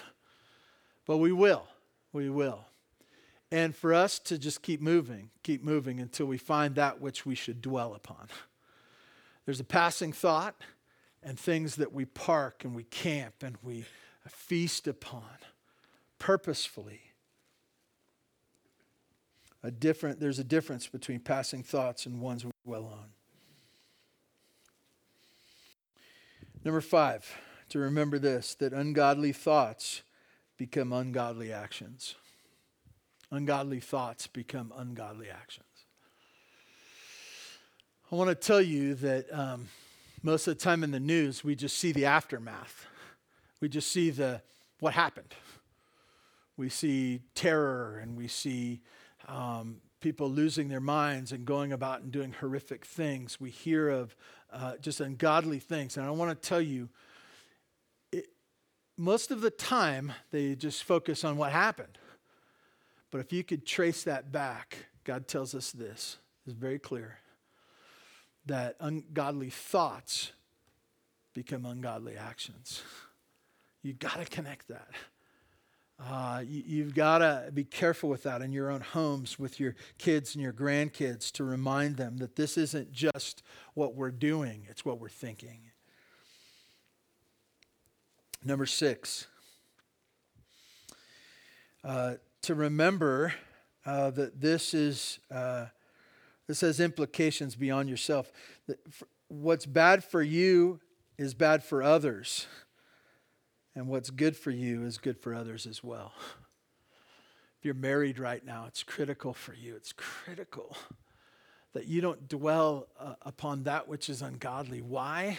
But 1.10 1.16
we 1.16 1.32
will. 1.32 1.66
We 2.12 2.30
will. 2.30 2.66
And 3.50 3.74
for 3.74 3.92
us 3.92 4.20
to 4.20 4.38
just 4.38 4.62
keep 4.62 4.80
moving, 4.80 5.30
keep 5.42 5.60
moving 5.60 5.98
until 5.98 6.26
we 6.26 6.38
find 6.38 6.76
that 6.76 7.00
which 7.00 7.26
we 7.26 7.34
should 7.34 7.60
dwell 7.60 7.94
upon. 7.94 8.28
There's 9.44 9.58
a 9.58 9.64
passing 9.64 10.12
thought 10.12 10.54
and 11.20 11.36
things 11.36 11.74
that 11.74 11.92
we 11.92 12.04
park 12.04 12.62
and 12.62 12.76
we 12.76 12.84
camp 12.84 13.42
and 13.42 13.56
we 13.60 13.86
feast 14.28 14.86
upon 14.86 15.24
purposefully. 16.20 17.00
A 19.64 19.72
different, 19.72 20.20
there's 20.20 20.38
a 20.38 20.44
difference 20.44 20.86
between 20.86 21.18
passing 21.18 21.64
thoughts 21.64 22.06
and 22.06 22.20
ones 22.20 22.44
we 22.44 22.52
dwell 22.64 22.84
on. 22.84 23.06
Number 26.64 26.80
five, 26.80 27.28
to 27.70 27.80
remember 27.80 28.20
this 28.20 28.54
that 28.54 28.72
ungodly 28.72 29.32
thoughts 29.32 30.02
become 30.60 30.92
ungodly 30.92 31.50
actions. 31.50 32.16
Ungodly 33.30 33.80
thoughts 33.80 34.26
become 34.26 34.74
ungodly 34.76 35.30
actions. 35.30 35.64
I 38.12 38.14
want 38.14 38.28
to 38.28 38.34
tell 38.34 38.60
you 38.60 38.94
that 38.96 39.32
um, 39.32 39.68
most 40.22 40.46
of 40.46 40.58
the 40.58 40.62
time 40.62 40.84
in 40.84 40.90
the 40.90 41.00
news, 41.00 41.42
we 41.42 41.54
just 41.54 41.78
see 41.78 41.92
the 41.92 42.04
aftermath. 42.04 42.84
We 43.62 43.70
just 43.70 43.90
see 43.90 44.10
the 44.10 44.42
what 44.80 44.92
happened. 44.92 45.34
We 46.58 46.68
see 46.68 47.22
terror 47.34 47.98
and 48.02 48.14
we 48.14 48.28
see 48.28 48.82
um, 49.28 49.80
people 50.00 50.28
losing 50.28 50.68
their 50.68 50.78
minds 50.78 51.32
and 51.32 51.46
going 51.46 51.72
about 51.72 52.02
and 52.02 52.12
doing 52.12 52.34
horrific 52.38 52.84
things. 52.84 53.40
We 53.40 53.48
hear 53.48 53.88
of 53.88 54.14
uh, 54.52 54.74
just 54.82 55.00
ungodly 55.00 55.58
things. 55.58 55.96
And 55.96 56.04
I 56.04 56.10
want 56.10 56.30
to 56.30 56.48
tell 56.48 56.60
you, 56.60 56.90
most 59.00 59.30
of 59.30 59.40
the 59.40 59.50
time, 59.50 60.12
they 60.30 60.54
just 60.54 60.84
focus 60.84 61.24
on 61.24 61.38
what 61.38 61.52
happened. 61.52 61.96
But 63.10 63.22
if 63.22 63.32
you 63.32 63.42
could 63.42 63.66
trace 63.66 64.04
that 64.04 64.30
back, 64.30 64.76
God 65.04 65.26
tells 65.26 65.54
us 65.54 65.72
this, 65.72 66.18
is 66.46 66.52
very 66.52 66.78
clear 66.78 67.18
that 68.44 68.76
ungodly 68.78 69.48
thoughts 69.48 70.32
become 71.32 71.64
ungodly 71.64 72.16
actions. 72.16 72.82
You 73.82 73.94
got 73.94 74.18
to 74.18 74.26
connect 74.26 74.68
that. 74.68 74.90
Uh, 75.98 76.42
you, 76.46 76.84
have 76.84 76.94
got 76.94 77.18
to 77.18 77.50
be 77.52 77.64
careful 77.64 78.10
with 78.10 78.24
that 78.24 78.42
in 78.42 78.52
your 78.52 78.70
own 78.70 78.80
homes 78.80 79.38
with 79.38 79.58
your 79.58 79.76
kids 79.96 80.34
and 80.34 80.42
your 80.42 80.52
grandkids 80.52 81.30
to 81.32 81.44
remind 81.44 81.96
them 81.96 82.18
that 82.18 82.36
this 82.36 82.58
isn't 82.58 82.92
just 82.92 83.42
what 83.72 83.94
we're 83.94 84.10
doing, 84.10 84.66
it's 84.68 84.84
what 84.84 84.98
we're 84.98 85.08
thinking. 85.08 85.69
Number 88.42 88.66
six, 88.66 89.26
uh, 91.84 92.14
to 92.42 92.54
remember 92.54 93.34
uh, 93.84 94.10
that 94.10 94.40
this 94.40 94.72
is 94.72 95.18
uh, 95.30 95.66
this 96.46 96.62
has 96.62 96.80
implications 96.80 97.54
beyond 97.54 97.90
yourself. 97.90 98.32
What's 99.28 99.66
bad 99.66 100.02
for 100.02 100.22
you 100.22 100.80
is 101.18 101.34
bad 101.34 101.62
for 101.62 101.82
others. 101.82 102.46
And 103.74 103.88
what's 103.88 104.10
good 104.10 104.36
for 104.36 104.50
you 104.50 104.84
is 104.84 104.98
good 104.98 105.18
for 105.18 105.34
others 105.34 105.66
as 105.66 105.84
well. 105.84 106.12
If 107.58 107.64
you're 107.64 107.74
married 107.74 108.18
right 108.18 108.44
now, 108.44 108.64
it's 108.66 108.82
critical 108.82 109.34
for 109.34 109.54
you. 109.54 109.76
It's 109.76 109.92
critical 109.92 110.76
that 111.74 111.86
you 111.86 112.00
don't 112.00 112.26
dwell 112.26 112.88
uh, 112.98 113.14
upon 113.22 113.64
that 113.64 113.86
which 113.86 114.08
is 114.08 114.22
ungodly. 114.22 114.80
Why? 114.80 115.38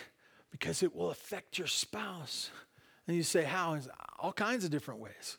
Because 0.52 0.84
it 0.84 0.96
will 0.96 1.10
affect 1.10 1.58
your 1.58 1.68
spouse. 1.68 2.52
And 3.08 3.16
you 3.16 3.24
say, 3.24 3.44
How? 3.44 3.78
All 4.20 4.34
kinds 4.34 4.64
of 4.64 4.72
different 4.72 5.00
ways. 5.00 5.38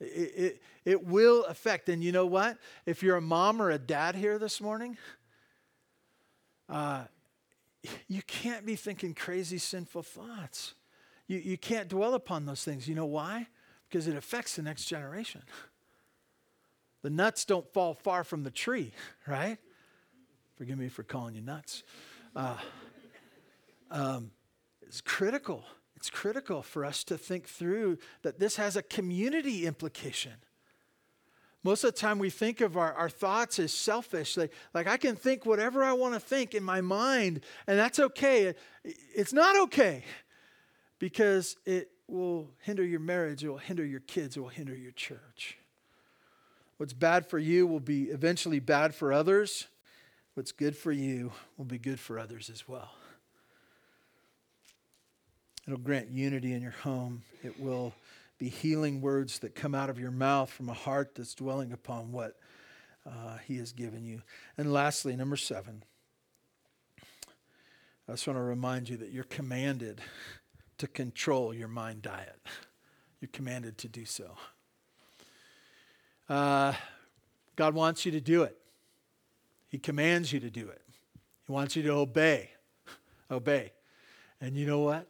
It, 0.00 0.04
it, 0.04 0.62
it 0.84 1.04
will 1.06 1.44
affect. 1.44 1.88
And 1.88 2.02
you 2.02 2.12
know 2.12 2.26
what? 2.26 2.58
If 2.84 3.02
you're 3.02 3.16
a 3.16 3.22
mom 3.22 3.62
or 3.62 3.70
a 3.70 3.78
dad 3.78 4.14
here 4.14 4.38
this 4.38 4.60
morning, 4.60 4.98
uh, 6.68 7.04
you 8.08 8.22
can't 8.22 8.66
be 8.66 8.76
thinking 8.76 9.14
crazy, 9.14 9.58
sinful 9.58 10.02
thoughts. 10.02 10.74
You, 11.26 11.38
you 11.38 11.56
can't 11.56 11.88
dwell 11.88 12.14
upon 12.14 12.46
those 12.46 12.64
things. 12.64 12.88
You 12.88 12.94
know 12.94 13.06
why? 13.06 13.46
Because 13.88 14.06
it 14.06 14.16
affects 14.16 14.56
the 14.56 14.62
next 14.62 14.84
generation. 14.86 15.42
The 17.02 17.10
nuts 17.10 17.44
don't 17.44 17.72
fall 17.72 17.94
far 17.94 18.24
from 18.24 18.42
the 18.42 18.50
tree, 18.50 18.92
right? 19.26 19.58
Forgive 20.56 20.78
me 20.78 20.88
for 20.88 21.02
calling 21.02 21.34
you 21.34 21.40
nuts. 21.40 21.84
Uh, 22.34 22.56
um, 23.90 24.30
it's 24.82 25.00
critical. 25.00 25.64
It's 25.96 26.10
critical 26.10 26.62
for 26.62 26.84
us 26.84 27.02
to 27.04 27.16
think 27.16 27.46
through 27.48 27.98
that 28.22 28.38
this 28.38 28.56
has 28.56 28.76
a 28.76 28.82
community 28.82 29.66
implication. 29.66 30.32
Most 31.64 31.82
of 31.82 31.94
the 31.94 31.98
time, 31.98 32.18
we 32.18 32.30
think 32.30 32.60
of 32.60 32.76
our, 32.76 32.92
our 32.92 33.08
thoughts 33.08 33.58
as 33.58 33.72
selfish. 33.72 34.36
Like, 34.36 34.52
like, 34.72 34.86
I 34.86 34.98
can 34.98 35.16
think 35.16 35.44
whatever 35.44 35.82
I 35.82 35.94
want 35.94 36.14
to 36.14 36.20
think 36.20 36.54
in 36.54 36.62
my 36.62 36.80
mind, 36.80 37.40
and 37.66 37.76
that's 37.76 37.98
okay. 37.98 38.54
It's 38.84 39.32
not 39.32 39.58
okay 39.62 40.04
because 41.00 41.56
it 41.64 41.90
will 42.06 42.50
hinder 42.60 42.84
your 42.84 43.00
marriage, 43.00 43.42
it 43.42 43.48
will 43.48 43.56
hinder 43.56 43.84
your 43.84 44.00
kids, 44.00 44.36
it 44.36 44.40
will 44.40 44.48
hinder 44.48 44.76
your 44.76 44.92
church. 44.92 45.58
What's 46.76 46.92
bad 46.92 47.26
for 47.26 47.38
you 47.38 47.66
will 47.66 47.80
be 47.80 48.04
eventually 48.04 48.60
bad 48.60 48.94
for 48.94 49.12
others. 49.12 49.66
What's 50.34 50.52
good 50.52 50.76
for 50.76 50.92
you 50.92 51.32
will 51.56 51.64
be 51.64 51.78
good 51.78 51.98
for 51.98 52.18
others 52.18 52.48
as 52.48 52.68
well. 52.68 52.90
It'll 55.66 55.78
grant 55.78 56.10
unity 56.10 56.52
in 56.52 56.62
your 56.62 56.70
home. 56.70 57.22
It 57.42 57.58
will 57.58 57.92
be 58.38 58.48
healing 58.48 59.00
words 59.00 59.40
that 59.40 59.54
come 59.54 59.74
out 59.74 59.90
of 59.90 59.98
your 59.98 60.10
mouth 60.10 60.50
from 60.50 60.68
a 60.68 60.74
heart 60.74 61.14
that's 61.14 61.34
dwelling 61.34 61.72
upon 61.72 62.12
what 62.12 62.36
uh, 63.06 63.38
He 63.46 63.56
has 63.58 63.72
given 63.72 64.04
you. 64.04 64.22
And 64.56 64.72
lastly, 64.72 65.16
number 65.16 65.36
seven, 65.36 65.82
I 68.08 68.12
just 68.12 68.26
want 68.26 68.38
to 68.38 68.42
remind 68.42 68.88
you 68.88 68.96
that 68.98 69.10
you're 69.10 69.24
commanded 69.24 70.00
to 70.78 70.86
control 70.86 71.52
your 71.52 71.68
mind 71.68 72.02
diet. 72.02 72.40
You're 73.20 73.30
commanded 73.32 73.78
to 73.78 73.88
do 73.88 74.04
so. 74.04 74.36
Uh, 76.28 76.74
God 77.56 77.74
wants 77.74 78.04
you 78.04 78.12
to 78.12 78.20
do 78.20 78.42
it. 78.42 78.56
He 79.68 79.78
commands 79.78 80.32
you 80.32 80.40
to 80.40 80.50
do 80.50 80.68
it. 80.68 80.82
He 81.46 81.52
wants 81.52 81.74
you 81.74 81.82
to 81.84 81.90
obey. 81.90 82.50
obey. 83.30 83.72
And 84.40 84.56
you 84.56 84.66
know 84.66 84.80
what? 84.80 85.08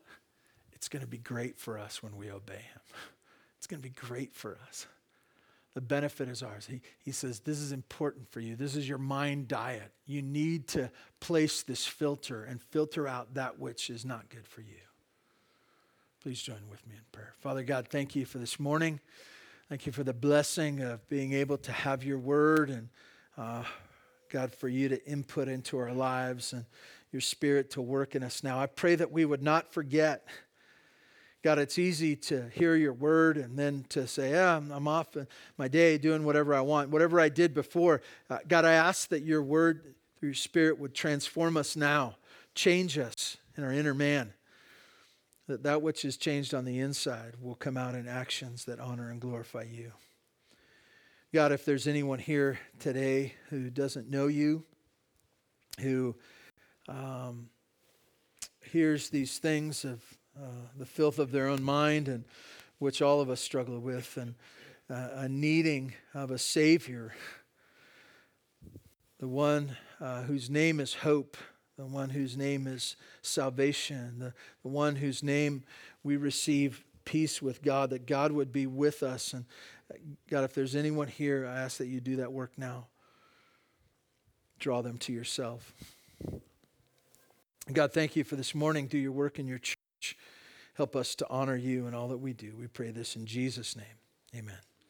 It's 0.87 0.93
going 0.93 1.03
to 1.03 1.09
be 1.09 1.19
great 1.19 1.59
for 1.59 1.81
us 1.81 2.01
when 2.01 2.17
we 2.17 2.31
obey 2.31 2.53
Him. 2.55 2.81
It's 3.59 3.67
going 3.67 3.83
to 3.83 3.89
be 3.89 3.93
great 3.93 4.33
for 4.33 4.57
us. 4.69 4.87
The 5.75 5.81
benefit 5.81 6.29
is 6.29 6.45
ours. 6.45 6.65
He, 6.65 6.81
he 7.05 7.11
says, 7.11 7.41
This 7.41 7.59
is 7.59 7.73
important 7.73 8.31
for 8.31 8.39
you. 8.39 8.55
This 8.55 8.77
is 8.77 8.89
your 8.89 8.99
mind 8.99 9.49
diet. 9.49 9.91
You 10.07 10.23
need 10.23 10.69
to 10.69 10.89
place 11.19 11.65
this 11.65 11.85
filter 11.85 12.45
and 12.45 12.63
filter 12.63 13.09
out 13.09 13.35
that 13.35 13.59
which 13.59 13.91
is 13.91 14.05
not 14.05 14.29
good 14.29 14.47
for 14.47 14.61
you. 14.61 14.77
Please 16.23 16.41
join 16.41 16.69
with 16.71 16.87
me 16.87 16.95
in 16.95 17.03
prayer. 17.11 17.35
Father 17.41 17.65
God, 17.65 17.89
thank 17.89 18.15
you 18.15 18.25
for 18.25 18.39
this 18.39 18.61
morning. 18.61 19.01
Thank 19.69 19.87
you 19.87 19.93
for 19.93 20.05
the 20.05 20.15
blessing 20.15 20.83
of 20.83 21.09
being 21.09 21.33
able 21.33 21.59
to 21.59 21.73
have 21.73 22.05
your 22.05 22.21
word 22.21 22.71
and, 22.71 22.91
uh, 23.37 23.65
God, 24.31 24.53
for 24.53 24.69
you 24.69 24.89
to 24.91 25.05
input 25.05 25.49
into 25.49 25.79
our 25.79 25.93
lives 25.93 26.53
and 26.53 26.65
your 27.11 27.21
spirit 27.21 27.71
to 27.73 27.83
work 27.83 28.15
in 28.15 28.23
us 28.23 28.45
now. 28.45 28.61
I 28.61 28.67
pray 28.67 28.95
that 28.95 29.11
we 29.11 29.25
would 29.25 29.43
not 29.43 29.73
forget. 29.73 30.29
God, 31.47 31.61
it's 31.61 31.79
easy 31.79 32.17
to 32.17 32.49
hear 32.49 32.75
your 32.75 32.93
word 32.93 33.37
and 33.37 33.57
then 33.57 33.87
to 33.91 34.09
say, 34.09 34.33
yeah, 34.33 34.57
I'm 34.57 34.89
off 34.89 35.17
my 35.57 35.69
day 35.69 35.97
doing 35.97 36.25
whatever 36.25 36.57
I 36.57 36.61
want, 36.61 36.91
whatever 36.91 37.21
I 37.21 37.29
did 37.29 37.55
before. 37.55 38.03
Uh, 38.29 38.39
God, 38.49 38.65
I 38.65 38.73
ask 38.73 39.11
that 39.11 39.23
your 39.23 39.45
word 39.45 39.95
through 40.19 40.31
your 40.31 40.35
spirit 40.35 40.77
would 40.81 40.93
transform 40.93 41.57
us 41.57 41.77
now, 41.77 42.17
change 42.57 42.99
us 42.99 43.37
in 43.57 43.63
our 43.63 43.71
inner 43.71 43.95
man 43.95 44.33
that 45.47 45.63
that 45.63 45.83
which 45.83 46.05
is 46.05 46.17
changed 46.17 46.53
on 46.53 46.65
the 46.65 46.81
inside 46.81 47.35
will 47.41 47.55
come 47.55 47.77
out 47.77 47.95
in 47.95 48.09
actions 48.09 48.65
that 48.65 48.81
honor 48.81 49.13
and 49.13 49.21
glorify 49.21 49.63
you. 49.63 49.93
God, 51.33 51.53
if 51.53 51.65
there's 51.65 51.87
anyone 51.87 52.19
here 52.19 52.59
today 52.81 53.35
who 53.51 53.71
doesn't 53.71 54.11
know 54.11 54.27
you, 54.27 54.65
who 55.79 56.17
um, 56.89 57.51
hears 58.65 59.11
these 59.11 59.39
things 59.39 59.85
of 59.85 60.03
uh, 60.37 60.69
the 60.77 60.87
filth 60.87 61.19
of 61.19 61.33
their 61.33 61.49
own 61.49 61.63
mind, 61.63 62.09
and 62.09 62.25
which 62.79 63.01
all 63.01 63.21
of 63.21 63.31
us 63.31 63.41
struggle 63.41 63.81
with, 63.81 64.17
and 64.17 64.35
uh, 64.91 65.09
a 65.15 65.29
needing 65.29 65.95
of 66.15 66.31
a 66.31 66.39
Savior, 66.39 67.15
the 69.19 69.29
one 69.29 69.77
uh, 70.01 70.23
whose 70.23 70.51
name 70.51 70.81
is 70.81 70.95
hope 70.95 71.37
the 71.77 71.85
one 71.85 72.11
whose 72.11 72.37
name 72.37 72.67
is 72.67 72.97
salvation, 73.23 74.19
the, 74.19 74.35
the 74.63 74.69
one 74.69 74.97
whose 74.97 75.23
name 75.23 75.65
we 76.03 76.17
receive 76.17 76.85
peace 77.05 77.43
with 77.43 77.63
God, 77.63 77.91
that 77.91 78.07
God 78.07 78.33
would 78.33 78.51
be 78.51 78.67
with 78.67 79.03
us. 79.03 79.35
And 79.35 79.45
God, 80.31 80.45
if 80.45 80.55
there's 80.55 80.75
anyone 80.75 81.09
here, 81.09 81.47
I 81.47 81.61
ask 81.61 81.77
that 81.79 81.87
you 81.87 82.01
do 82.01 82.17
that 82.17 82.33
work 82.33 82.53
now. 82.57 82.87
Draw 84.59 84.83
them 84.83 84.97
to 84.99 85.13
yourself. 85.13 85.75
God, 87.71 87.93
thank 87.93 88.17
you 88.17 88.25
for 88.25 88.37
this 88.37 88.55
morning. 88.55 88.87
Do 88.87 88.97
your 88.97 89.13
work 89.13 89.39
in 89.39 89.47
your 89.47 89.59
church. 89.59 89.77
Help 90.77 90.95
us 90.95 91.15
to 91.17 91.27
honor 91.31 91.57
you 91.57 91.87
in 91.87 91.95
all 91.95 92.09
that 92.09 92.19
we 92.19 92.33
do. 92.33 92.55
We 92.59 92.67
pray 92.67 92.91
this 92.91 93.17
in 93.17 93.25
Jesus' 93.25 93.77
name. 93.77 93.87
Amen. 94.35 94.59